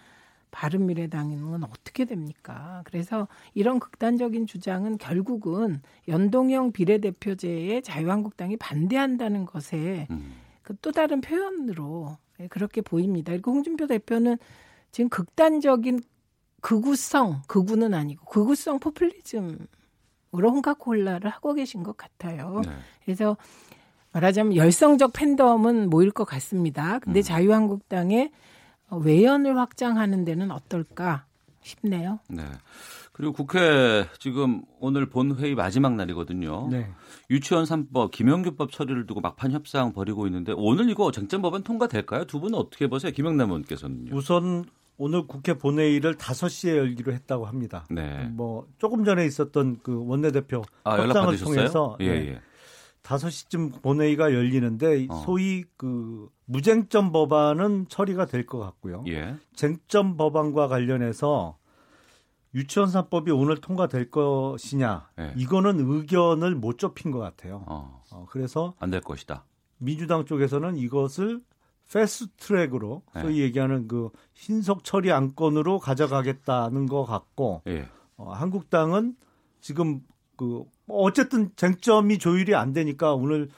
[0.51, 2.83] 바른미래당은 어떻게 됩니까?
[2.85, 10.33] 그래서 이런 극단적인 주장은 결국은 연동형 비례대표제에 자유한국당이 반대한다는 것에 음.
[10.63, 12.19] 그또 다른 표현으로
[12.49, 13.31] 그렇게 보입니다.
[13.31, 14.37] 그리고 홍준표 대표는
[14.91, 16.01] 지금 극단적인
[16.61, 19.69] 극우성, 극우는 아니고 극우성 포퓰리즘으로
[20.33, 22.63] 홍카콜라를 하고 계신 것 같아요.
[22.65, 22.73] 네.
[23.05, 23.37] 그래서
[24.13, 26.99] 말하자면 열성적 팬덤은 모일 것 같습니다.
[26.99, 27.23] 근데 음.
[27.23, 28.31] 자유한국당의
[28.91, 31.25] 외연을 확장하는 데는 어떨까
[31.63, 32.19] 싶네요.
[32.29, 32.43] 네.
[33.13, 36.69] 그리고 국회 지금 오늘 본회의 마지막 날이거든요.
[36.71, 36.91] 네.
[37.29, 42.25] 유치원 3법, 김영규법 처리를 두고 막판 협상 벌이고 있는데 오늘 이거 쟁점 법안 통과될까요?
[42.25, 43.13] 두 분은 어떻게 보세요?
[43.13, 44.17] 김영남 의원께서는요.
[44.17, 44.65] 우선
[44.97, 47.85] 오늘 국회 본회의를 5시에 열기로 했다고 합니다.
[47.91, 48.25] 네.
[48.33, 52.41] 뭐 조금 전에 있었던 그 원내대표 아, 협상을 통해서 예, 네.
[53.05, 53.09] 예.
[53.09, 55.23] 5시쯤 본회의가 열리는데 어.
[55.25, 59.05] 소위 그 무쟁점 법안은 처리가 될 것 같고요.
[59.09, 59.37] 예.
[59.55, 61.57] 쟁점 법안과 관련해서
[62.55, 65.33] 유치원 3법이 오늘 통과될 것이냐 예.
[65.37, 67.63] 이거는 의견을 못 좁힌 것 같아요.
[67.67, 68.03] 어.
[68.13, 69.45] 어, 그래서 안 될 것이다.
[69.79, 71.41] 민주당 쪽에서는 이것을
[71.93, 73.23] 패스트 트랙으로 네.
[73.23, 77.89] 소위 얘기하는 그 신속 처리 안건으로 가져가겠다는 것 같고 예.
[78.17, 79.17] 어, 한국당은
[79.61, 80.01] 지금
[80.41, 83.51] 그 어쨌든 쟁점이 조율이 안 되니까 오늘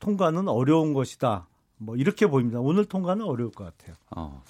[0.00, 1.46] 통과는 어려운 것이다.
[1.76, 2.60] 뭐 이렇게 보입니다.
[2.60, 3.94] 오늘 통과는 어려울 것 같아요.
[4.16, 4.42] 어.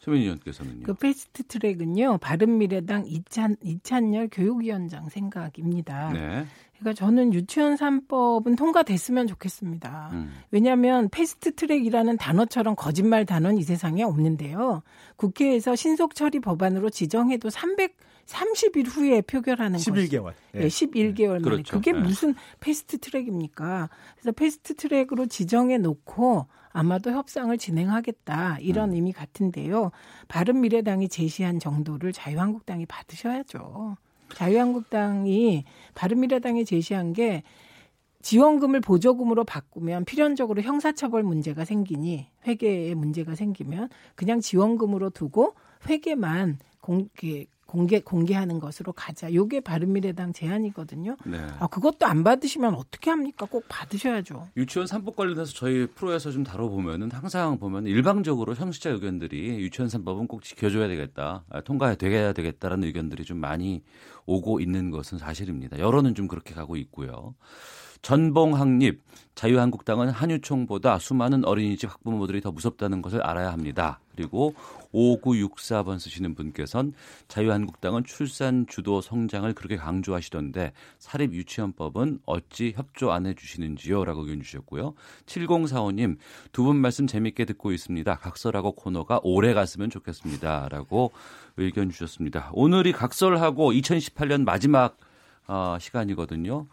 [0.00, 0.82] 최민희 의원께서는요.
[0.82, 2.18] 그 패스트 트랙은요.
[2.18, 6.12] 바른미래당 이찬 이찬열 교육위원장 생각입니다.
[6.12, 6.46] 네.
[6.78, 10.10] 그러니까 저는 유치원 3법은 통과됐으면 좋겠습니다.
[10.14, 10.32] 음.
[10.50, 14.82] 왜냐하면 패스트 트랙이라는 단어처럼 거짓말 단어는 이 세상에 없는데요.
[15.14, 17.96] 국회에서 신속 처리 법안으로 지정해도 300
[18.26, 20.34] 30일 후에 표결하는 11개월.
[20.54, 21.42] 예, 네, 11개월 만에.
[21.42, 21.76] 그렇죠.
[21.76, 22.00] 그게 네.
[22.00, 23.88] 무슨 패스트 트랙입니까?
[24.14, 28.94] 그래서 패스트 트랙으로 지정해 놓고 아마도 협상을 진행하겠다 이런 음.
[28.94, 29.92] 의미 같은데요.
[30.28, 33.96] 바른 미래당이 제시한 정도를 자유한국당이 받으셔야죠.
[34.34, 37.42] 자유한국당이 바른미래당이 제시한 게
[38.22, 45.54] 지원금을 보조금으로 바꾸면 필연적으로 형사처벌 문제가 생기니 회계에 문제가 생기면 그냥 지원금으로 두고
[45.88, 47.08] 회계만 공,
[47.66, 49.32] 공개 공개하는 것으로 가자.
[49.32, 51.16] 요게 바른미래당 제안이거든요.
[51.24, 51.38] 네.
[51.58, 53.46] 아 그것도 안 받으시면 어떻게 합니까?
[53.50, 54.48] 꼭 받으셔야죠.
[54.56, 60.42] 유치원 3법 관련해서 저희 프로에서 좀 다뤄보면은 항상 보면 일방적으로 형식자 의견들이 유치원 3법은 꼭
[60.42, 61.96] 지켜줘야 되겠다, 아, 통과해야
[62.32, 63.82] 되겠다라는 의견들이 좀 많이
[64.26, 65.78] 오고 있는 것은 사실입니다.
[65.78, 67.34] 여론은 좀 그렇게 가고 있고요.
[68.06, 69.02] 전봉학립
[69.34, 73.98] 자유한국당은 한유총보다 수많은 어린이집 학부모들이 더 무섭다는 것을 알아야 합니다.
[74.14, 74.54] 그리고
[74.94, 76.94] 5964번 쓰시는 분께선
[77.26, 84.04] 자유한국당은 출산 주도 성장을 그렇게 강조하시던데 사립 유치원법은 어찌 협조 안 해주시는지요?
[84.04, 84.94] 라고 의견 주셨고요.
[85.26, 86.16] 7045님
[86.52, 88.14] 두 분 말씀 재밌게 듣고 있습니다.
[88.18, 90.68] 각설하고 코너가 오래 갔으면 좋겠습니다.
[90.70, 91.10] 라고
[91.56, 92.50] 의견 주셨습니다.
[92.52, 94.96] 오늘이 각설하고 2018년 마지막
[95.48, 96.66] 어, 시간이거든요.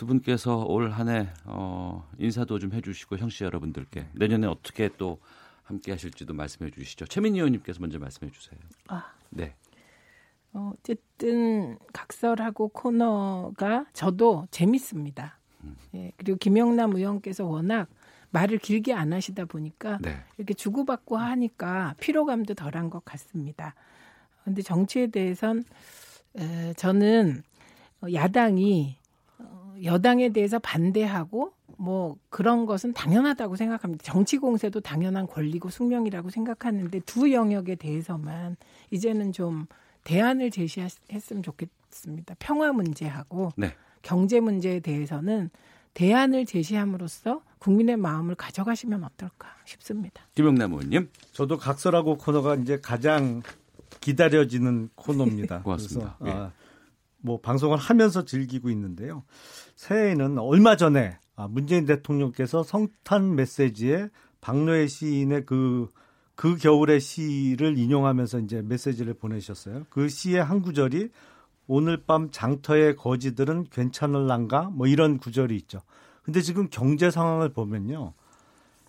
[0.00, 5.18] 두 분께서 올 한해 어, 인사도 좀 해주시고 형씨 여러분들께 내년에 어떻게 또
[5.62, 7.04] 함께 하실지도 말씀해 주시죠.
[7.04, 8.58] 최민희 의원님께서 먼저 말씀해 주세요.
[8.88, 9.54] 아, 네.
[10.54, 15.38] 어, 어쨌든 각설하고 코너가 저도 재밌습니다.
[15.64, 15.76] 음.
[15.94, 17.86] 예, 그리고 김영남 의원께서 워낙
[18.30, 20.16] 말을 길게 안 하시다 보니까 네.
[20.38, 23.74] 이렇게 주고받고 하니까 피로감도 덜한 것 같습니다.
[24.44, 25.62] 근데 정치에 대해선
[26.38, 27.42] 에, 저는
[28.14, 28.99] 야당이
[29.84, 34.04] 여당에 대해서 반대하고 뭐 그런 것은 당연하다고 생각합니다.
[34.04, 38.56] 정치 공세도 당연한 권리고 숙명이라고 생각하는데 두 영역에 대해서만
[38.90, 39.66] 이제는 좀
[40.04, 42.36] 대안을 제시했으면 좋겠습니다.
[42.38, 43.74] 평화 문제하고 네.
[44.02, 45.50] 경제 문제에 대해서는
[45.94, 50.22] 대안을 제시함으로써 국민의 마음을 가져가시면 어떨까 싶습니다.
[50.34, 51.10] 김영남 의원님.
[51.32, 53.42] 저도 각설하고 코너가 이제 가장
[54.00, 55.62] 기다려지는 코너입니다.
[55.64, 56.16] 고맙습니다.
[56.18, 56.40] 그래서 예.
[56.40, 56.52] 아,
[57.18, 59.24] 뭐 방송을 하면서 즐기고 있는데요.
[59.80, 64.10] 새해에는 얼마 전에 아, 문재인 대통령께서 성탄 메시지에
[64.42, 65.88] 박노해 시인의 그,
[66.34, 69.86] 그 겨울의 시를 인용하면서 이제 메시지를 보내셨어요.
[69.88, 71.08] 그 시의 한 구절이
[71.66, 74.68] 오늘 밤 장터의 거지들은 괜찮을란가?
[74.70, 75.80] 뭐 이런 구절이 있죠.
[76.24, 78.12] 근데 지금 경제 상황을 보면요.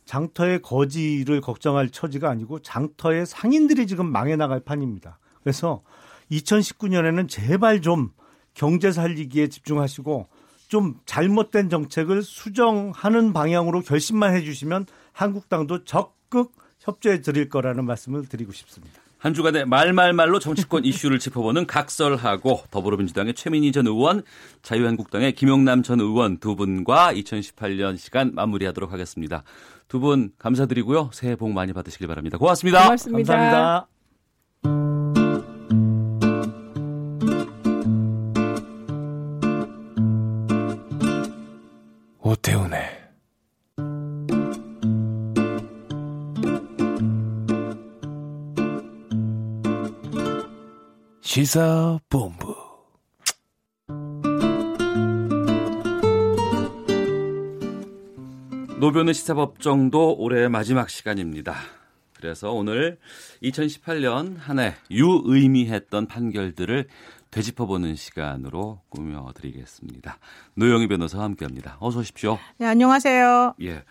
[0.04, 5.20] 장터의 거지를 걱정할 처지가 아니고 장터의 상인들이 지금 망해 나갈 판입니다.
[5.42, 5.84] 그래서
[6.32, 8.10] 2019년에는 제발 좀
[8.54, 10.28] 경제 살리기에 집중하시고
[10.72, 19.02] 좀 잘못된 정책을 수정하는 방향으로 결심만 해주시면 한국당도 적극 협조해 드릴 거라는 말씀을 드리고 싶습니다.
[19.18, 24.24] 한 주간의 말말말로 정치권 이슈를 짚어보는 각설하고 더불어민주당의 최민희 전 의원,
[24.62, 29.44] 자유한국당의 김용남 전 의원 두 분과 2018년 시간 마무리하도록 하겠습니다.
[29.90, 31.10] 두 분 감사드리고요.
[31.12, 32.38] 새해 복 많이 받으시길 바랍니다.
[32.38, 32.84] 고맙습니다.
[32.84, 33.36] 고맙습니다.
[34.64, 35.31] 감사합니다.
[42.32, 42.80] 오태훈의
[51.20, 52.56] 시사본부
[58.80, 61.56] 노변의 시사법정도 올해 마지막 시간입니다.
[62.14, 62.98] 그래서 오늘
[63.44, 66.88] 2018년 한 해 유의미했던 판결들을
[67.32, 70.20] 되짚어보는 시간으로 꾸며드리겠습니다.
[70.56, 71.78] 노영희 변호사와 함께합니다.
[71.80, 72.38] 어서 오십시오.
[72.58, 73.56] 네, 안녕하세요.
[73.64, 73.84] 예.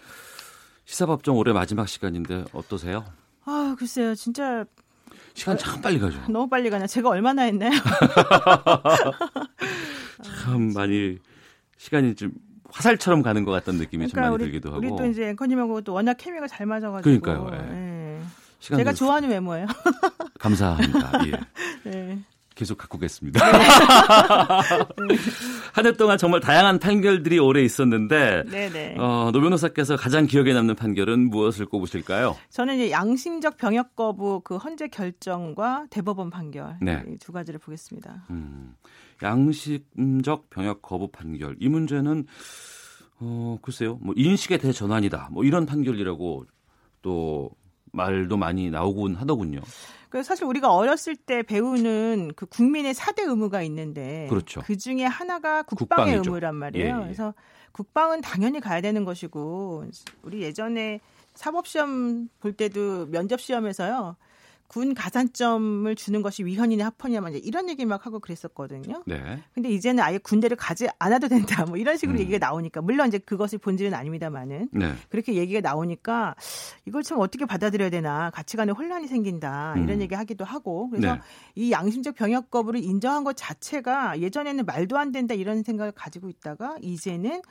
[0.84, 3.04] 시사법정 올해 마지막 시간인데 어떠세요?
[3.46, 4.14] 아, 글쎄요.
[4.14, 4.64] 진짜
[5.34, 6.20] 시간 참 빨리 가죠.
[6.28, 6.86] 너무 빨리 가냐.
[6.86, 7.70] 제가 얼마나 했나요?
[10.22, 11.18] 참 많이
[11.78, 12.32] 시간이 좀
[12.70, 14.78] 화살처럼 가는 것 같다는 느낌이 그러니까 좀 많이 우리, 들기도 하고.
[14.78, 17.20] 우리 또 이제 앵커님하고 또 워낙 케미가 잘 맞아가지고.
[17.20, 17.50] 그러니까요.
[17.54, 18.18] 예.
[18.20, 18.20] 예.
[18.60, 19.66] 제가 좋아하는 외모예요.
[20.38, 21.12] 감사합니다.
[21.26, 21.32] 예.
[21.90, 22.18] 네.
[22.60, 23.40] 계속 갖고 계십니다.
[25.72, 28.96] 한 해 동안 정말 다양한 판결들이 오래 있었는데 네네.
[28.98, 32.36] 어, 노 변호사께서 가장 기억에 남는 판결은 무엇을 꼽으실까요?
[32.50, 37.02] 저는 이제 양심적 병역 거부 그 헌재 결정과 대법원 판결 네.
[37.08, 38.26] 이두 가지를 보겠습니다.
[38.28, 38.74] 음,
[39.22, 42.26] 양심적 병역 거부 판결 이 문제는
[43.20, 46.44] 어, 글쎄요, 뭐 인식의 대전환이다, 뭐 이런 판결이라고
[47.00, 47.50] 또
[47.92, 49.60] 말도 많이 나오곤 하더군요.
[50.08, 54.60] 그래서 사실 우리가 어렸을 때 배우는 그 국민의 사대 의무가 있는데 그렇죠.
[54.62, 56.30] 그 중에 하나가 국방의 국방이죠.
[56.30, 56.96] 의무란 말이에요.
[56.96, 57.04] 예, 예.
[57.04, 57.32] 그래서
[57.72, 59.84] 국방은 당연히 가야 되는 것이고
[60.22, 61.00] 우리 예전에
[61.34, 64.16] 사법 시험 볼 때도 면접 시험에서요.
[64.70, 69.02] 군 가산점을 주는 것이 위헌이냐 합헌이냐 이런 얘기 막 하고 그랬었거든요.
[69.04, 69.42] 네.
[69.52, 71.64] 근데 이제는 아예 군대를 가지 않아도 된다.
[71.66, 72.20] 뭐 이런 식으로 음.
[72.20, 74.94] 얘기가 나오니까 물론 이제 그것이 본질은 아닙니다만은 네.
[75.08, 76.36] 그렇게 얘기가 나오니까
[76.86, 80.00] 이걸 참 어떻게 받아들여야 되나 가치관에 혼란이 생긴다 이런 음.
[80.02, 81.20] 얘기 하기도 하고 그래서 네.
[81.56, 86.76] 이 양심적 병역 거부를 인정한 것 자체가 예전에는 말도 안 된다 이런 생각을 가지고 있다가
[86.80, 87.42] 이제는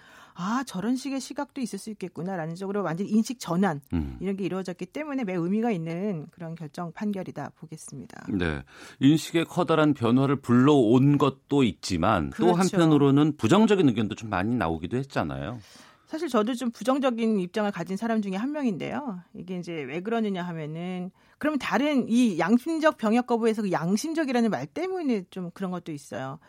[0.41, 4.15] 아 저런 식의 시각도 있을 수 있겠구나라는 쪽으로 완전 히 인식 전환 음.
[4.21, 8.27] 이런 게 이루어졌기 때문에 매우 의미가 있는 그런 결정 판 결이다 보겠습니다.
[8.29, 8.63] 네.
[8.99, 12.59] 인식의 커다란 변화를 불러온 것도 있지만 또 그렇죠.
[12.59, 15.59] 한편으로는 부정적인 의견도 좀 많이 나오기도 했잖아요.
[16.05, 19.19] 사실 저도 좀 부정적인 입장을 가진 사람 중에 한 명인데요.
[19.35, 25.25] 이게 이제 왜 그러느냐 하면은 그러면 다른 이 양심적 병역 거부에서 그 양심적이라는 말 때문에
[25.29, 26.39] 좀 그런 것도 있어요.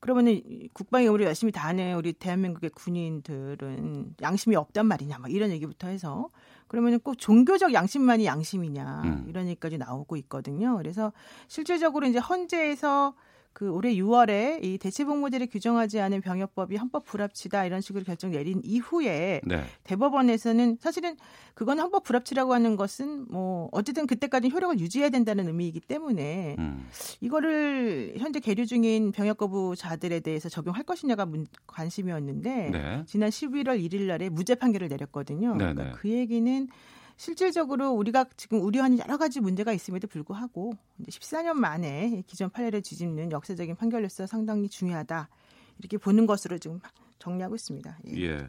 [0.00, 5.88] 그러면은 이 국방의 의무를 열심히 다하는 우리 대한민국의 군인들은 양심이 없단 말이냐, 막 이런 얘기부터
[5.88, 6.28] 해서
[6.68, 9.26] 그러면은 꼭 종교적 양심만이 양심이냐 음.
[9.28, 10.76] 이런 얘기까지 나오고 있거든요.
[10.76, 11.12] 그래서
[11.48, 13.14] 실질적으로 이제 헌재에서
[13.56, 19.40] 그 올해 6월에 이 대체복무제를 규정하지 않은 병역법이 헌법 불합치다 이런 식으로 결정 내린 이후에
[19.46, 19.64] 네.
[19.84, 21.16] 대법원에서는 사실은
[21.54, 26.86] 그건 헌법 불합치라고 하는 것은 뭐 어쨌든 그때까지 효력을 유지해야 된다는 의미이기 때문에 음.
[27.22, 33.02] 이거를 현재 계류 중인 병역 거부자들에 대해서 적용할 것이냐가 문- 관심이었는데 네.
[33.06, 35.52] 지난 11월 1일 날에 무죄 판결을 내렸거든요.
[35.52, 35.92] 네, 그러니까 네.
[35.94, 36.68] 그 얘기는
[37.16, 43.32] 실질적으로 우리가 지금 우려하는 여러 가지 문제가 있음에도 불구하고 이제 14년 만에 기존 판례를 뒤집는
[43.32, 45.28] 역사적인 판결로서 상당히 중요하다
[45.78, 46.80] 이렇게 보는 것으로 지금
[47.18, 47.98] 정리하고 있습니다.
[48.16, 48.22] 예.
[48.24, 48.48] 예.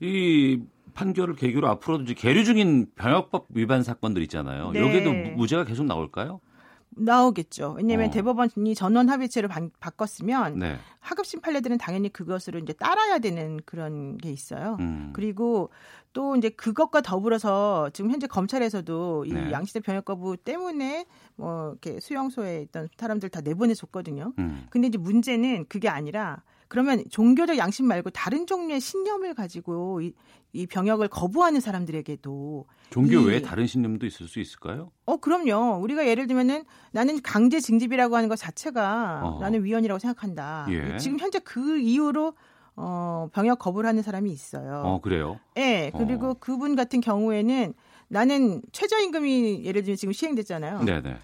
[0.00, 0.60] 이
[0.94, 4.72] 판결을 계기로 앞으로도 이제 계류 중인 병역법 위반 사건들 있잖아요.
[4.72, 4.80] 네.
[4.80, 6.40] 여기도 무- 무죄가 계속 나올까요?
[6.90, 7.74] 나오겠죠.
[7.76, 8.10] 왜냐하면 어.
[8.10, 10.76] 대법원이 전원 합의체를 바, 바꿨으면 네.
[11.00, 14.76] 하급심 판례들은 당연히 그것으로 이제 따라야 되는 그런 게 있어요.
[14.80, 15.10] 음.
[15.14, 15.70] 그리고
[16.12, 19.52] 또 이제 그것과 더불어서 지금 현재 검찰에서도 이 네.
[19.52, 21.06] 양시대 병역 거부 때문에
[21.36, 24.32] 뭐 이렇게 수용소에 있던 사람들 다 내보내 줬거든요.
[24.38, 24.66] 음.
[24.70, 30.14] 근데 이제 문제는 그게 아니라 그러면 종교적 양심 말고 다른 종류의 신념을 가지고 이,
[30.52, 34.92] 이 병역을 거부하는 사람들에게도 종교 이- 외에 다른 신념도 있을 수 있을까요?
[35.04, 35.80] 어, 그럼요.
[35.82, 39.38] 우리가 예를 들면은 나는 강제 징집이라고 하는 것 자체가 어.
[39.40, 40.66] 나는 위헌이라고 생각한다.
[40.70, 40.96] 예.
[40.98, 42.34] 지금 현재 그 이유로
[42.76, 44.82] 어, 병역 거부를 하는 사람이 있어요.
[44.86, 45.40] 어, 그래요?
[45.56, 45.90] 예.
[45.98, 46.34] 그리고 어.
[46.38, 47.74] 그분 같은 경우에는
[48.06, 50.84] 나는 최저임금이 예를 들면 지금 시행됐잖아요.
[50.84, 51.16] 네네.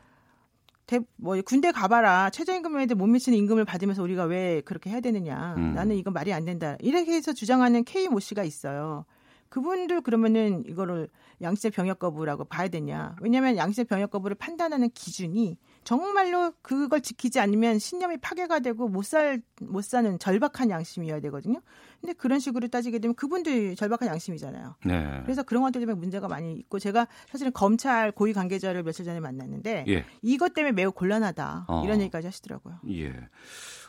[0.86, 2.30] 대, 뭐 군대 가봐라.
[2.30, 5.54] 최저임금에도 못 미치는 임금을 받으면서 우리가 왜 그렇게 해야 되느냐.
[5.56, 5.74] 음.
[5.74, 6.76] 나는 이건 말이 안 된다.
[6.80, 9.04] 이렇게 해서 주장하는 K 모 씨가 있어요.
[9.48, 11.08] 그분들 그러면은 이거를
[11.40, 13.14] 양시제 병역 거부라고 봐야 되냐.
[13.20, 19.40] 왜냐하면 양시제 병역 거부를 판단하는 기준이 정말로 그걸 지키지 않으면 신념이 파괴가 되고 못 살
[19.60, 21.60] 못 사는 절박한 양심이어야 되거든요
[22.00, 25.20] 근데 그런 식으로 따지게 되면 그분들 절박한 양심이잖아요 네.
[25.24, 29.84] 그래서 그런 것들 때문에 문제가 많이 있고 제가 사실은 검찰 고위 관계자를 며칠 전에 만났는데
[29.88, 30.04] 예.
[30.22, 31.82] 이것 때문에 매우 곤란하다 어.
[31.84, 32.80] 이런 얘기까지 하시더라고요.
[32.90, 33.12] 예.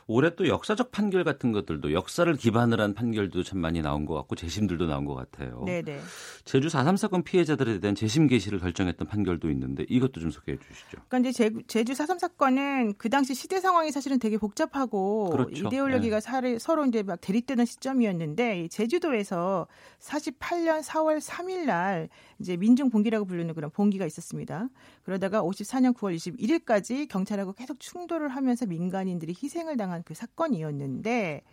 [0.07, 4.35] 올해 또 역사적 판결 같은 것들도 역사를 기반을 한 판결도 참 많이 나온 것 같고
[4.35, 5.63] 재심들도 나온 것 같아요.
[5.65, 5.99] 네네.
[6.45, 10.99] 제주 4.3 사건 피해자들에 대한 재심 개시를 결정했던 판결도 있는데 이것도 좀 소개해 주시죠.
[11.09, 15.67] 그러니까 이제 제, 제주 4.3 사건은 그 당시 시대 상황이 사실은 되게 복잡하고 그렇죠.
[15.67, 16.57] 이데올로기가 네.
[16.57, 19.67] 서로 이제 막 대립되는 시점이었는데 이 제주도에서
[19.99, 22.07] 48년 4월 3일 날
[22.39, 24.69] 이제 민중 봉기라고 부르는 그런 봉기가 있었습니다.
[25.03, 31.43] 그러다가 54년 9월 21일까지 경찰하고 계속 충돌을 하면서 민간인들이 희생을 당한 그 사건이었는데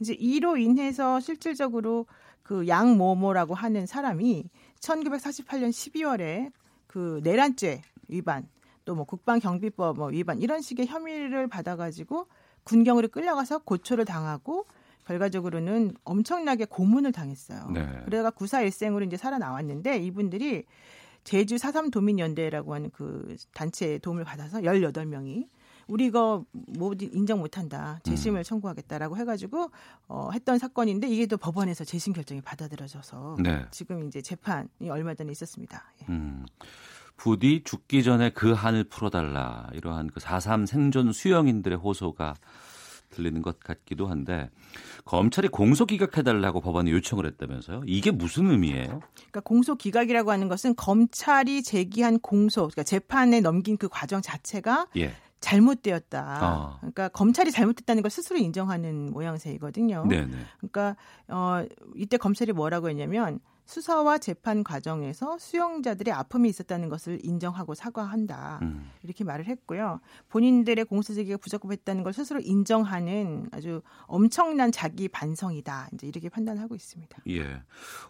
[0.00, 2.06] 이제 이로 인해서 실질적으로
[2.42, 4.48] 그 양모모라고 하는 사람이
[4.80, 6.52] 1948년 12월에
[6.86, 8.48] 그 내란죄 위반
[8.84, 12.28] 또 뭐 국방경비법 뭐 위반 이런 식의 혐의를 받아가지고
[12.64, 14.66] 군경으로 끌려가서 고초를 당하고
[15.06, 17.70] 결과적으로는 엄청나게 고문을 당했어요.
[17.72, 17.86] 네.
[18.04, 20.64] 그러다가 구사일생으로 이제 살아나왔는데 이분들이
[21.24, 25.48] 제주 4.3 도민연대라고 하는 그 단체의 도움을 받아서 18명이
[25.88, 29.70] 우리 이거 뭐 인정 못한다 재심을 청구하겠다라고 해가지고
[30.08, 33.64] 어, 했던 사건인데 이게 또 법원에서 재심 결정이 받아들여져서 네.
[33.70, 35.84] 지금 이제 재판이 얼마 전에 있었습니다.
[36.02, 36.06] 예.
[36.08, 36.44] 음.
[37.16, 42.34] 부디 죽기 전에 그 한을 풀어달라 이러한 그 4.3 생존 수영인들의 호소가
[43.16, 44.50] 들리는 것 같기도 한데
[45.04, 47.82] 검찰이 공소 기각해달라고 법원에 요청을 했다면서요?
[47.86, 49.00] 이게 무슨 의미예요?
[49.14, 55.14] 그러니까 공소 기각이라고 하는 것은 검찰이 제기한 공소, 그러니까 재판에 넘긴 그 과정 자체가 예.
[55.40, 56.40] 잘못되었다.
[56.42, 56.76] 어.
[56.80, 60.06] 그러니까 검찰이 잘못했다는 걸 스스로 인정하는 모양새이거든요.
[60.08, 60.32] 네네.
[60.58, 60.96] 그러니까
[61.28, 61.64] 어
[61.94, 68.60] 이때 검찰이 뭐라고 했냐면 수사와 재판 과정에서 수용자들의 아픔이 있었다는 것을 인정하고 사과한다.
[68.62, 68.90] 음.
[69.02, 70.00] 이렇게 말을 했고요.
[70.28, 75.90] 본인들의 공소 제기가 부적합했다는 걸 스스로 인정하는 아주 엄청난 자기 반성이다.
[75.92, 77.18] 이제 이렇게 판단하고 있습니다.
[77.28, 77.62] 예.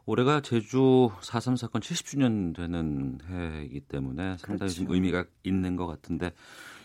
[0.04, 4.74] 올해가 제주 4.3 사건 70주년 되는 해이기 때문에 상당히 그렇죠.
[4.74, 6.32] 좀 의미가 있는 것 같은데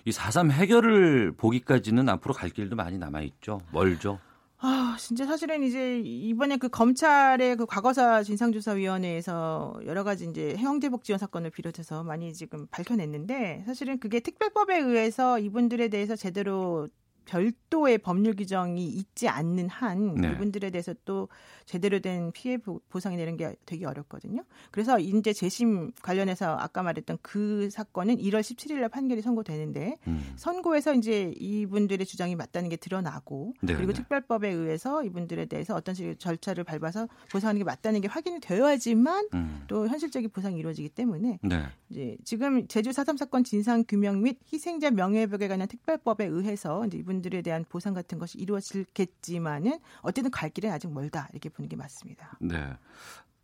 [0.06, 3.62] 이 4.3 해결을 보기까지는 앞으로 갈 길도 많이 남아 있죠.
[3.72, 4.20] 멀죠.
[4.64, 11.18] 아, 진짜 사실은 이제 이번에 그 검찰의 그 과거사 진상조사위원회에서 여러 가지 이제 해영대복 지원
[11.18, 16.90] 사건을 비롯해서 많이 지금 밝혀냈는데 사실은 그게 특별법에 의해서 이분들에 대해서 제대로
[17.32, 20.32] 별도의 법률 규정이 있지 않는 한 네.
[20.32, 21.30] 이분들에 대해서 또
[21.66, 24.44] 제대로 된 피해 보상이 되는 게 되게 어렵거든요.
[24.72, 30.34] 그래서 이제 재심 관련해서 아까 말했던 그 사건은 1월 17일 날 판결이 선고되는데 음.
[30.36, 33.76] 선고에서 이제 이분들의 주장이 맞다는 게 드러나고 네.
[33.76, 34.02] 그리고 네.
[34.02, 39.64] 특별법에 의해서 이분들에 대해서 어떤 식의 절차를 밟아서 보상하는 게 맞다는 게 확인이 되어야지만 음.
[39.68, 41.64] 또 현실적인 보상이 이루어지기 때문에 네.
[41.90, 47.21] 이제 지금 제주 4.3 사건 진상 규명 및 희생자 명예회복에 관한 특별법에 의해서 이제 이분
[47.22, 52.38] 분들에 대한 보상 같은 것이 이루어질겠지만은 어쨌든 갈 길은 아직 멀다 이렇게 보는 게 맞습니다.
[52.42, 52.74] 네.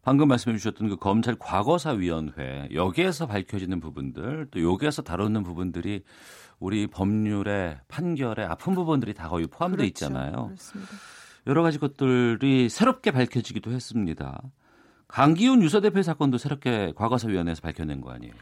[0.01, 6.03] 방금 말씀해 주셨던 그 검찰 과거사 위원회 여기에서 밝혀지는 부분들 또 여기에서 다루는 부분들이
[6.59, 9.87] 우리 법률의 판결에 아픈 부분들이 다 거의 포함되어 그렇죠.
[9.87, 10.45] 있잖아요.
[10.47, 10.91] 그렇습니다.
[11.45, 14.41] 여러 가지 것들이 새롭게 밝혀지기도 했습니다.
[15.07, 18.33] 강기훈 유서대표 사건도 새롭게 과거사위원회에서 밝혀낸 거 아니에요?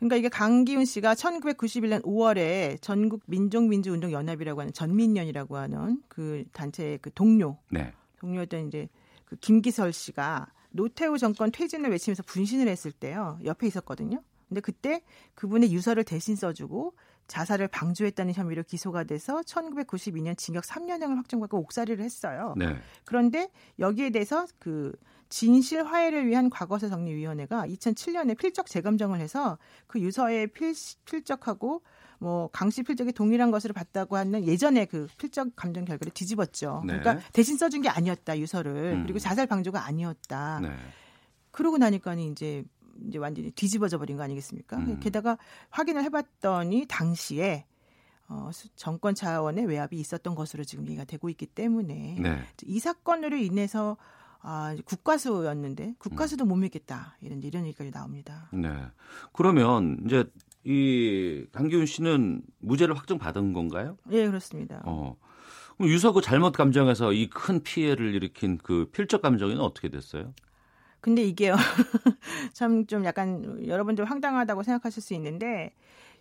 [0.00, 7.12] 그러니까 이게 강기훈 씨가 1991년 5월에 전국 민족민주운동 연합이라고 하는 전민연이라고 하는 그 단체의 그
[7.12, 7.92] 동료, 네.
[8.18, 8.88] 동료였던 이제
[9.26, 14.22] 그 김기설 씨가 노태우 정권 퇴진을 외치면서 분신을 했을 때요 옆에 있었거든요.
[14.48, 15.02] 근데 그때
[15.34, 16.94] 그분의 유서를 대신 써주고
[17.28, 22.54] 자살을 방조했다는 혐의로 기소가 돼서 1992년 징역 3년형을 확정받고 옥살이를 했어요.
[22.56, 22.76] 네.
[23.04, 23.48] 그런데
[23.78, 24.92] 여기에 대해서 그
[25.30, 30.74] 진실 화해를 위한 과거사 정리 위원회가 2007년에 필적 재검정을 해서 그 유서에 필,
[31.04, 31.82] 필적하고
[32.18, 36.82] 뭐 강씨 필적이 동일한 것으로 봤다고 하는 예전에 그 필적 감정 결과를 뒤집었죠.
[36.84, 36.98] 네.
[36.98, 39.02] 그러니까 대신 써준 게 아니었다 유서를 음.
[39.04, 40.60] 그리고 자살 방조가 아니었다.
[40.60, 40.70] 네.
[41.52, 42.64] 그러고 나니까는 이제
[43.06, 44.76] 이제 완전히 뒤집어져 버린 거 아니겠습니까?
[44.76, 45.00] 음.
[45.00, 45.38] 게다가
[45.70, 47.64] 확인을 해봤더니 당시에
[48.28, 52.44] 어, 정권 차원의 외압이 있었던 것으로 지금 얘기가 되고 있기 때문에 네.
[52.64, 53.96] 이 사건으로 인해서
[54.42, 56.48] 아, 국가수였는데 국가수도 음.
[56.48, 58.48] 못 믿겠다 이런 이런 얘기까지 나옵니다.
[58.52, 58.70] 네.
[59.32, 60.24] 그러면 이제
[60.64, 63.96] 이 강기훈 씨는 무죄를 확정받은 건가요?
[64.10, 64.82] 예, 그렇습니다.
[64.84, 65.16] 어.
[65.76, 70.34] 그럼 유서 그 잘못 감정에서 이 큰 피해를 일으킨 그 필적 감정은 어떻게 됐어요?
[71.00, 71.56] 근데 이게요.
[72.52, 75.74] 참 좀 약간 여러분들 황당하다고 생각하실 수 있는데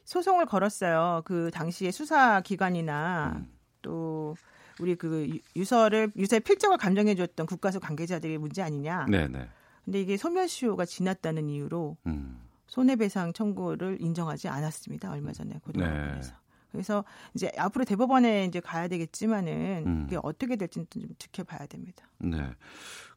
[0.06, 1.22] 소송을 걸었어요.
[1.26, 3.48] 그 당시에 수사 기관이나 음.
[3.82, 4.36] 또
[4.80, 9.06] 우리 그 유서를 유서의 필적을 감정해 줬던 국가수 관계자들의 문제 아니냐.
[9.06, 9.48] 네네.
[9.86, 12.40] 근데 이게 소멸시효가 지났다는 이유로 음.
[12.68, 15.12] 손해배상 청구를 인정하지 않았습니다.
[15.12, 16.32] 얼마 전에 고등법원에서.
[16.32, 16.38] 네.
[16.72, 17.04] 그래서
[17.34, 20.04] 이제 앞으로 대법원에 이제 가야 되겠지만은 음.
[20.04, 22.06] 그게 어떻게 될지는 좀 지켜봐야 됩니다.
[22.20, 22.38] 네.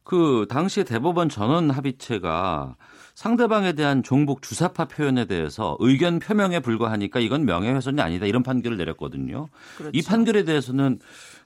[0.04, 2.76] 그 당시에 대법원 전원 합의체가
[3.14, 9.48] 상대방에 대한 종북 주사파 표현에 대해서 의견 표명에 불과하니까 이건 명예훼손이 아니다 이런 판결을 내렸거든요.
[9.76, 9.90] 그렇죠.
[9.96, 10.98] 이 판결에 대해서는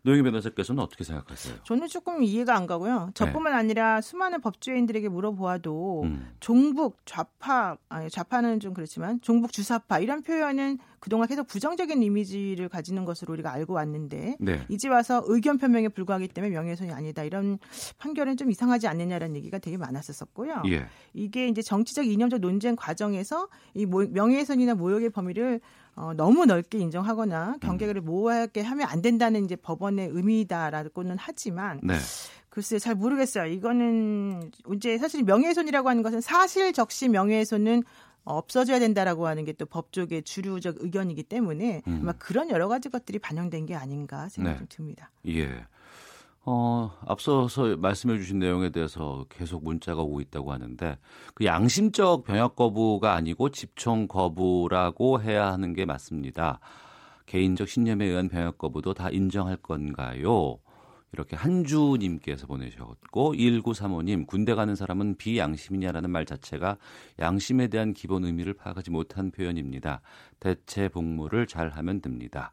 [0.06, 1.56] 노영희 변호사께서는 어떻게 생각하세요?
[1.64, 3.10] 저는 조금 이해가 안 가고요.
[3.14, 3.58] 저뿐만 네.
[3.58, 6.30] 아니라 수많은 법조인들에게 물어보아도 음.
[6.38, 13.04] 종북 좌파 아니 좌파는 좀 그렇지만 종북 주사파 이런 표현은 그동안 계속 부정적인 이미지를 가지는
[13.04, 14.64] 것으로 우리가 알고 왔는데 네.
[14.68, 17.58] 이제 와서 의견 표명에 불과하기 때문에 명예훼손이 아니다 이런
[17.98, 20.62] 판결은 좀 이상하지 않느냐라는 얘기가 되게 많았었고요.
[20.68, 20.86] 예.
[21.14, 25.60] 이게 이제 정치적 이념적 논쟁 과정에서 이 명예훼손이나 모욕의 범위를
[25.96, 28.04] 어, 너무 넓게 인정하거나 경계를 음.
[28.04, 31.96] 모호하게 하면 안 된다는 이제 법원의 의미다라고는 하지만 네.
[32.50, 33.46] 글쎄 잘 모르겠어요.
[33.46, 37.82] 이거는 이제 사실 명예훼손이라고 하는 것은 사실 적시 명예훼손은
[38.24, 41.98] 없어져야 된다라고 하는 게 또 법조계 주류적 의견이기 때문에 음.
[42.02, 44.58] 아마 그런 여러 가지 것들이 반영된 게 아닌가 생각이 네.
[44.58, 45.10] 좀 듭니다.
[45.28, 45.64] 예.
[46.48, 50.96] 어, 앞서서 말씀해 주신 내용에 대해서 계속 문자가 오고 있다고 하는데
[51.34, 56.60] 그 양심적 병역 거부가 아니고 집총 거부라고 해야 하는 게 맞습니다.
[57.26, 60.58] 개인적 신념에 의한 병역 거부도 다 인정할 건가요?
[61.12, 66.76] 이렇게 한주님께서 보내셨고 1935님 군대 가는 사람은 비양심이냐라는 말 자체가
[67.18, 70.00] 양심에 대한 기본 의미를 파악하지 못한 표현입니다.
[70.38, 72.52] 대체 복무를 잘 하면 됩니다.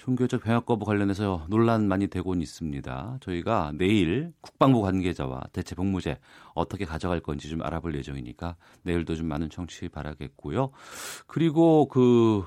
[0.00, 3.18] 종교적 병역 거부 관련해서 논란 많이 되고 있습니다.
[3.20, 6.18] 저희가 내일 국방부 관계자와 대체 복무제
[6.54, 10.70] 어떻게 가져갈 건지 좀 알아볼 예정이니까 내일도 좀 많은 청취 바라겠고요.
[11.26, 12.44] 그리고 그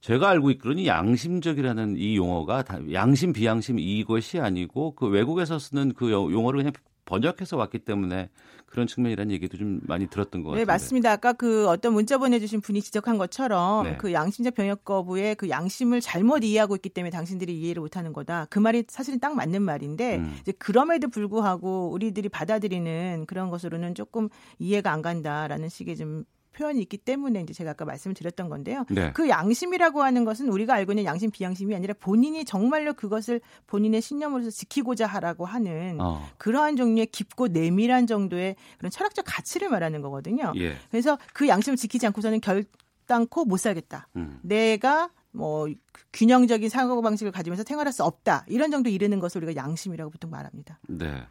[0.00, 6.58] 제가 알고 있기로는 양심적이라는 이 용어가 양심 비양심 이것이 아니고 그 외국에서 쓰는 그 용어를
[6.58, 6.72] 그냥
[7.04, 8.30] 번역해서 왔기 때문에
[8.66, 10.64] 그런 측면이라는 얘기도 좀 많이 들었던 것 네, 같아요.
[10.64, 11.12] 네, 맞습니다.
[11.12, 13.96] 아까 그 어떤 문자 보내주신 분이 지적한 것처럼 네.
[13.96, 18.46] 그 양심적 병역 거부의 그 양심을 잘못 이해하고 있기 때문에 당신들이 이해를 못하는 거다.
[18.50, 20.36] 그 말이 사실은 딱 맞는 말인데 음.
[20.40, 24.28] 이제 그럼에도 불구하고 우리들이 받아들이는 그런 것으로는 조금
[24.58, 26.24] 이해가 안 간다라는 식의 좀
[26.54, 28.86] 표현이 있기 때문에 이제 제가 아까 말씀을 드렸던 건데요.
[28.88, 29.12] 네.
[29.12, 34.50] 그 양심이라고 하는 것은 우리가 알고 있는 양심 비양심이 아니라 본인이 정말로 그것을 본인의 신념으로서
[34.50, 36.26] 지키고자 하라고 하는 어.
[36.38, 40.52] 그러한 종류의 깊고 내밀한 정도의 그런 철학적 가치를 말하는 거거든요.
[40.56, 40.76] 예.
[40.90, 44.08] 그래서 그 양심을 지키지 않고서는 결단코 못 살겠다.
[44.16, 44.38] 음.
[44.42, 45.66] 내가 뭐
[46.12, 48.44] 균형적인 사고 방식을 가지면서 생활할 수 없다.
[48.48, 50.78] 이런 정도 이르는 것을 우리가 양심이라고 보통 말합니다.
[50.88, 51.26] 네.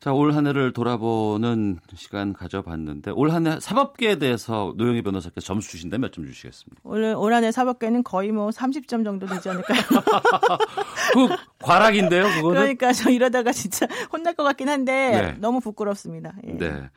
[0.00, 5.68] 자, 올 한 해를 돌아보는 시간 가져봤는데 올 한 해 사법계에 대해서 노영희 변호사께서 점수
[5.70, 6.80] 주신다면 몇 점 주시겠습니까?
[6.84, 9.78] 올, 올 한 해 사법계는 거의 뭐 30점 정도 되지 않을까요?
[11.12, 11.28] 그
[11.58, 12.60] 과락인데요, 그거는?
[12.60, 15.34] 그러니까 저 이러다가 진짜 혼날 것 같긴 한데 네.
[15.38, 16.32] 너무 부끄럽습니다.
[16.46, 16.52] 예.
[16.56, 16.90] 네.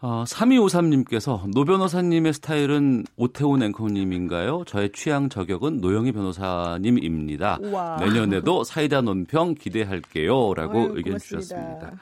[0.00, 4.62] 어, 3253님께서 노 변호사님의 스타일은 오태훈 앵커님인가요?
[4.64, 7.58] 저의 취향 저격은 노영희 변호사님입니다.
[7.60, 7.96] 우와.
[7.96, 10.54] 내년에도 사이다 논평 기대할게요.
[10.54, 11.18] 라고 어휴, 의견 고맙습니다.
[11.18, 11.92] 주셨습니다.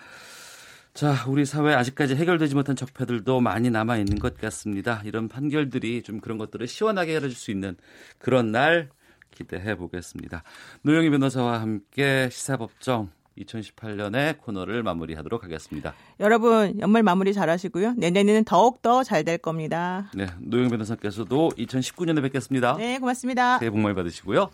[0.93, 5.01] 자, 우리 사회 아직까지 해결되지 못한 적폐들도 많이 남아 있는 것 같습니다.
[5.05, 7.77] 이런 판결들이 좀 그런 것들을 시원하게 해줄 수 있는
[8.19, 8.91] 그런 날
[9.31, 10.43] 기대해 보겠습니다.
[10.83, 15.95] 노영희 변호사와 함께 시사법정 2018년의 코너를 마무리하도록 하겠습니다.
[16.21, 17.95] 여러분 연말 마무리 잘하시고요.
[17.97, 20.11] 내년에는 더욱 더 잘 될 겁니다.
[20.15, 22.77] 네, 노영 변호사께서도 2019년에 뵙겠습니다.
[22.77, 23.59] 네, 고맙습니다.
[23.59, 24.51] 새해 복 많이 받으시고요.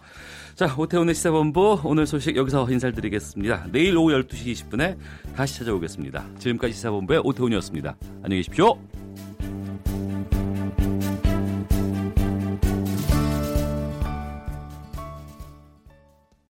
[0.55, 3.67] 자, 오태훈의 시사본부 오늘 소식 여기서 인사드리겠습니다.
[3.73, 4.97] 내일 오후 12시 20분에
[5.37, 6.25] 다시 찾아오겠습니다.
[6.39, 7.97] 지금까지 시사본부의 오태훈이었습니다.
[8.23, 8.79] 안녕히 계십시오.